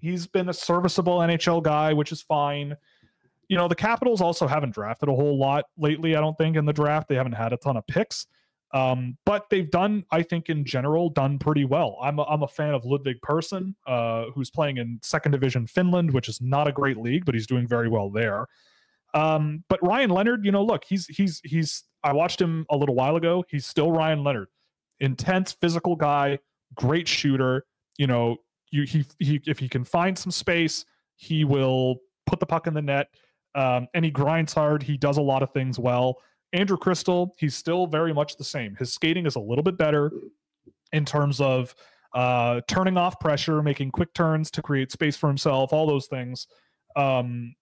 [0.00, 2.76] he's been a serviceable NHL guy, which is fine.
[3.48, 6.64] You know, the Capitals also haven't drafted a whole lot lately, I don't think, in
[6.64, 7.08] the draft.
[7.08, 8.26] They haven't had a ton of picks.
[8.72, 11.98] Um, but they've done, I think, in general, done pretty well.
[12.02, 16.12] I'm a, I'm a fan of Ludwig Persson, uh, who's playing in second division Finland,
[16.12, 18.46] which is not a great league, but he's doing very well there.
[19.14, 21.84] Um, but Ryan Leonard, you know, look, he's he's he's.
[22.02, 23.44] I watched him a little while ago.
[23.48, 24.48] He's still Ryan Leonard,
[25.00, 26.38] intense physical guy,
[26.74, 27.64] great shooter.
[27.98, 28.36] You know,
[28.70, 30.84] you he he if he can find some space,
[31.16, 33.08] he will put the puck in the net.
[33.54, 34.82] Um, and he grinds hard.
[34.82, 36.18] He does a lot of things well.
[36.52, 38.76] Andrew Cristall, he's still very much the same.
[38.76, 40.12] His skating is a little bit better
[40.92, 41.74] in terms of
[42.14, 46.46] uh, turning off pressure, making quick turns to create space for himself, all those things.
[46.96, 47.54] Um,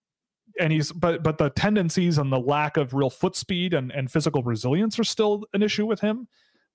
[0.60, 4.10] and he's but but the tendencies and the lack of real foot speed and, and
[4.10, 6.28] physical resilience are still an issue with him.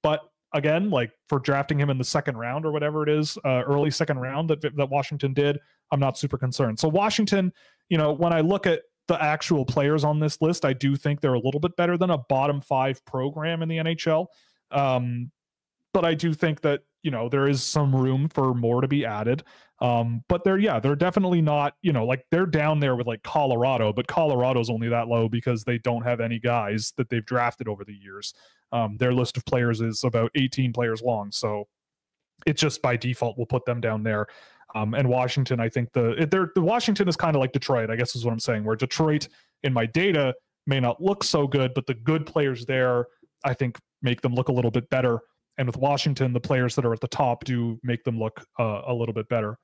[0.03, 0.21] But
[0.53, 3.91] again, like for drafting him in the second round or whatever it is, uh, early
[3.91, 5.59] second round that that Washington did,
[5.91, 6.79] I'm not super concerned.
[6.79, 7.53] So Washington,
[7.89, 11.19] you know, when I look at the actual players on this list, I do think
[11.19, 14.27] they're a little bit better than a bottom five program in the NHL.
[14.71, 15.31] Um,
[15.93, 19.05] but I do think that you know there is some room for more to be
[19.05, 19.43] added.
[19.81, 23.23] Um, but they're yeah, they're definitely not you know like they're down there with like
[23.23, 27.67] Colorado, but Colorado's only that low because they don't have any guys that they've drafted
[27.67, 28.33] over the years.
[28.71, 31.67] Um, their list of players is about 18 players long, so
[32.45, 34.27] it just by default will put them down there.
[34.75, 37.95] Um, and Washington, I think the they're, the Washington is kind of like Detroit, I
[37.95, 38.63] guess is what I'm saying.
[38.63, 39.27] Where Detroit
[39.63, 40.33] in my data
[40.67, 43.07] may not look so good, but the good players there,
[43.43, 45.19] I think, make them look a little bit better.
[45.57, 48.83] And with Washington, the players that are at the top do make them look uh,
[48.87, 49.57] a little bit better.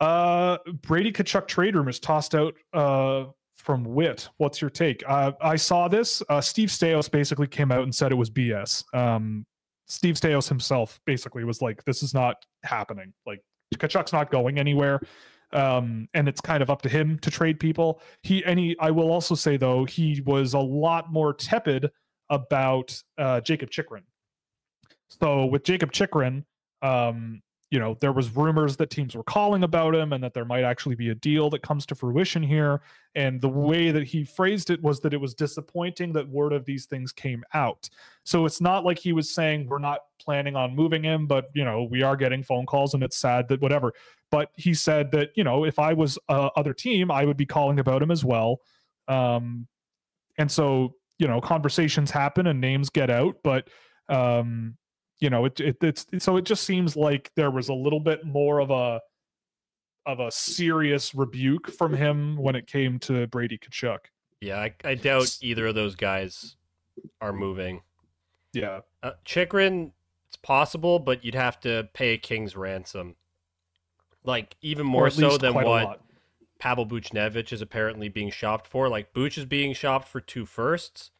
[0.00, 3.24] Uh, Brady Tkachuk trade room is tossed out uh,
[3.54, 4.28] from Wit.
[4.36, 5.02] What's your take?
[5.06, 6.22] Uh, I saw this.
[6.28, 8.84] Uh, Steve Staios basically came out and said it was BS.
[8.94, 9.46] Um,
[9.86, 13.12] Steve Staios himself basically was like, "This is not happening.
[13.26, 13.40] Like
[13.74, 15.00] Tkachuk's not going anywhere.
[15.52, 18.00] Um, and it's kind of up to him to trade people.
[18.22, 21.90] He and he, I will also say though, he was a lot more tepid
[22.30, 24.02] about uh, Jakob Chychrun.
[25.08, 26.44] So with Jakob Chychrun,
[26.82, 27.40] um,
[27.74, 30.62] you know, there was rumors that teams were calling about him and that there might
[30.62, 32.80] actually be a deal that comes to fruition here.
[33.16, 36.64] And the way that he phrased it was that it was disappointing that word of
[36.66, 37.90] these things came out.
[38.22, 41.64] So it's not like he was saying we're not planning on moving him, but you
[41.64, 43.92] know, we are getting phone calls and it's sad that whatever.
[44.30, 47.44] But he said that, you know, if I was a other team, I would be
[47.44, 48.60] calling about him as well.
[49.08, 49.66] Um,
[50.38, 53.68] and so, you know, conversations happen and names get out, but
[54.08, 54.76] um
[55.20, 58.24] you know, it, it it's so it just seems like there was a little bit
[58.24, 59.00] more of a
[60.06, 64.00] of a serious rebuke from him when it came to Brady Tkachuk.
[64.40, 66.56] Yeah, I, I doubt either of those guys
[67.20, 67.80] are moving.
[68.52, 69.92] Yeah, uh, Chychrun,
[70.28, 73.16] it's possible, but you'd have to pay a king's ransom,
[74.24, 76.02] like even more so than what
[76.58, 78.88] Pavel Buchnevich is apparently being shopped for.
[78.88, 81.10] Like Buch is being shopped for two firsts,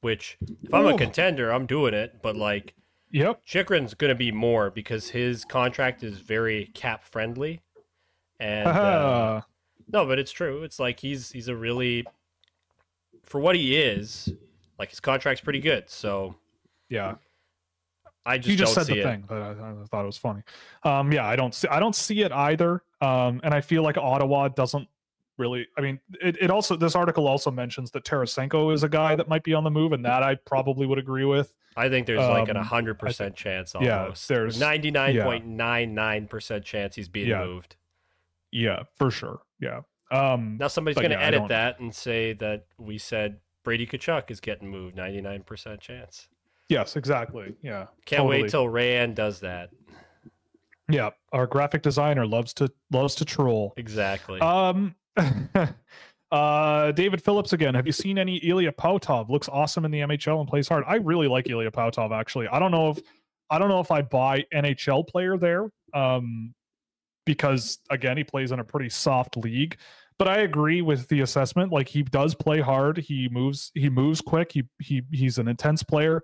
[0.00, 0.94] which if I'm Ooh.
[0.94, 2.22] a contender, I'm doing it.
[2.22, 2.74] But like
[3.10, 3.44] Yep.
[3.44, 7.60] Chychrun's going to be more because his contract is very cap friendly.
[8.38, 9.42] And uh,
[9.88, 10.62] no, but it's true.
[10.62, 12.06] It's like he's he's a really
[13.24, 14.32] for what he is,
[14.78, 15.90] like his contract's pretty good.
[15.90, 16.36] So
[16.88, 17.16] yeah,
[18.24, 19.04] I just you just said the it.
[19.04, 20.42] thing, but I, I, thought it was funny.
[20.84, 22.82] Um, yeah, I don't see I don't see it either.
[23.00, 24.88] Um, and I feel like Ottawa doesn't
[25.36, 25.66] really.
[25.76, 29.28] I mean, it, it also this article also mentions that Tarasenko is a guy that
[29.28, 31.54] might be on the move, and that I probably would agree with.
[31.76, 33.74] I think there's um, like an hundred percent chance.
[33.74, 34.30] Almost.
[34.30, 37.44] Yeah, there's ninety nine point nine nine percent chance he's being yeah.
[37.44, 37.76] moved.
[38.50, 39.40] Yeah, for sure.
[39.60, 39.82] Yeah.
[40.10, 44.30] Um, now somebody's going to yeah, edit that and say that we said Brady Tkachuk
[44.30, 44.96] is getting moved.
[44.96, 46.28] Ninety nine percent chance.
[46.68, 47.54] Yes, exactly.
[47.62, 47.86] Yeah.
[48.06, 48.42] Can't totally.
[48.42, 49.70] wait till Rayan does that.
[50.88, 53.74] Yeah, our graphic designer loves to loves to troll.
[53.76, 54.40] Exactly.
[54.40, 54.94] Um
[56.32, 57.74] uh David Phillips again.
[57.74, 59.28] Have you seen any Ilya Pautov?
[59.28, 60.84] Looks awesome in the MHL and plays hard.
[60.86, 62.48] I really like Ilya Pautov actually.
[62.48, 63.00] I don't know if
[63.50, 65.70] I don't know if I buy NHL player there.
[65.92, 66.54] Um
[67.26, 69.76] because again, he plays in a pretty soft league.
[70.18, 71.72] But I agree with the assessment.
[71.72, 72.98] Like he does play hard.
[72.98, 73.72] He moves.
[73.74, 74.52] He moves quick.
[74.52, 76.22] He he he's an intense player.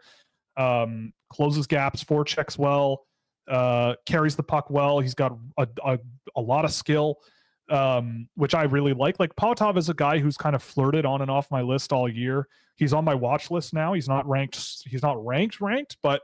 [0.56, 3.06] Um, closes gaps, Four forechecks well,
[3.48, 5.00] uh, carries the puck well.
[5.00, 5.98] He's got a, a,
[6.34, 7.16] a lot of skill,
[7.68, 9.18] um, which I really like.
[9.18, 12.08] Like Pautov is a guy who's kind of flirted on and off my list all
[12.08, 12.48] year.
[12.76, 13.92] He's on my watch list now.
[13.94, 14.84] He's not ranked.
[14.86, 16.22] He's not ranked ranked, but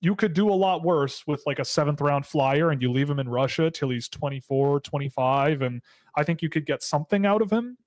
[0.00, 3.08] you could do a lot worse with like a seventh round flyer and you leave
[3.08, 5.62] him in Russia till he's 24, 25.
[5.62, 5.82] And
[6.16, 7.78] I think you could get something out of him.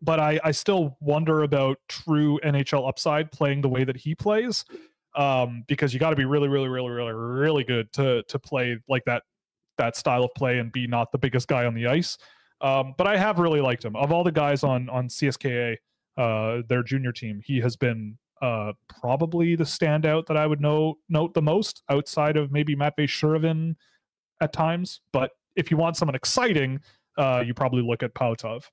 [0.00, 4.64] But I, I still wonder about true NHL upside playing the way that he plays
[5.16, 8.78] um, because you got to be really, really, really, really, really good to to play
[8.88, 9.22] like that
[9.78, 12.16] that style of play and be not the biggest guy on the ice.
[12.60, 13.96] Um, but I have really liked him.
[13.96, 15.76] Of all the guys on on CSKA,
[16.16, 20.98] uh, their junior team, he has been uh, probably the standout that I would know
[21.08, 23.76] note the most outside of maybe Matvey Shervin
[24.40, 25.00] at times.
[25.12, 26.80] But if you want someone exciting,
[27.16, 28.64] uh, you probably look at Pautov.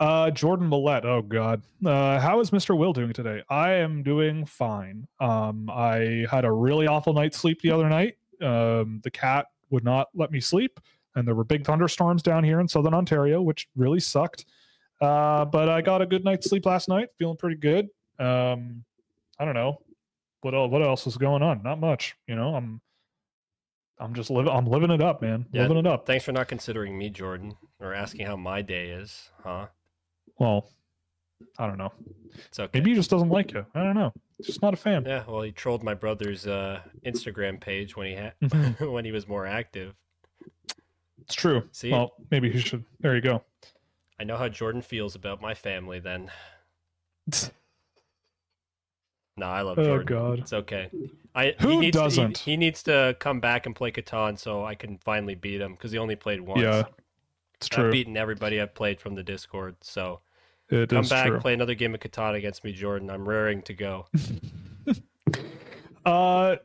[0.00, 1.04] Uh, Jordan Millette.
[1.04, 1.62] Oh God.
[1.84, 2.76] Uh, how is Mr.
[2.76, 3.42] Will doing today?
[3.48, 5.06] I am doing fine.
[5.20, 8.16] Um, I had a really awful night's sleep the other night.
[8.44, 10.78] Um, the cat would not let me sleep,
[11.14, 14.44] and there were big thunderstorms down here in southern Ontario, which really sucked.
[15.00, 17.88] Uh, but I got a good night's sleep last night, feeling pretty good.
[18.18, 18.84] Um,
[19.38, 19.80] I don't know
[20.44, 20.70] what else.
[20.70, 21.62] What else is going on?
[21.62, 22.16] Not much.
[22.28, 22.80] You know, I'm
[23.98, 24.52] I'm just living.
[24.52, 25.46] I'm living it up, man.
[25.52, 26.06] Yeah, living it up.
[26.06, 29.66] Thanks for not considering me, Jordan, or asking how my day is, huh?
[30.38, 30.68] Well,
[31.58, 31.92] I don't know.
[32.46, 32.78] It's okay.
[32.78, 33.64] Maybe he just doesn't like you.
[33.74, 34.12] I don't know.
[34.42, 35.04] Just not a fan.
[35.06, 38.84] Yeah, well, he trolled my brother's uh, Instagram page when he had mm-hmm.
[38.92, 39.94] when he was more active.
[41.22, 41.68] It's true.
[41.72, 42.84] See, well, maybe he should.
[43.00, 43.42] There you go.
[44.18, 46.00] I know how Jordan feels about my family.
[46.00, 46.30] Then.
[49.36, 49.94] no, I love Jordan.
[49.94, 50.90] Oh God, it's okay.
[51.34, 52.34] I who he needs doesn't?
[52.34, 55.60] To, he, he, needs to come back and play Catan so I can finally beat
[55.60, 56.60] him because he only played once.
[56.60, 56.84] Yeah,
[57.54, 57.86] it's true.
[57.86, 59.76] I've beaten everybody I've played from the Discord.
[59.80, 60.20] So
[60.74, 61.40] it come back, true.
[61.40, 63.10] play another game of Catan against me, Jordan.
[63.10, 64.06] I'm raring to go.
[66.06, 66.56] uh,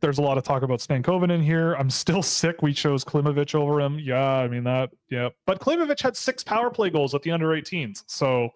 [0.00, 1.74] there's a lot of talk about Stankoven in here.
[1.74, 2.62] I'm still sick.
[2.62, 3.98] We chose Klimovich over him.
[3.98, 4.90] Yeah, I mean that.
[5.10, 8.04] Yeah, but Klimovich had six power play goals at the under 18s.
[8.06, 8.50] So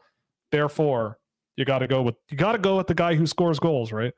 [0.51, 1.19] therefore,
[1.57, 3.93] you got to go with you got to go with the guy who scores goals,
[3.93, 4.13] right?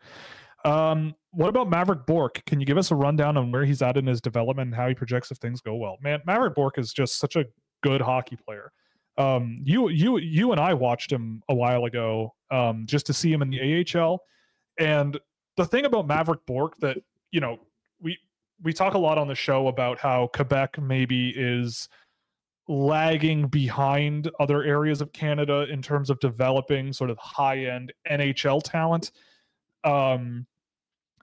[0.64, 2.44] Um, what about Mavrik Bourque?
[2.46, 4.88] Can you give us a rundown on where he's at in his development and how
[4.88, 5.96] he projects if things go well?
[6.00, 7.46] Man, Mavrik Bourque is just such a
[7.82, 8.72] good hockey player.
[9.18, 13.32] Um, you you you and I watched him a while ago um, just to see
[13.32, 14.20] him in the AHL,
[14.78, 15.18] and
[15.56, 16.98] the thing about Mavrik Bourque that
[17.30, 17.58] you know
[18.00, 18.18] we
[18.62, 21.88] we talk a lot on the show about how Quebec maybe is
[22.68, 28.62] lagging behind other areas of Canada in terms of developing sort of high end NHL
[28.62, 29.10] talent.
[29.84, 30.46] Um,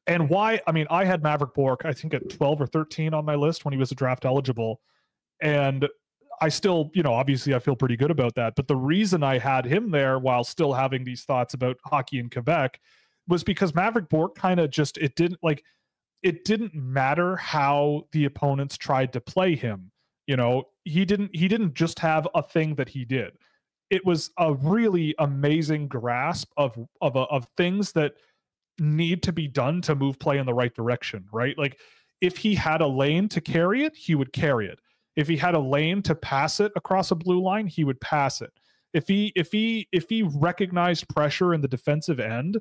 [0.05, 0.59] and why?
[0.67, 3.63] I mean, I had Mavrik Bourque, I think at 12 or 13 on my list
[3.63, 4.81] when he was a draft eligible.
[5.41, 5.87] And
[6.41, 8.55] I still, you know, obviously I feel pretty good about that.
[8.55, 12.29] But the reason I had him there while still having these thoughts about hockey in
[12.29, 12.79] Quebec
[13.27, 15.63] was because Mavrik Bourque kind of just, it didn't like,
[16.23, 19.91] it didn't matter how the opponents tried to play him.
[20.27, 23.33] You know, he didn't, he didn't just have a thing that he did.
[23.89, 28.13] It was a really amazing grasp of, of, uh, of things that,
[28.81, 31.57] need to be done to move play in the right direction, right?
[31.57, 31.77] Like
[32.21, 34.79] if he had a lane to carry it, he would carry it.
[35.19, 38.41] If he had a lane to pass it across a blue line, he would pass
[38.41, 38.53] it.
[38.93, 42.57] If he if he if he recognized pressure in the defensive end,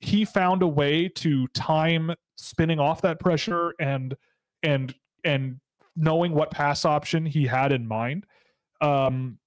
[0.00, 4.14] he found a way to time spinning off that pressure and
[4.62, 4.94] and
[5.24, 5.60] and
[5.96, 8.26] knowing what pass option he had in mind.
[8.82, 9.38] Um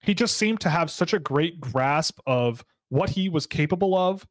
[0.00, 4.26] he just seemed to have such a great grasp of what he was capable of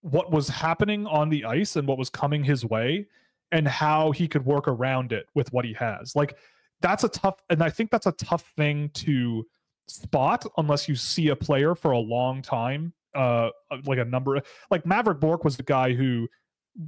[0.00, 3.06] what was happening on the ice and what was coming his way
[3.52, 6.16] and how he could work around it with what he has.
[6.16, 6.36] Like
[6.80, 9.44] that's a tough and I think that's a tough thing to
[9.88, 13.48] spot unless you see a player for a long time uh
[13.86, 14.40] like a number
[14.70, 16.28] like Mavrik Bourque was the guy who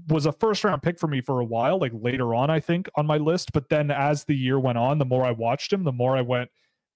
[0.09, 2.89] was a first round pick for me for a while like later on I think
[2.97, 3.53] on my list.
[3.53, 6.21] But then as the year went on the more I watched him the more I
[6.21, 6.51] went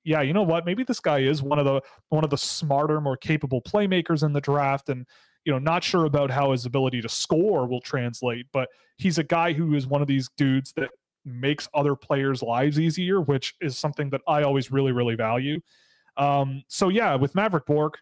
[0.05, 0.67] yeah you know what?
[0.67, 1.81] Maybe this guy is one of the
[2.11, 5.07] one of the smarter more capable playmakers in the draft and
[5.45, 9.25] you know not sure about how his ability to score will translate but he's a
[9.25, 10.91] guy who is one of these dudes that
[11.25, 15.61] makes other players lives easier which is something that I always really really value
[16.17, 17.99] um so yeah with Mavrik Bourque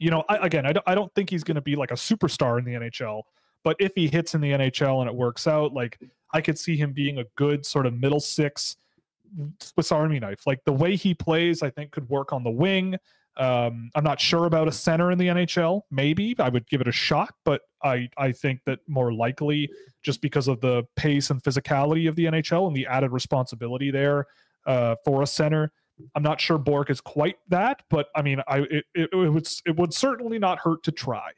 [0.00, 2.64] you know, I, again, I don't think he's going to be like a superstar in
[2.64, 3.22] the NHL,
[3.62, 6.00] but if he hits in the NHL and it works out, like
[6.32, 8.78] I could see him being a good sort of middle six
[9.60, 10.46] Swiss Army knife.
[10.46, 12.96] Like the way he plays, I think could work on the wing.
[13.40, 15.80] Um, I'm not sure about a center in the NHL.
[15.90, 19.70] Maybe I would give it a shot, but I I think that more likely
[20.02, 24.26] just because of the pace and physicality of the NHL and the added responsibility there
[24.66, 25.72] uh, for a center,
[26.14, 29.48] I'm not sure Bourque is quite that, but I mean, I it, it, it would
[29.64, 31.30] it would certainly not hurt to try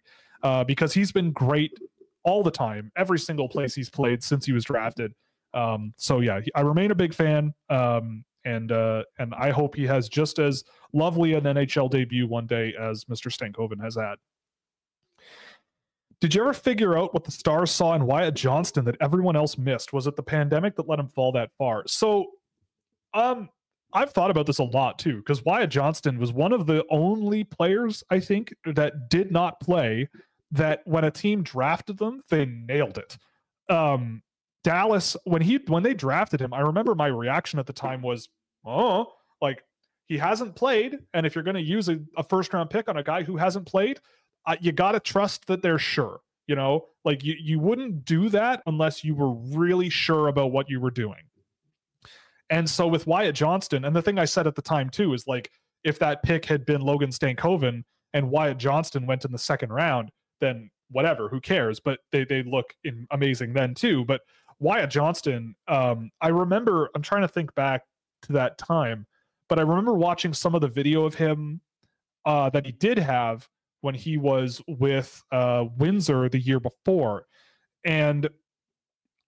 [0.42, 1.78] uh, because he's been great
[2.24, 5.12] all the time, every single place he's played since he was drafted.
[5.54, 9.86] Um, so yeah, I remain a big fan, um, and uh, and I hope he
[9.86, 13.30] has just as lovely an NHL debut one day as Mr.
[13.30, 14.16] Stankoven has had.
[16.20, 19.58] Did you ever figure out what the Stars saw in Wyatt Johnston that everyone else
[19.58, 19.92] missed?
[19.92, 21.82] Was it the pandemic that let him fall that far?
[21.88, 22.26] So,
[23.12, 23.48] um,
[23.92, 27.44] I've thought about this a lot too, because Wyatt Johnston was one of the only
[27.44, 30.08] players I think that did not play
[30.52, 33.18] that when a team drafted them, they nailed it.
[33.68, 34.22] Um,
[34.64, 38.28] Dallas, when he when they drafted him, I remember my reaction at the time was,
[38.64, 39.64] oh, like
[40.06, 42.96] he hasn't played, and if you're going to use a, a, first round pick on
[42.96, 44.00] a guy who hasn't played,
[44.46, 46.20] uh, you got to trust that they're sure.
[46.46, 50.68] You know, like you you wouldn't do that unless you were really sure about what
[50.68, 51.22] you were doing.
[52.50, 55.26] And so with Wyatt Johnston, and the thing I said at the time too is
[55.26, 55.50] like,
[55.84, 60.10] if that pick had been Logan Stankoven and Wyatt Johnston went in the second round,
[60.40, 61.80] then whatever, who cares?
[61.80, 64.04] But they they look in, amazing then too.
[64.04, 64.20] But
[64.58, 66.90] Wyatt Johnston, um, I remember.
[66.94, 67.82] I'm trying to think back
[68.22, 69.06] to that time,
[69.48, 71.60] but I remember watching some of the video of him
[72.24, 73.48] uh, that he did have
[73.80, 77.26] when he was with uh, Windsor the year before,
[77.84, 78.28] and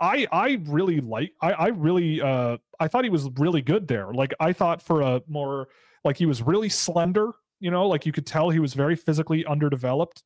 [0.01, 4.13] I I really like I I really uh I thought he was really good there.
[4.13, 5.69] Like I thought for a more
[6.05, 9.47] like he was really slender, you know, like you could tell he was very physically
[9.47, 10.23] underdeveloped.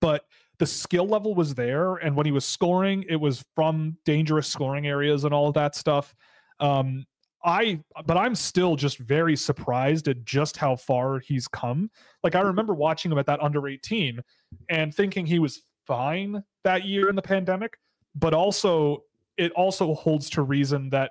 [0.00, 0.24] But
[0.58, 4.86] the skill level was there and when he was scoring, it was from dangerous scoring
[4.86, 6.14] areas and all of that stuff.
[6.60, 7.06] Um
[7.44, 11.90] I but I'm still just very surprised at just how far he's come.
[12.22, 12.48] Like I mm-hmm.
[12.48, 14.20] remember watching him at that under 18
[14.68, 17.76] and thinking he was fine that year in the pandemic
[18.14, 19.04] but also
[19.36, 21.10] it also holds to reason that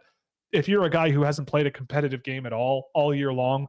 [0.52, 3.68] if you're a guy who hasn't played a competitive game at all all year long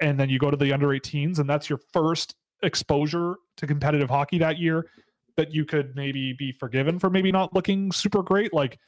[0.00, 4.08] and then you go to the under 18s and that's your first exposure to competitive
[4.08, 4.86] hockey that year
[5.36, 8.78] that you could maybe be forgiven for maybe not looking super great like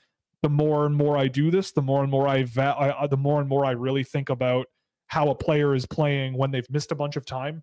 [0.43, 3.17] the more and more I do this the more and more I, va- I the
[3.17, 4.67] more and more I really think about
[5.07, 7.63] how a player is playing when they've missed a bunch of time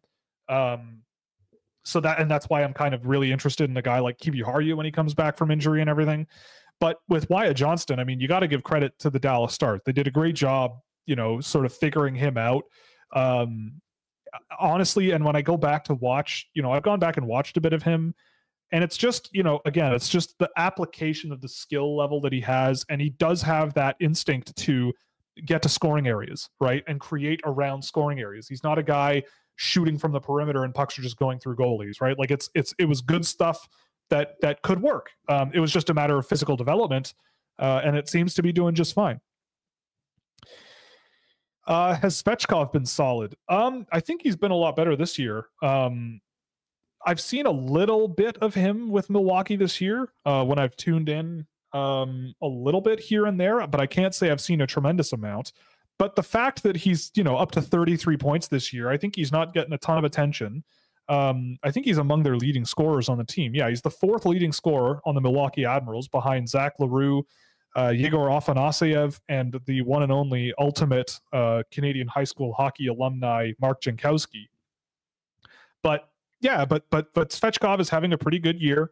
[0.49, 1.01] um
[1.85, 4.75] so that and that's why I'm kind of really interested in a guy like Kiviharju
[4.75, 6.27] when he comes back from injury and everything.
[6.79, 9.81] But with Wyatt Johnston, I mean, you got to give credit to the Dallas Stars.
[9.85, 12.63] They did a great job, you know, sort of figuring him out.
[13.15, 13.81] Um,
[14.59, 17.55] honestly, and when I go back to watch, you know, I've gone back and watched
[17.55, 18.13] a bit of him,
[18.71, 22.33] and it's just, you know, again, it's just the application of the skill level that
[22.33, 24.93] he has, and he does have that instinct to
[25.45, 28.47] get to scoring areas, right, and create around scoring areas.
[28.47, 29.23] He's not a guy
[29.57, 32.17] shooting from the perimeter and pucks are just going through goalies, right?
[32.17, 33.67] Like it's it's it was good stuff
[34.09, 35.11] that that could work.
[35.29, 37.13] Um, it was just a matter of physical development,
[37.59, 39.19] uh, and it seems to be doing just fine.
[41.67, 43.35] Uh, has Svechkov been solid?
[43.49, 45.47] Um, I think he's been a lot better this year.
[45.63, 46.21] Um,
[47.05, 51.07] I've seen a little bit of him with Milwaukee this year uh, when I've tuned
[51.07, 54.67] in um, a little bit here and there, but I can't say I've seen a
[54.67, 55.51] tremendous amount.
[55.99, 59.15] But the fact that he's, you know, up to 33 points this year, I think
[59.15, 60.63] he's not getting a ton of attention.
[61.07, 63.53] Um, I think he's among their leading scorers on the team.
[63.53, 67.23] Yeah, he's the fourth leading scorer on the Milwaukee Admirals behind Zach L'Heureux,
[67.75, 73.51] uh, Yegor Afanasyev, and the one and only ultimate uh, Canadian high school hockey alumni,
[73.59, 74.47] Mark Jankowski.
[75.83, 76.09] But
[76.41, 78.91] yeah, but but but Svechkov is having a pretty good year.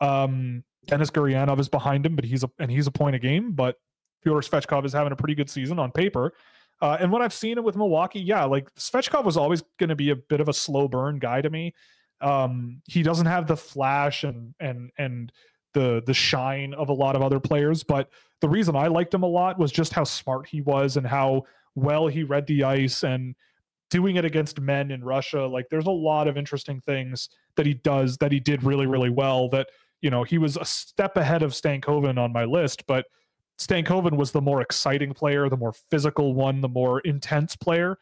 [0.00, 3.52] Um, Denis Gurianov is behind him, but he's a and he's a point a game.
[3.52, 3.78] But
[4.22, 6.32] Fyodor Svechkov is having a pretty good season on paper.
[6.80, 10.10] Uh, and when I've seen with Milwaukee, yeah, like Svechkov was always going to be
[10.10, 11.74] a bit of a slow burn guy to me.
[12.20, 15.32] Um, he doesn't have the flash and and and
[15.72, 19.22] the the shine of a lot of other players, but the reason I liked him
[19.22, 21.44] a lot was just how smart he was and how
[21.74, 23.34] well he read the ice and
[23.94, 25.46] doing it against men in Russia.
[25.46, 29.08] Like there's a lot of interesting things that he does that he did really, really
[29.08, 29.48] well.
[29.50, 29.68] That,
[30.02, 33.06] you know, he was a step ahead of Stankoven on my list, but
[33.60, 37.96] Stankoven was the more exciting player, the more physical one, the more intense player.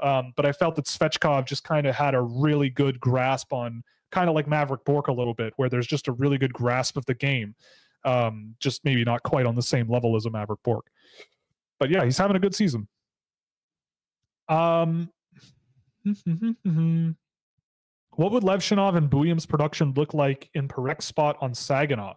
[0.00, 3.82] Um, but I felt that Svechkov just kind of had a really good grasp on
[4.12, 6.98] kind of like Mavrik Bourque a little bit, where there's just a really good grasp
[6.98, 7.54] of the game.
[8.04, 10.90] Um, just maybe not quite on the same level as a Mavrik Bourque.
[11.80, 12.86] But yeah, he's having a good season.
[14.50, 15.10] Um,
[18.16, 22.14] what would Levshunov and Buium's production look like in Parekh's spot on Saginaw?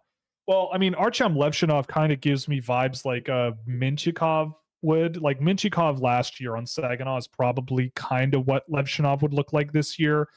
[0.47, 5.21] Well, I mean, Artyom Levshunov kind of gives me vibes like uh, Mintyukov would.
[5.21, 9.71] Like Mintyukov last year on Saginaw is probably kind of what Levshunov would look like
[9.71, 10.27] this year.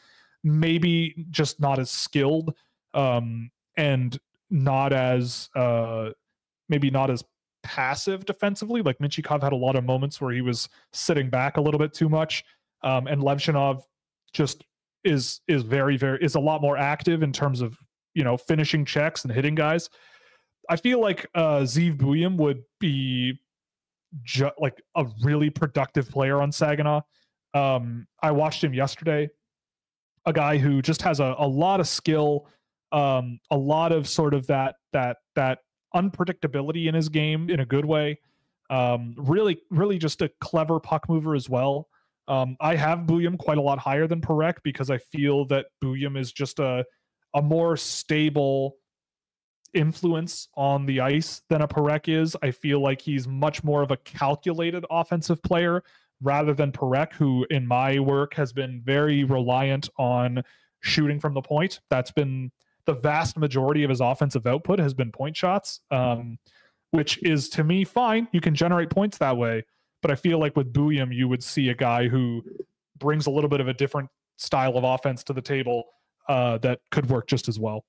[0.43, 2.55] Maybe just not as skilled
[2.93, 4.19] um, and
[4.51, 6.11] not as uh,
[6.69, 7.25] maybe not as
[7.63, 8.83] passive defensively.
[8.83, 11.93] Like Mintyukov had a lot of moments where he was sitting back a little bit
[11.93, 12.45] too much,
[12.85, 13.83] um, and Levshunov
[14.33, 14.65] just
[15.03, 17.77] is is very very is a lot more active in terms of
[18.15, 19.91] you know finishing checks and hitting guys.
[20.71, 22.01] I feel like uh, Zeev
[22.37, 23.39] would be
[24.23, 27.03] ju- like a really productive player on Saginaw.
[27.53, 29.29] Um, I watched him yesterday.
[30.27, 32.47] A guy who just has a, a lot of skill,
[32.93, 35.59] um, a lot of sort of that that that
[35.95, 38.19] unpredictability in his game in a good way.
[38.71, 41.89] Um, really, really just a clever puck mover as well.
[42.27, 46.19] Um, I have Buium quite a lot higher than Parekh because I feel that Buium
[46.19, 46.85] is just a
[47.35, 48.77] a more stable
[49.75, 52.37] influence on the ice than a Parekh is.
[52.43, 55.83] I feel like he's much more of a calculated offensive player
[56.23, 60.43] rather than Parekh, who in my work has been very reliant on
[60.81, 61.81] shooting from the point.
[61.91, 62.53] That's been
[62.87, 66.39] the vast majority of his offensive output has been point shots, um,
[66.91, 68.29] which is to me fine.
[68.33, 69.65] You can generate points that way.
[70.05, 72.45] But I feel like with Buium, you would see a guy who
[72.99, 75.85] brings a little bit of a different style of offense to the table
[76.29, 77.87] uh, that could work just as well.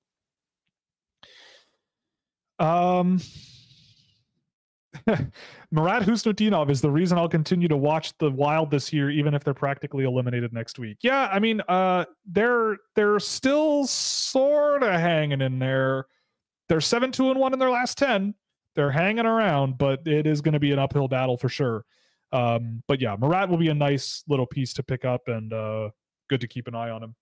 [2.58, 3.20] Um,
[5.70, 9.44] Marat Khusnutdinov is the reason I'll continue to watch the Wild this year, even if
[9.44, 10.96] they're practically eliminated next week.
[11.02, 16.06] Yeah, I mean, uh, they're they're still sort of hanging in there.
[16.70, 18.34] They're seven two and one in their last ten.
[18.74, 21.84] They're hanging around, but it is going to be an uphill battle for sure.
[22.32, 25.90] Um, but yeah, Marat will be a nice little piece to pick up, and uh,
[26.28, 27.14] good to keep an eye on him.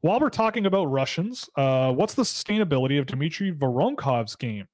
[0.00, 4.66] While we're talking about Russians, uh, what's the sustainability of Dmitry Voronkov's game?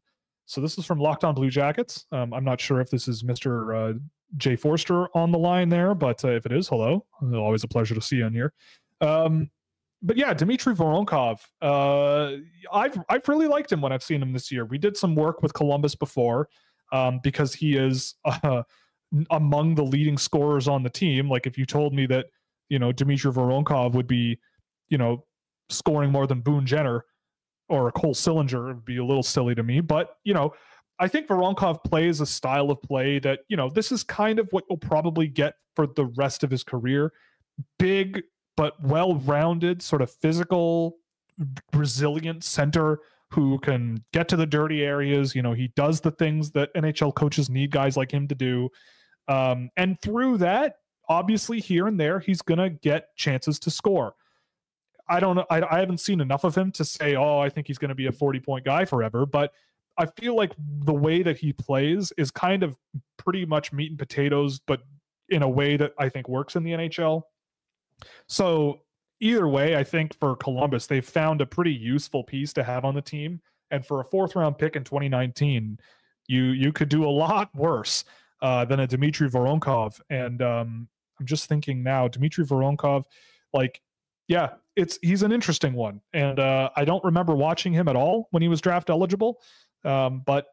[0.47, 2.07] So this is from Locked On Blue Jackets.
[2.11, 3.95] Um, I'm not sure if this is Mr.
[3.95, 3.99] Uh,
[4.37, 7.07] Jay Forster on the line there, but uh, if it is, hello.
[7.23, 8.53] Always a pleasure to see you on here.
[9.01, 9.51] Um,
[10.03, 11.41] but yeah, Dmitry Voronkov.
[11.63, 12.39] Uh,
[12.73, 14.65] I've I've really liked him when I've seen him this year.
[14.65, 16.49] We did some work with Columbus before
[16.93, 18.63] um, because he is uh,
[19.31, 21.29] among the leading scorers on the team.
[21.29, 22.27] Like if you told me that
[22.69, 24.39] you know Dmitry Voronkov would be
[24.89, 25.25] you know
[25.69, 27.05] scoring more than Boone Jenner,
[27.71, 29.81] or Cole Sillinger it would be a little silly to me.
[29.81, 30.53] But, you know,
[30.99, 34.49] I think Voronkov plays a style of play that, you know, this is kind of
[34.51, 37.13] what you'll probably get for the rest of his career.
[37.79, 38.23] Big,
[38.57, 40.97] but well rounded, sort of physical,
[41.73, 42.99] resilient center
[43.33, 45.35] who can get to the dirty areas.
[45.35, 48.69] You know, he does the things that NHL coaches need guys like him to do.
[49.29, 50.77] Um, and through that,
[51.09, 54.15] obviously, here and there, he's going to get chances to score.
[55.09, 55.47] I don't know.
[55.51, 57.95] I, I haven't seen enough of him to say, oh, I think he's going to
[57.95, 59.27] be a 40 point guy forever.
[59.27, 59.53] But
[59.97, 62.77] I feel like the way that he plays is kind of
[63.17, 64.83] pretty much meat and potatoes, but
[65.29, 67.23] in a way that I think works in the NHL.
[68.29, 68.81] So
[69.21, 72.95] either way, I think for Columbus, they've found a pretty useful piece to have on
[72.95, 73.41] the team.
[73.71, 75.79] And for a fourth round pick in 2019,
[76.27, 78.05] you you could do a lot worse
[78.43, 80.01] uh, than a Dmitry Voronkov.
[80.11, 80.89] And um,
[81.19, 83.05] I'm just thinking now, Dmitry Voronkov,
[83.53, 83.81] like,
[84.29, 88.29] yeah, it's he's an interesting one, and uh, I don't remember watching him at all
[88.31, 89.41] when he was draft eligible.
[89.85, 90.47] Um, but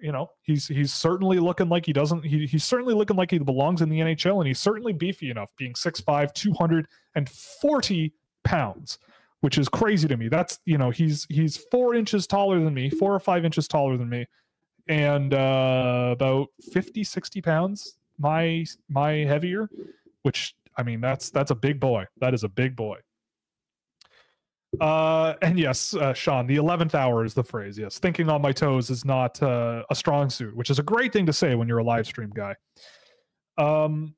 [0.00, 2.24] you know, he's he's certainly looking like he doesn't.
[2.24, 5.50] He, he's certainly looking like he belongs in the NHL, and he's certainly beefy enough,
[5.56, 8.12] being 6'5", 240
[8.44, 8.98] pounds,
[9.40, 10.28] which is crazy to me.
[10.28, 13.96] That's you know, he's he's four inches taller than me, four or five inches taller
[13.96, 14.26] than me,
[14.88, 19.68] and uh, about 50, 60 pounds my my heavier,
[20.22, 22.06] which I mean that's that's a big boy.
[22.20, 22.98] That is a big boy.
[24.80, 27.78] Uh, and yes, uh, Sean, the 11th hour is the phrase.
[27.78, 27.98] Yes.
[27.98, 31.26] Thinking on my toes is not uh, a strong suit, which is a great thing
[31.26, 32.54] to say when you're a live stream guy.
[33.58, 34.14] Um,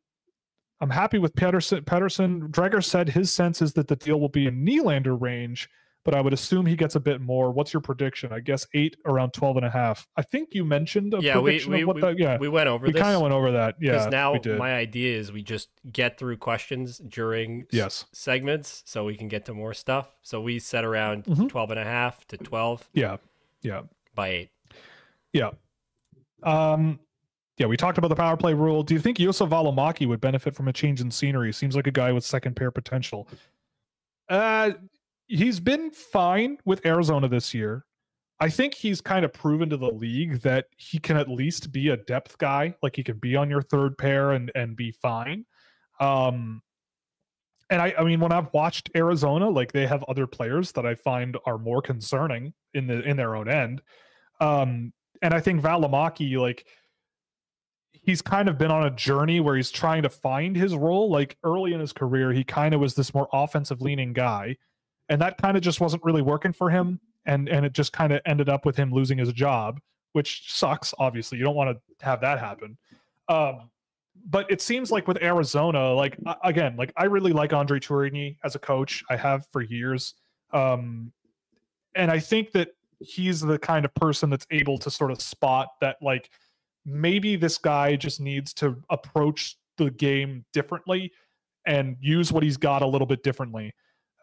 [0.80, 1.85] I'm happy with Pedersen.
[1.85, 2.48] Pedersen.
[2.48, 5.68] Dreger said his sense is that the deal will be in Nylander range,
[6.05, 7.51] but I would assume he gets a bit more.
[7.51, 8.33] What's your prediction?
[8.33, 10.07] I guess eight around 12 and a half.
[10.16, 12.69] I think you mentioned a yeah, we prediction we, of what we, yeah, we went
[12.69, 13.77] over we this kind of went over that.
[13.81, 18.05] Yeah, because now we my idea is we just get through questions during s- yes.
[18.12, 20.09] segments so we can get to more stuff.
[20.23, 21.49] So we set around Mhm.
[21.49, 23.16] 12 and a half to 12 Yeah.
[23.62, 23.83] Yeah.
[24.15, 24.51] by 8.
[25.33, 25.51] Yeah.
[26.43, 27.01] Um,
[27.59, 28.83] yeah, we talked about the power play rule.
[28.85, 31.53] Do you think Juuso Valimaki would benefit from a change in scenery?
[31.53, 33.27] Seems like a guy with second pair potential.
[34.29, 34.73] Uh,
[35.28, 37.84] he's been fine with Arizona this year.
[38.40, 41.88] I think he's kind of proven to the league that he can at least be
[41.88, 42.74] a depth guy.
[42.82, 45.44] Like he can be on your third pair and and be fine.
[46.00, 46.62] Um,
[47.70, 50.94] and I, I mean, when I've watched Arizona, like they have other players that I
[50.94, 53.82] find are more concerning in the in their own end.
[54.40, 56.64] Um, and I think Valimaki, like
[57.92, 61.10] he's kind of been on a journey where he's trying to find his role.
[61.10, 64.56] Like early in his career, he kind of was this more offensive leaning guy,
[65.09, 67.01] and that kind of just wasn't really working for him.
[67.26, 69.80] And and it just kind of ended up with him losing his job,
[70.12, 70.94] which sucks.
[70.98, 72.78] Obviously, you don't want to have that happen.
[73.28, 73.70] Um,
[74.26, 78.55] but it seems like with Arizona, like again, like I really like Andre Tourigny as
[78.55, 79.05] a coach.
[79.10, 80.14] I have for years.
[80.52, 81.12] Um,
[81.94, 82.70] and I think that
[83.01, 86.30] he's the kind of person that's able to sort of spot that like
[86.85, 91.12] maybe this guy just needs to approach the game differently
[91.66, 93.72] and use what he's got a little bit differently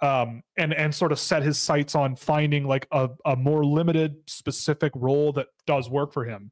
[0.01, 4.15] um and and sort of set his sights on finding like a, a more limited
[4.27, 6.51] specific role that does work for him.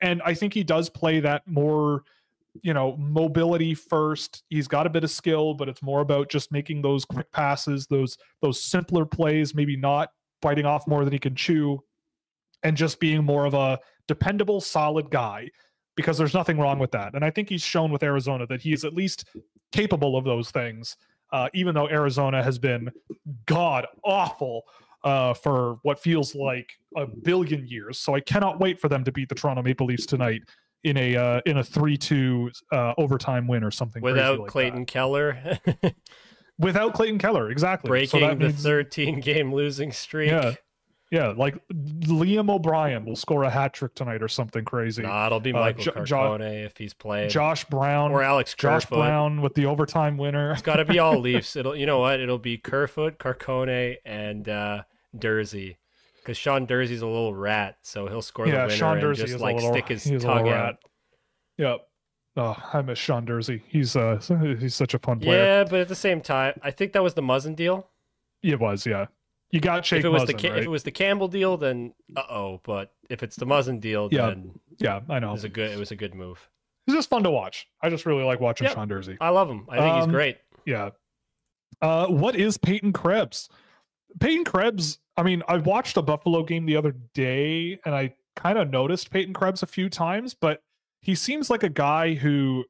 [0.00, 2.02] And i think he does play that more
[2.60, 4.42] you know mobility first.
[4.50, 7.86] He's got a bit of skill but it's more about just making those quick passes
[7.86, 10.10] those those simpler plays maybe not
[10.42, 11.82] biting off more than he can chew
[12.62, 15.48] and just being more of a dependable solid guy
[15.96, 17.14] because there's nothing wrong with that.
[17.14, 19.24] And i think he's shown with arizona that he's at least
[19.72, 20.96] capable of those things
[21.32, 22.90] uh, even though arizona has been
[23.46, 24.62] god awful
[25.04, 29.10] uh, for what feels like a billion years so i cannot wait for them to
[29.10, 30.42] beat the toronto maple leafs tonight
[30.84, 34.52] in a uh, in a 3-2 uh, overtime win or something Without like that.
[34.52, 35.58] Clayton Keller
[36.58, 40.30] without clayton keller exactly So breaking that the 13 game losing streak.
[40.30, 40.54] Yeah.
[41.12, 45.02] Yeah, like Liam O'Brien will score a hat trick tonight or something crazy.
[45.02, 47.28] Nah, it'll be Uh, Michael Jo- Jo- Carcone if he's playing.
[47.28, 48.96] Josh Brown, or Alex Josh Kerfoot.
[48.98, 50.52] Brown with the overtime winner.
[50.52, 51.54] It's got to be all Leafs.
[51.54, 52.18] It'll, you know what?
[52.18, 54.84] It'll be Kerfoot, Carcone, and uh,
[55.14, 55.76] Durzi.
[56.16, 59.26] Because Sean Durzi's a little rat, so he'll score Yeah, the winner Sean and Durzi
[59.26, 60.76] just like little- stick his tongue out.
[61.58, 61.86] Yep.
[62.38, 63.60] Oh, I miss Sean Durzi.
[63.68, 64.18] He's uh
[64.58, 65.44] he's such a fun player.
[65.44, 67.88] Yeah, but at the same time, I think that was the Muzzin deal.
[68.42, 69.06] It was, yeah.
[69.52, 70.58] You got Jake if it was the Muzzin, Ca- right?
[70.58, 72.60] if it was the Campbell deal, then uh oh.
[72.64, 74.28] But if it's the Muzzin deal, Yeah.
[74.28, 76.48] then yeah, I know it was a good it was a good move.
[76.86, 77.68] It's just fun to watch.
[77.80, 78.74] I just really like watching Yep.
[78.74, 79.16] Sean Durzi.
[79.20, 79.66] I love him.
[79.68, 80.38] I think he's Um, great.
[80.66, 80.90] Yeah.
[81.80, 83.48] Uh, what is Peyton Krebs?
[84.20, 88.58] Peyton Krebs, I mean, I watched a Buffalo game the other day and I kind
[88.58, 90.62] of noticed Peyton Krebs a few times, but
[91.02, 92.64] he seems like a guy who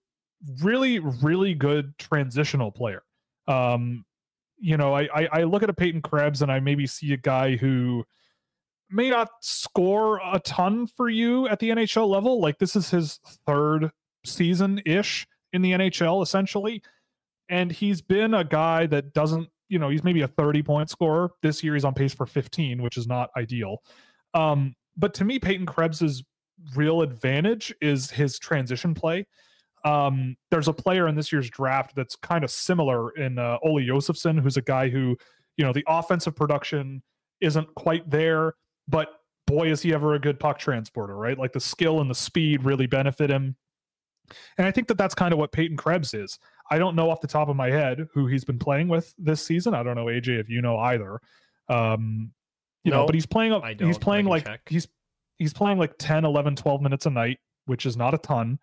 [0.63, 3.03] really, really good transitional player.
[3.49, 4.05] Um,
[4.63, 7.17] you know, I, I, I look at a Peyton Krebs and I maybe see a
[7.17, 8.05] guy who
[8.89, 12.41] may not score a ton for you at the NHL level.
[12.41, 13.91] Like this is his third
[14.25, 16.81] season ish in the NHL, essentially.
[17.49, 21.33] And he's been a guy that doesn't you know he's maybe a 30 point scorer.
[21.43, 23.83] This year he's on pace for 15 which is not ideal.
[24.33, 26.23] Um but to me peyton krebs's
[26.77, 29.27] real advantage is his transition play
[29.85, 33.81] um there's a player in this year's draft that's kind of similar in uh, Ole
[33.81, 35.17] who's a guy who
[35.57, 37.03] you know the offensive production
[37.41, 38.55] isn't quite there
[38.89, 39.09] but
[39.47, 42.65] boy is he ever a good puck transporter right like the skill and the speed
[42.65, 43.57] really benefit him
[44.59, 46.39] and I think that that's kind of what Peyton Krebs is.
[46.71, 49.45] I don't know off the top of my head who he's been playing with this
[49.45, 49.75] season.
[49.75, 51.21] I don't know AJ if you know either.
[51.69, 52.33] Um,
[52.85, 53.61] you know, but he's playing.
[53.79, 54.61] He's playing like check.
[54.69, 54.89] he's
[55.39, 58.59] he's playing like 10, 11, 12 minutes a night, which is not a ton.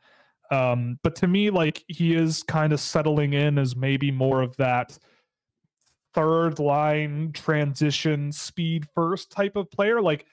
[0.51, 4.55] Um, but to me, like he is kind of settling in as maybe more of
[4.57, 4.97] that
[6.13, 10.01] third line transition speed first type of player.
[10.01, 10.25] Like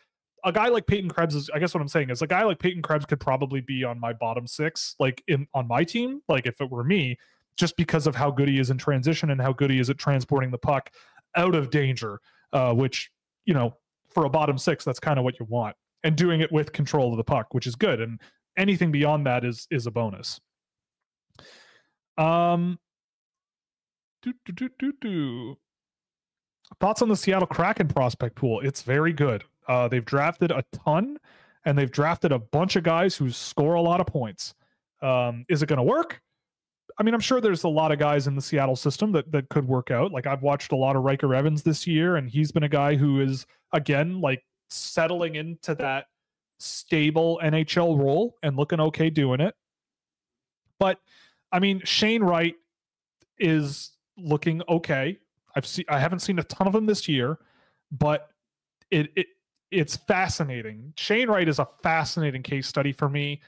[0.44, 2.58] a guy like Peyton Krebs is, I guess what I'm saying is a guy like
[2.58, 6.46] Peyton Krebs could probably be on my bottom six, like in on my team, like
[6.46, 7.18] if it were me,
[7.58, 9.98] just because of how good he is in transition and how good he is at
[9.98, 10.90] transporting the puck
[11.36, 12.20] out of danger,
[12.52, 13.10] uh, which,
[13.44, 13.76] you know,
[14.08, 15.76] for a bottom six, that's kind of what you want.
[16.04, 18.00] And doing it with control of the puck, which is good.
[18.00, 18.20] And
[18.56, 20.40] anything beyond that is is a bonus.
[22.16, 22.78] Um
[24.44, 25.56] do, do, do.
[26.80, 28.60] Thoughts on the Seattle Kraken prospect pool?
[28.60, 29.44] It's very good.
[29.68, 31.18] Uh, they've drafted a ton,
[31.64, 34.54] and they've drafted a bunch of guys who score a lot of points.
[35.00, 36.20] Um, is it going to work?
[36.98, 39.48] I mean, I'm sure there's a lot of guys in the Seattle system that that
[39.48, 40.12] could work out.
[40.12, 42.96] Like I've watched a lot of Ryker Evans this year, and he's been a guy
[42.96, 46.06] who is again like settling into that
[46.58, 49.54] stable NHL role and looking okay doing it.
[50.78, 51.00] But
[51.52, 52.54] I mean, Shane Wright
[53.38, 55.18] is looking okay.
[55.54, 57.38] I've seen I haven't seen a ton of him this year,
[57.90, 58.30] but
[58.90, 59.26] it it
[59.70, 60.92] it's fascinating.
[60.96, 63.40] Shane Wright is a fascinating case study for me.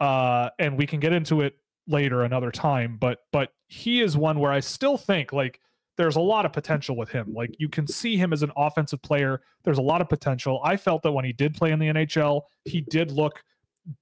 [0.00, 1.56] Uh, and we can get into it
[1.88, 5.60] later another time, but but he is one where I still think like
[5.96, 7.32] there's a lot of potential with him.
[7.32, 9.40] Like you can see him as an offensive player.
[9.64, 10.60] There's a lot of potential.
[10.62, 13.42] I felt that when he did play in the NHL, he did look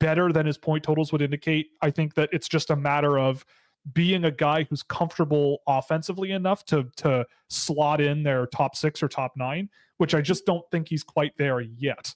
[0.01, 1.69] better than his point totals would indicate.
[1.83, 3.45] I think that it's just a matter of
[3.93, 9.09] being a guy who's comfortable offensively enough to to slot in their top six or
[9.09, 9.69] top nine,
[9.99, 12.15] which I just don't think he's quite there yet.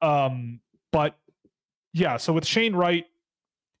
[0.00, 0.60] Um,
[0.92, 1.16] but
[1.92, 3.04] yeah, so with Shane Wright,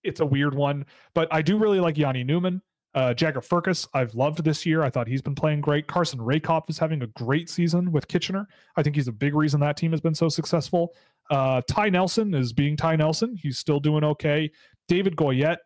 [0.02, 2.60] it's a weird one, but I do really like Jani Nyman.
[2.94, 4.82] Uh, Jagger Firkus, I've loved this year.
[4.82, 5.86] I thought he's been playing great.
[5.86, 8.48] Carson Rehkopf is having a great season with Kitchener.
[8.76, 10.94] I think he's a big reason that team has been so successful.
[11.30, 13.36] Uh, Ty Nelson is being Ty Nelson.
[13.40, 14.50] He's still doing okay.
[14.88, 15.58] David Goyette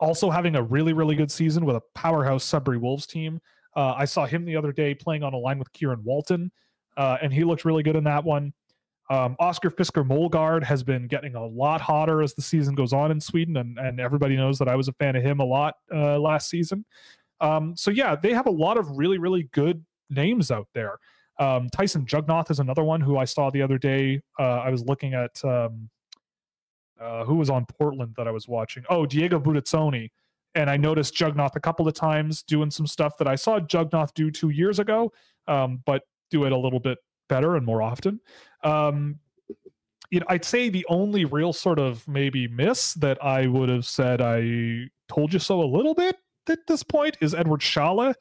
[0.00, 3.40] also having a really, really good season with a powerhouse Sudbury Wolves team.
[3.76, 6.50] Uh, I saw him the other day playing on a line with Kieran Walton,
[6.96, 8.52] uh, and he looked really good in that one.
[9.10, 13.10] Um, Oscar Fisker Molgaard has been getting a lot hotter as the season goes on
[13.10, 15.74] in Sweden, and, and everybody knows that I was a fan of him a lot
[15.92, 16.84] uh, last season.
[17.40, 20.98] Um, so yeah, they have a lot of really, really good names out there.
[21.40, 24.20] Um, Tyson Jugnauth is another one who I saw the other day.
[24.38, 25.88] Uh, I was looking at um,
[27.00, 28.84] uh, who was on Portland that I was watching.
[28.90, 30.10] Oh, Diego Buttazzoni.
[30.54, 34.12] And I noticed Jugnauth a couple of times doing some stuff that I saw Jugnauth
[34.14, 35.12] do two years ago,
[35.46, 38.20] um, but do it a little bit better and more often.
[38.62, 39.18] Um,
[40.10, 43.86] you know, I'd say the only real sort of maybe miss that I would have
[43.86, 46.16] said I told you so a little bit
[46.48, 48.14] at this point is Edward Sale.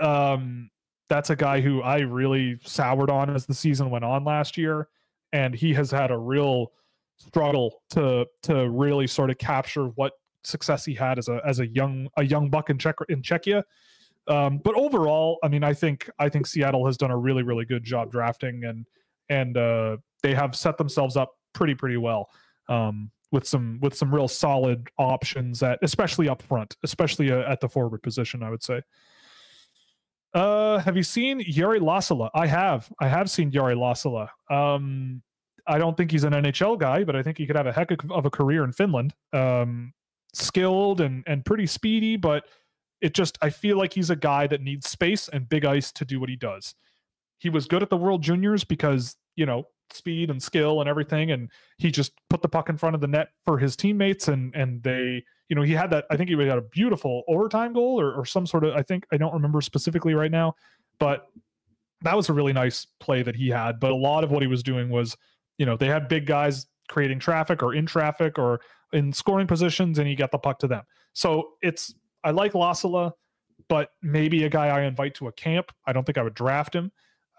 [0.00, 0.70] Um,
[1.08, 4.88] that's a guy who I really soured on as the season went on last year,
[5.32, 6.72] and he has had a real
[7.16, 10.12] struggle to to really sort of capture what
[10.44, 13.62] success he had as a as a young a young buck in Czech in Czechia.
[14.28, 17.64] Um, but overall, I mean, I think I think Seattle has done a really really
[17.64, 18.86] good job drafting and
[19.28, 22.28] and uh, they have set themselves up pretty pretty well
[22.68, 27.60] um, with some with some real solid options at especially up front, especially uh, at
[27.60, 28.42] the forward position.
[28.42, 28.82] I would say.
[30.34, 32.30] Uh, have you seen Jere Lassila?
[32.34, 32.92] I have.
[33.00, 34.28] I have seen Jere Lassila.
[34.50, 35.22] Um,
[35.66, 37.90] I don't think he's an NHL guy, but I think he could have a heck
[38.10, 39.14] of a career in Finland.
[39.32, 39.92] Um,
[40.34, 42.44] skilled and and pretty speedy, but
[43.00, 46.04] it just I feel like he's a guy that needs space and big ice to
[46.04, 46.74] do what he does
[47.38, 51.30] he was good at the World Juniors because you know speed and skill and everything,
[51.30, 54.54] and he just put the puck in front of the net for his teammates, and
[54.54, 58.00] and they you know he had that I think he had a beautiful overtime goal
[58.00, 60.54] or, or some sort of I think I don't remember specifically right now,
[60.98, 61.26] but
[62.02, 63.80] that was a really nice play that he had.
[63.80, 65.16] But a lot of what he was doing was
[65.58, 68.60] you know they had big guys creating traffic or in traffic or
[68.92, 70.84] in scoring positions, and he got the puck to them.
[71.12, 71.94] So it's
[72.24, 73.12] I like Lassila,
[73.68, 75.72] but maybe a guy I invite to a camp.
[75.86, 76.90] I don't think I would draft him.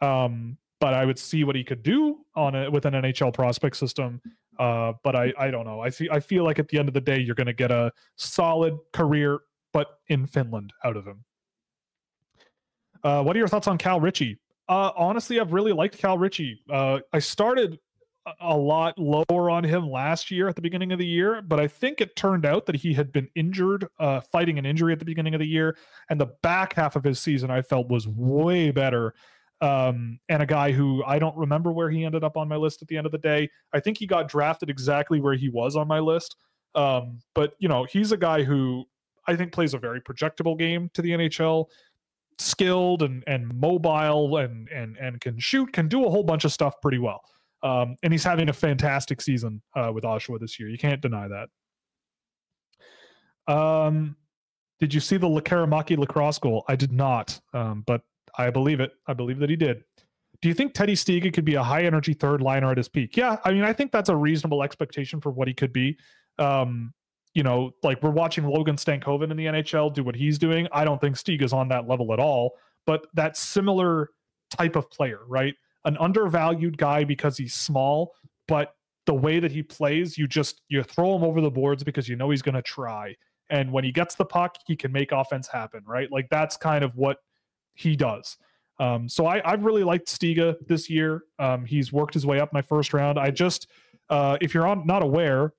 [0.01, 3.75] Um, but I would see what he could do on it with an NHL prospect
[3.75, 4.21] system.
[4.57, 5.81] Uh, but I, I don't know.
[5.81, 6.09] I see.
[6.09, 8.77] I feel like at the end of the day, you're going to get a solid
[8.93, 9.39] career,
[9.73, 11.23] but in Finland out of him.
[13.03, 14.37] Uh, what are your thoughts on Cal Ritchie?
[14.67, 16.61] Uh, honestly, I've really liked Cal Ritchie.
[16.69, 17.79] Uh, I started
[18.41, 21.67] a lot lower on him last year at the beginning of the year, but I
[21.67, 25.05] think it turned out that he had been injured, uh, fighting an injury at the
[25.05, 25.77] beginning of the year,
[26.09, 29.13] and the back half of his season I felt was way better
[29.61, 32.81] um, and a guy who I don't remember where he ended up on my list
[32.81, 33.49] at the end of the day.
[33.73, 36.35] I think he got drafted exactly where he was on my list.
[36.75, 38.85] Um, but you know, he's a guy who
[39.27, 41.65] I think plays a very projectable game to the NHL,
[42.37, 46.53] skilled and and mobile and and and can shoot, can do a whole bunch of
[46.53, 47.21] stuff pretty well.
[47.61, 50.69] Um, and he's having a fantastic season uh, with Oshawa this year.
[50.69, 51.49] You can't deny that.
[53.53, 54.15] Um,
[54.79, 56.63] did you see the Lekkerimäki lacrosse goal?
[56.69, 58.01] I did not, um, but
[58.39, 58.93] I believe it.
[59.05, 59.83] I believe that he did.
[60.41, 63.17] Do you think Teddy Stiga could be a high energy third liner at his peak?
[63.17, 65.97] Yeah, I mean, I think that's a reasonable expectation for what he could be.
[66.37, 66.93] Um,
[67.33, 70.67] you know, like we're watching Logan Stankoven in the NHL do what he's doing.
[70.71, 72.53] I don't think Stiga's on that level at all,
[72.87, 74.09] but that similar
[74.49, 75.53] type of player, right?
[75.83, 78.13] An undervalued guy because he's small,
[78.47, 78.73] but
[79.05, 82.15] the way that he plays, you just you throw him over the boards because you
[82.15, 83.15] know he's going to try.
[83.49, 86.09] And when he gets the puck, he can make offense happen, right?
[86.11, 87.17] Like that's kind of what
[87.73, 88.37] he does.
[88.79, 91.23] Um, so I, I've really liked Stiga this year.
[91.37, 93.19] Um, he's worked his way up my first round.
[93.19, 93.67] I just,
[94.09, 95.53] uh, if you're on, not aware,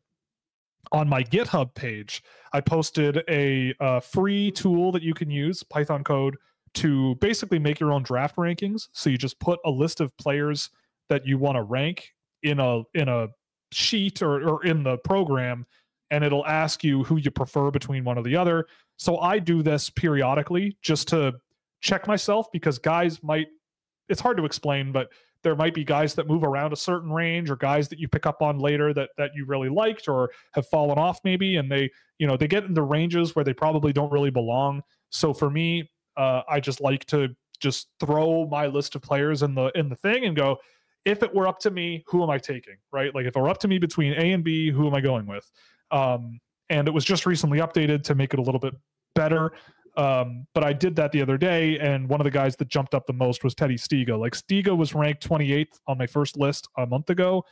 [0.92, 2.22] on my GitHub page,
[2.52, 6.36] I posted a, a free tool that you can use, Python code,
[6.74, 8.88] to basically make your own draft rankings.
[8.92, 10.70] So you just put a list of players
[11.08, 13.28] that you want to rank in a in a
[13.72, 15.66] sheet or, or in the program,
[16.10, 18.66] and it'll ask you who you prefer between one or the other.
[18.96, 21.34] So I do this periodically just to
[21.80, 23.48] check myself because guys might
[24.08, 25.08] it's hard to explain, but
[25.42, 28.26] there might be guys that move around a certain range or guys that you pick
[28.26, 31.90] up on later that that you really liked or have fallen off maybe and they
[32.18, 34.82] you know they get into ranges where they probably don't really belong.
[35.10, 37.28] So for me uh, i just like to
[37.60, 40.58] just throw my list of players in the in the thing and go
[41.04, 43.14] if it were up to me who am i taking right?
[43.14, 45.26] Like if it were up to me between a and b who am i going
[45.26, 45.50] with?
[45.90, 48.74] Um, and it was just recently updated to make it a little bit
[49.14, 49.52] better
[49.96, 52.94] um, but I did that the other day, and one of the guys that jumped
[52.94, 54.18] up the most was Teddy Stiga.
[54.18, 57.44] Like Stiga was ranked 28th on my first list a month ago.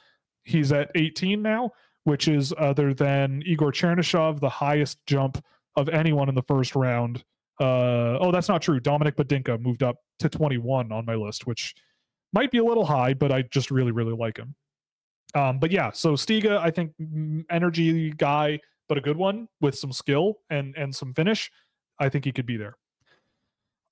[0.45, 1.73] He's at 18 now,
[2.05, 5.43] which is other than Igor Chernyshov, the highest jump
[5.77, 7.25] of anyone in the first round.
[7.61, 8.81] Uh, oh, that's not true.
[8.81, 11.75] Dominic Badinka moved up to 21 on my list, which
[12.33, 14.55] might be a little high, but I just really, really like him.
[15.35, 16.93] Um, but yeah, so Stiga, I think
[17.51, 21.51] energy guy, but a good one with some skill and and some finish.
[21.99, 22.77] I think he could be there.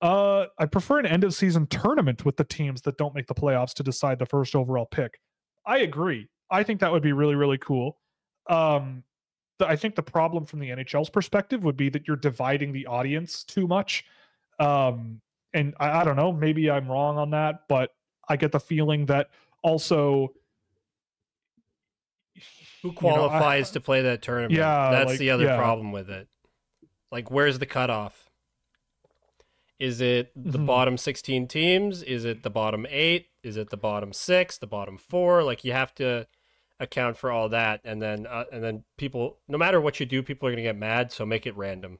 [0.03, 3.35] Uh, I prefer an end of season tournament with the teams that don't make the
[3.35, 5.21] playoffs to decide the first overall pick.
[5.65, 6.29] I agree.
[6.51, 7.99] I think that would be really really cool.
[8.49, 9.03] Um,
[9.59, 12.87] the, I think the problem from the NHL's perspective would be that you're dividing the
[12.87, 14.05] audience too much.
[14.59, 15.21] Um,
[15.55, 17.91] and I, I don't know, maybe I'm wrong on that, but
[18.29, 19.31] I get the feeling that
[19.63, 20.35] also
[22.83, 24.53] who qualifies you know, I, to play that tournament.
[24.53, 25.57] Yeah, that's like, the other yeah.
[25.57, 26.29] problem with it.
[27.11, 28.31] Like, where's the cutoff?
[29.79, 30.67] Is it the Mhm.
[30.67, 32.03] bottom 16 teams?
[32.03, 33.29] Is it the bottom eight?
[33.43, 34.57] Is it the bottom six?
[34.59, 35.43] The bottom four?
[35.43, 36.27] Like, you have to
[36.81, 40.23] account for all that, and then uh, and then people, no matter what you do,
[40.23, 41.11] people are gonna get mad.
[41.13, 41.99] So make it random.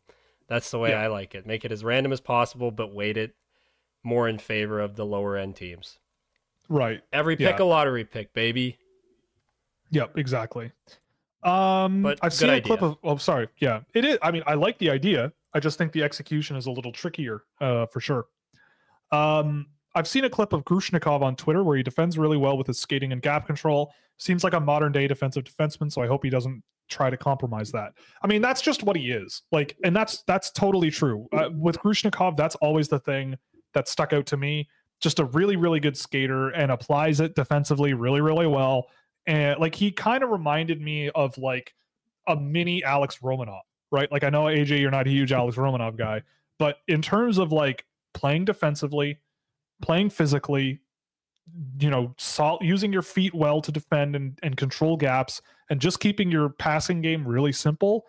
[0.49, 1.01] That's the way Yeah.
[1.03, 1.47] I like it.
[1.47, 3.35] Make it as random as possible, but weight it
[4.03, 5.99] more in favor of the lower end teams.
[6.69, 7.03] right.
[7.13, 7.65] Every pick Yeah.
[7.65, 8.79] a lottery pick, baby.
[9.91, 10.73] Yep, exactly.
[11.47, 12.97] Um, But I've seen a clip of.
[13.05, 13.49] Oh, sorry.
[13.59, 14.19] Yeah, it is.
[14.21, 15.33] I mean, I like the idea.
[15.55, 18.27] I just think the execution is a little trickier, uh, for sure.
[19.13, 22.67] Um, I've seen a clip of Grushnikov on Twitter where he defends really well with
[22.67, 23.93] his skating and gap control.
[24.19, 27.73] Seems like a modern day defensive defenseman, so I hope he doesn't try to compromise
[27.73, 27.93] that.
[28.23, 29.43] I mean, that's just what he is.
[29.53, 31.29] Like, and that's that's totally true.
[31.33, 33.37] Uh, with Grushnikov, that's always the thing
[33.73, 34.69] that stuck out to me.
[35.01, 38.89] Just a really, really good skater and applies it defensively really, really well
[39.27, 41.75] and like he kind of reminded me of like
[42.27, 44.11] a mini Alex Romanov, right?
[44.11, 46.23] Like I know AJ, you're not a huge Alex Romanov guy,
[46.59, 47.85] but in terms of like
[48.15, 49.19] playing defensively,
[49.83, 50.81] playing physically,
[51.81, 52.15] you know,
[52.61, 57.01] using your feet well to defend and, and control gaps, and just keeping your passing
[57.01, 58.07] game really simple.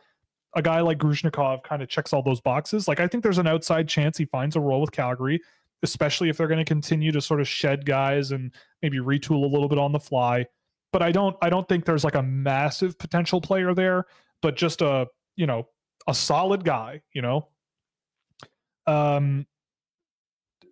[0.56, 2.88] A guy like Grushnikov kind of checks all those boxes.
[2.88, 5.42] Like I think there's an outside chance he finds a role with Calgary,
[5.84, 9.48] especially if they're going to continue to sort of shed guys and maybe retool a
[9.48, 10.46] little bit on the fly
[10.92, 14.06] but I don't I don't think there's like a massive potential player there,
[14.42, 15.68] but just a you know
[16.08, 17.02] a solid guy.
[17.14, 17.48] You know,
[18.86, 19.46] um,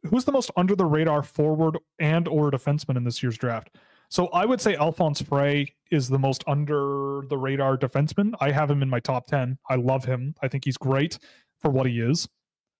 [0.09, 3.77] who's the most under the radar forward and or defenseman in this year's draft?
[4.09, 8.33] So I would say Alfons Freij is the most under the radar defenseman.
[8.39, 9.57] I have him in my top ten.
[9.69, 10.35] I love him.
[10.41, 11.17] I think he's great
[11.59, 12.27] for what he is.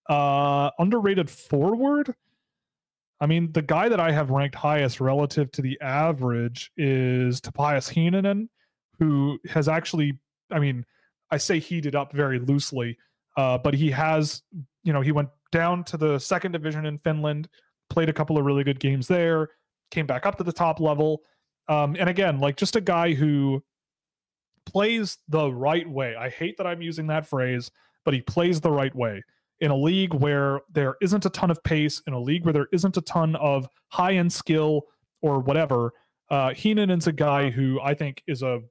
[0.07, 2.13] Uh, underrated forward.
[3.21, 7.89] I mean, the guy that I have ranked highest relative to the average is Topias
[7.89, 8.49] Hynninen,
[8.99, 10.19] who has actually,
[10.51, 10.85] I mean,
[11.31, 12.97] I say heated up very loosely,
[13.37, 14.43] uh, but he has,
[14.83, 17.47] you know, he went down to the second division in Finland,
[17.89, 19.49] played a couple of really good games there,
[19.91, 21.21] came back up to the top level.
[21.69, 23.63] Um, and again, like just a guy who
[24.65, 26.15] plays the right way.
[26.15, 27.71] I hate that I'm using that phrase,
[28.03, 29.23] but he plays the right way
[29.61, 32.67] in a league where there isn't a ton of pace, in a league where there
[32.71, 34.83] isn't a ton of high end skill
[35.21, 35.91] or whatever.
[36.29, 38.61] Uh, is a guy who I think is a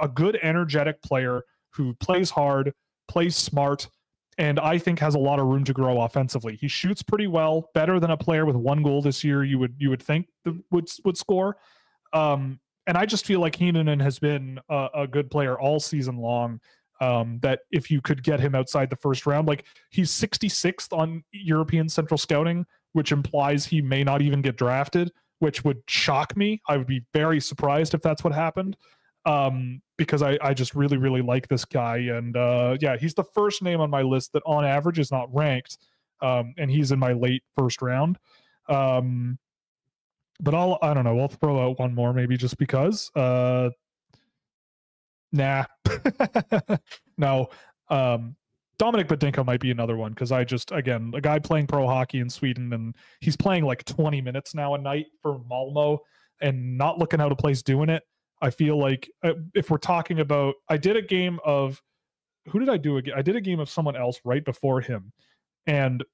[0.00, 2.74] a good, energetic player who plays hard,
[3.08, 3.88] plays smart,
[4.36, 6.56] and I think has a lot of room to grow offensively.
[6.56, 9.44] He shoots pretty well, better than a player with one goal this year.
[9.44, 10.26] You would you would think
[10.70, 11.56] would would score.
[12.12, 16.16] Um, and I just feel like Hynninen has been a, a good player all season
[16.16, 16.60] long
[17.00, 21.24] um, that if you could get him outside the first round, like he's 66th on
[21.32, 26.60] European Central Scouting, which implies he may not even get drafted, which would shock me.
[26.68, 28.76] I would be very surprised if that's what happened.
[29.24, 31.98] Um, because I, I just really, really like this guy.
[31.98, 35.28] And uh, yeah, he's the first name on my list that on average is not
[35.34, 35.76] ranked.
[36.22, 38.18] Um, and he's in my late first round.
[38.68, 39.38] Um,
[40.40, 43.10] but I'll, I don't know, I'll throw out one more maybe just because.
[43.14, 43.70] Uh,
[45.32, 45.64] Nah.
[47.18, 47.48] no.
[47.88, 48.36] Um,
[48.78, 52.20] Dominic Badinka might be another one because I just again a guy playing pro hockey
[52.20, 55.98] in Sweden and he's playing like 20 minutes now a night for Malmo
[56.40, 58.04] and not looking out of place doing it.
[58.40, 61.82] I feel like uh, if we're talking about, I did a game of
[62.48, 63.14] who did I do again?
[63.16, 65.12] I did a game of someone else right before him,
[65.66, 66.04] and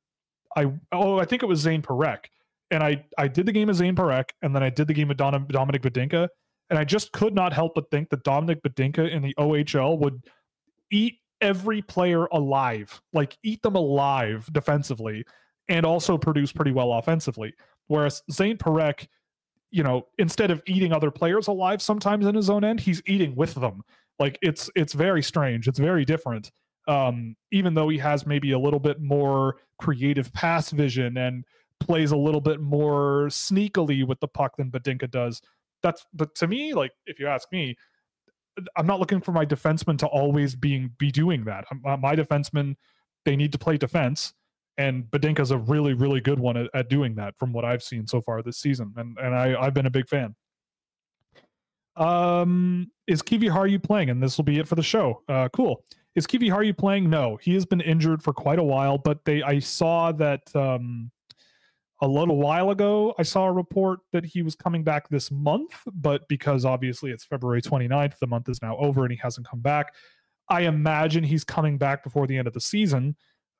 [0.56, 2.24] I oh I think it was Zane Parekh,
[2.70, 5.10] and I I did the game of Zane Parekh, and then I did the game
[5.10, 6.28] of Don, Dominic Badinka,
[6.74, 10.24] and I just could not help but think that Dominic Badinka in the OHL would
[10.90, 15.24] eat every player alive, like eat them alive defensively,
[15.68, 17.54] and also produce pretty well offensively.
[17.86, 19.06] Whereas Zane Parekh,
[19.70, 23.36] you know, instead of eating other players alive sometimes in his own end, he's eating
[23.36, 23.82] with them.
[24.18, 25.68] Like it's it's very strange.
[25.68, 26.50] It's very different.
[26.88, 31.44] Um, even though he has maybe a little bit more creative pass vision and
[31.78, 35.40] plays a little bit more sneakily with the puck than Badinka does.
[35.84, 37.76] That's but to me, like if you ask me,
[38.76, 41.66] I'm not looking for my defenseman to always being be doing that.
[41.86, 42.74] Uh, my defensemen,
[43.26, 44.32] they need to play defense,
[44.78, 48.06] and Badinka's a really really good one at, at, doing that from what I've seen
[48.06, 50.34] so far this season, and and I I've been a big fan.
[51.96, 54.10] Um, is Kiviharju playing?
[54.10, 55.22] And this will be it for the show.
[55.28, 55.84] Uh, cool.
[56.16, 57.10] Is Kiviharju playing?
[57.10, 61.10] No, he has been injured for quite a while, but they I saw that um
[62.02, 65.74] a little while ago, I saw a report that he was coming back this month,
[65.92, 69.60] but because obviously it's February 29th, the month is now over and he hasn't come
[69.60, 69.94] back.
[70.48, 73.16] I imagine he's coming back before the end of the season.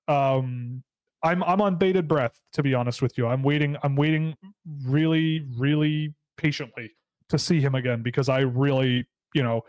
[0.09, 0.82] Um,
[1.23, 3.27] I'm I'm on bated breath to be honest with you.
[3.27, 3.77] I'm waiting.
[3.82, 4.36] I'm waiting
[4.85, 6.90] really, really patiently
[7.31, 9.62] to see him again because I really, you know,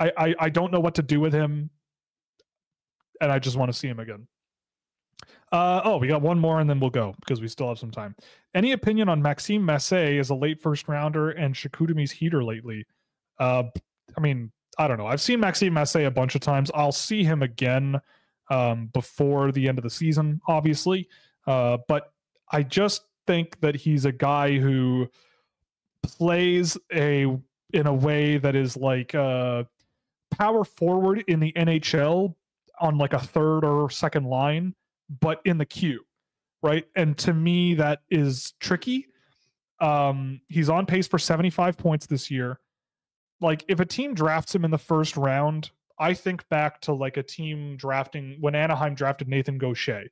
[0.00, 1.70] I I, I don't know what to do with him,
[3.20, 4.26] and I just want to see him again.
[5.52, 7.90] Uh, oh, we got one more and then we'll go because we still have some
[7.90, 8.16] time.
[8.54, 12.84] Any opinion on Maxime Massé as a late first rounder and Chicoutimi's heater lately?
[13.38, 13.64] Uh,
[14.16, 15.06] I mean, I don't know.
[15.06, 16.70] I've seen Maxime Massé a bunch of times.
[16.74, 18.00] I'll see him again
[18.50, 21.08] um, before the end of the season, obviously.
[21.46, 22.12] Uh, but
[22.50, 25.08] I just think that he's a guy who
[26.02, 27.26] plays a
[27.72, 29.64] in a way that is like uh,
[30.30, 32.34] power forward in the NHL
[32.80, 34.74] on like a third or second line
[35.08, 36.04] but in the queue,
[36.62, 36.84] right?
[36.94, 39.06] And to me, that is tricky.
[39.80, 42.60] Um, he's on pace for 75 points this year.
[43.40, 47.16] Like, if a team drafts him in the first round, I think back to like
[47.16, 50.04] a team drafting when Anaheim drafted Nathan Gaucher,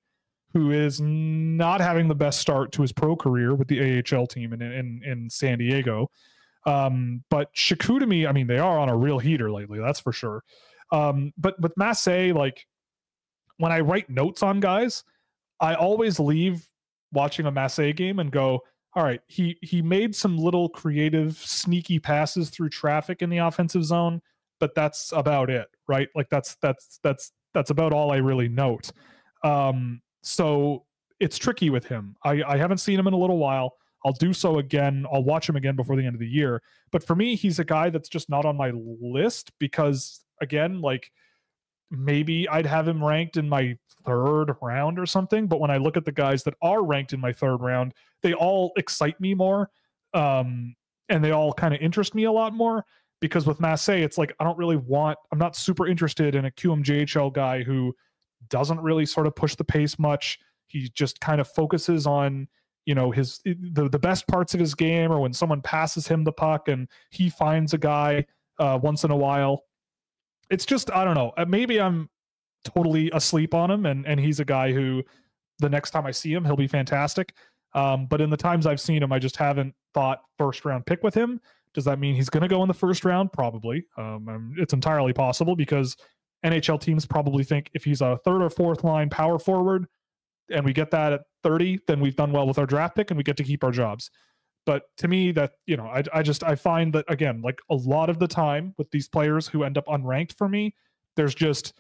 [0.53, 4.53] who is not having the best start to his pro career with the AHL team
[4.53, 6.11] in in, in San Diego.
[6.67, 10.43] Um, but Chicoutimi, I mean, they are on a real heater lately, that's for sure.
[10.91, 12.67] Um, but with Massé, like
[13.59, 15.05] when I write notes on guys,
[15.61, 16.67] I always leave
[17.13, 18.61] watching a Massé game and go,
[18.97, 23.85] all right, he he made some little creative, sneaky passes through traffic in the offensive
[23.85, 24.21] zone,
[24.61, 26.09] but that's about it, right?
[26.15, 28.91] Like that's that's that's that's about all I really note.
[29.43, 30.85] Um, so
[31.21, 32.17] it's tricky with him.
[32.25, 33.75] I, I haven't seen him in a little while.
[34.05, 35.07] I'll do so again.
[35.13, 36.63] I'll watch him again before the end of the year.
[36.93, 41.11] But for me, he's a guy that's just not on my list because again, like
[41.99, 45.47] maybe I'd have him ranked in my third round or something.
[45.47, 48.35] But when I look at the guys that are ranked in my third round, they
[48.35, 49.71] all excite me more.
[50.13, 50.75] Um,
[51.09, 52.85] and they all kind of interest me a lot more
[53.21, 56.51] because with Massé, it's like I don't really want, I'm not super interested in a
[56.51, 57.95] QMJHL guy who
[58.49, 60.39] doesn't really sort of push the pace much.
[60.67, 62.49] He just kind of focuses on,
[62.87, 66.25] you know, his the, the best parts of his game or when someone passes him
[66.25, 68.27] the puck and he finds a guy
[68.59, 69.65] uh, once in a while
[70.51, 71.33] it's just I don't know.
[71.37, 72.09] Uh, maybe I'm
[72.65, 75.03] totally asleep on him, and and he's a guy who
[75.59, 77.35] the next time I see him, he'll be fantastic.
[77.75, 81.03] Um, but in the times I've seen him, I just haven't thought first round pick
[81.03, 81.41] with him.
[81.75, 83.33] Does that mean he's going to go in the first round?
[83.33, 83.85] Probably.
[83.97, 85.97] Um, it's entirely possible because
[86.45, 89.87] NHL teams probably think if he's a third or fourth line power forward,
[90.51, 93.17] and we get that at 30, then we've done well with our draft pick and
[93.17, 94.11] we get to keep our jobs.
[94.67, 97.75] But to me, that you know, I I just I find that again, like a
[97.75, 100.75] lot of the time with these players who end up unranked for me,
[101.17, 101.75] there's just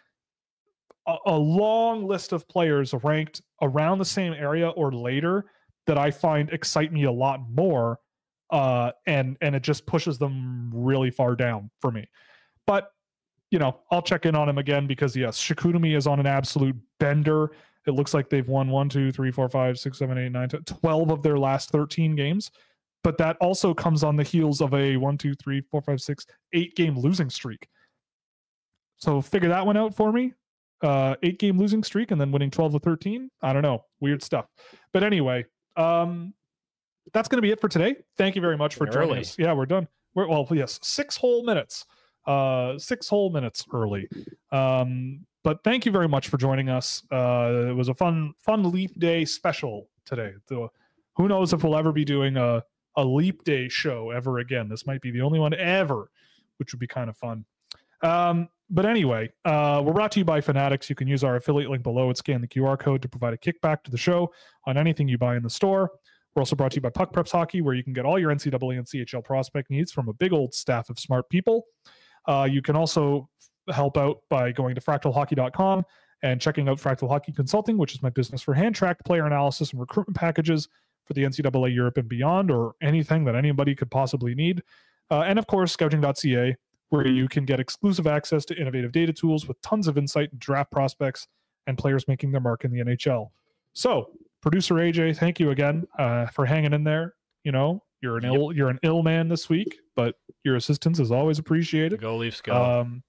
[1.07, 5.47] a, a long list of players ranked around the same area or later
[5.87, 8.01] that I find excite me a lot more,
[8.51, 12.07] uh, and and it just pushes them really far down for me.
[12.67, 12.91] But
[13.51, 16.77] you know, I'll check in on him again because yes, Chicoutimi is on an absolute
[16.99, 17.53] bender.
[17.87, 21.11] It looks like they've won one, two, three, four, five, six, seven, eight, nine, 12
[21.11, 22.51] of their last 13 games
[23.05, 26.27] but that also comes on the heels of a one, two, three, four, five, six,
[26.55, 27.69] eight game losing streak.
[28.97, 30.33] So figure that one out for me.
[30.83, 33.31] Uh, eight game losing streak and then winning 12 to 13.
[33.43, 33.85] I don't know.
[34.01, 34.47] Weird stuff.
[34.93, 35.45] But anyway,
[35.77, 36.35] um,
[37.13, 37.97] that's going to be it for today.
[38.17, 38.93] Thank you very much for Early.
[38.95, 39.39] joining us.
[39.39, 39.87] Yeah, we're done.
[40.15, 41.85] We're, well, yes, six whole minutes.
[42.27, 44.09] uh, six whole minutes early.
[44.51, 47.03] Um, but thank you very much for joining us.
[47.13, 50.33] Uh, it was a fun, fun leap day special today.
[50.49, 50.71] So
[51.17, 52.63] who knows if we'll ever be doing a,
[52.97, 54.69] a leap day show ever again?
[54.69, 56.11] This might be the only one ever,
[56.59, 57.45] which would be kind of fun.
[58.03, 60.89] Um, but anyway, uh, we're brought to you by Fanatics.
[60.89, 63.39] You can use our affiliate link below and scan the QR code to provide a
[63.39, 64.33] kickback to the show
[64.67, 65.91] on anything you buy in the store.
[66.35, 68.35] We're also brought to you by Puck Preps Hockey, where you can get all your
[68.35, 71.67] NCAA and CHL prospect needs from a big old staff of smart people.
[72.27, 73.29] Uh, you can also
[73.73, 75.85] help out by going to fractalhockey.com
[76.23, 79.71] and checking out Fractal Hockey Consulting, which is my business for hand tracked player analysis
[79.73, 80.69] and recruitment packages
[81.05, 84.63] for the NCAA Europe and beyond, or anything that anybody could possibly need.
[85.11, 86.57] Uh, and of course, scouching.ca,
[86.89, 90.41] where you can get exclusive access to innovative data tools with tons of insight and
[90.41, 91.27] draft prospects
[91.67, 93.31] and players making their mark in the NHL.
[93.73, 94.11] So,
[94.41, 97.15] producer AJ, thank you again uh, for hanging in there.
[97.43, 98.35] You know, you're an Yep.
[98.35, 102.01] ill you're an ill man this week, but your assistance is always appreciated.
[102.01, 102.55] Go Leafs, go.
[102.55, 103.03] Um,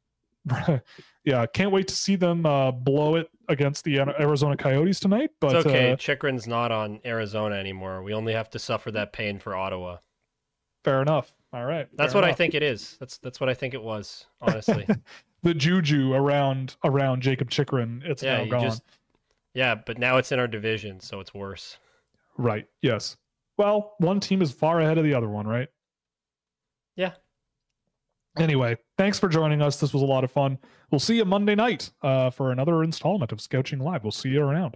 [1.26, 5.32] yeah, can't wait to see them uh, blow it against the Arizona Coyotes tonight.
[5.40, 5.92] But it's okay.
[5.92, 8.02] uh, Chychrun's not on Arizona anymore.
[8.04, 9.98] We only have to suffer that pain for Ottawa.
[10.84, 11.34] fair enough.
[11.54, 12.98] All right, That's what I think it is.
[13.00, 14.26] That's that's what I think it was.
[14.42, 14.86] Honestly,
[15.44, 18.44] The juju around around Jakob Chychrun, it's yeah.
[18.44, 18.62] now gone.
[18.64, 18.82] just
[19.54, 21.78] yeah, but now it's in our division, so it's worse.
[22.38, 22.68] Right.
[22.82, 23.16] Yes.
[23.58, 25.70] Well, one team is far ahead of the other one, right?
[26.98, 27.12] Yeah.
[28.38, 29.80] Anyway, thanks for joining us.
[29.80, 30.58] This was a lot of fun.
[30.92, 34.04] We'll see you Monday night uh, for another installment of Scouching Live.
[34.04, 34.76] We'll see you around.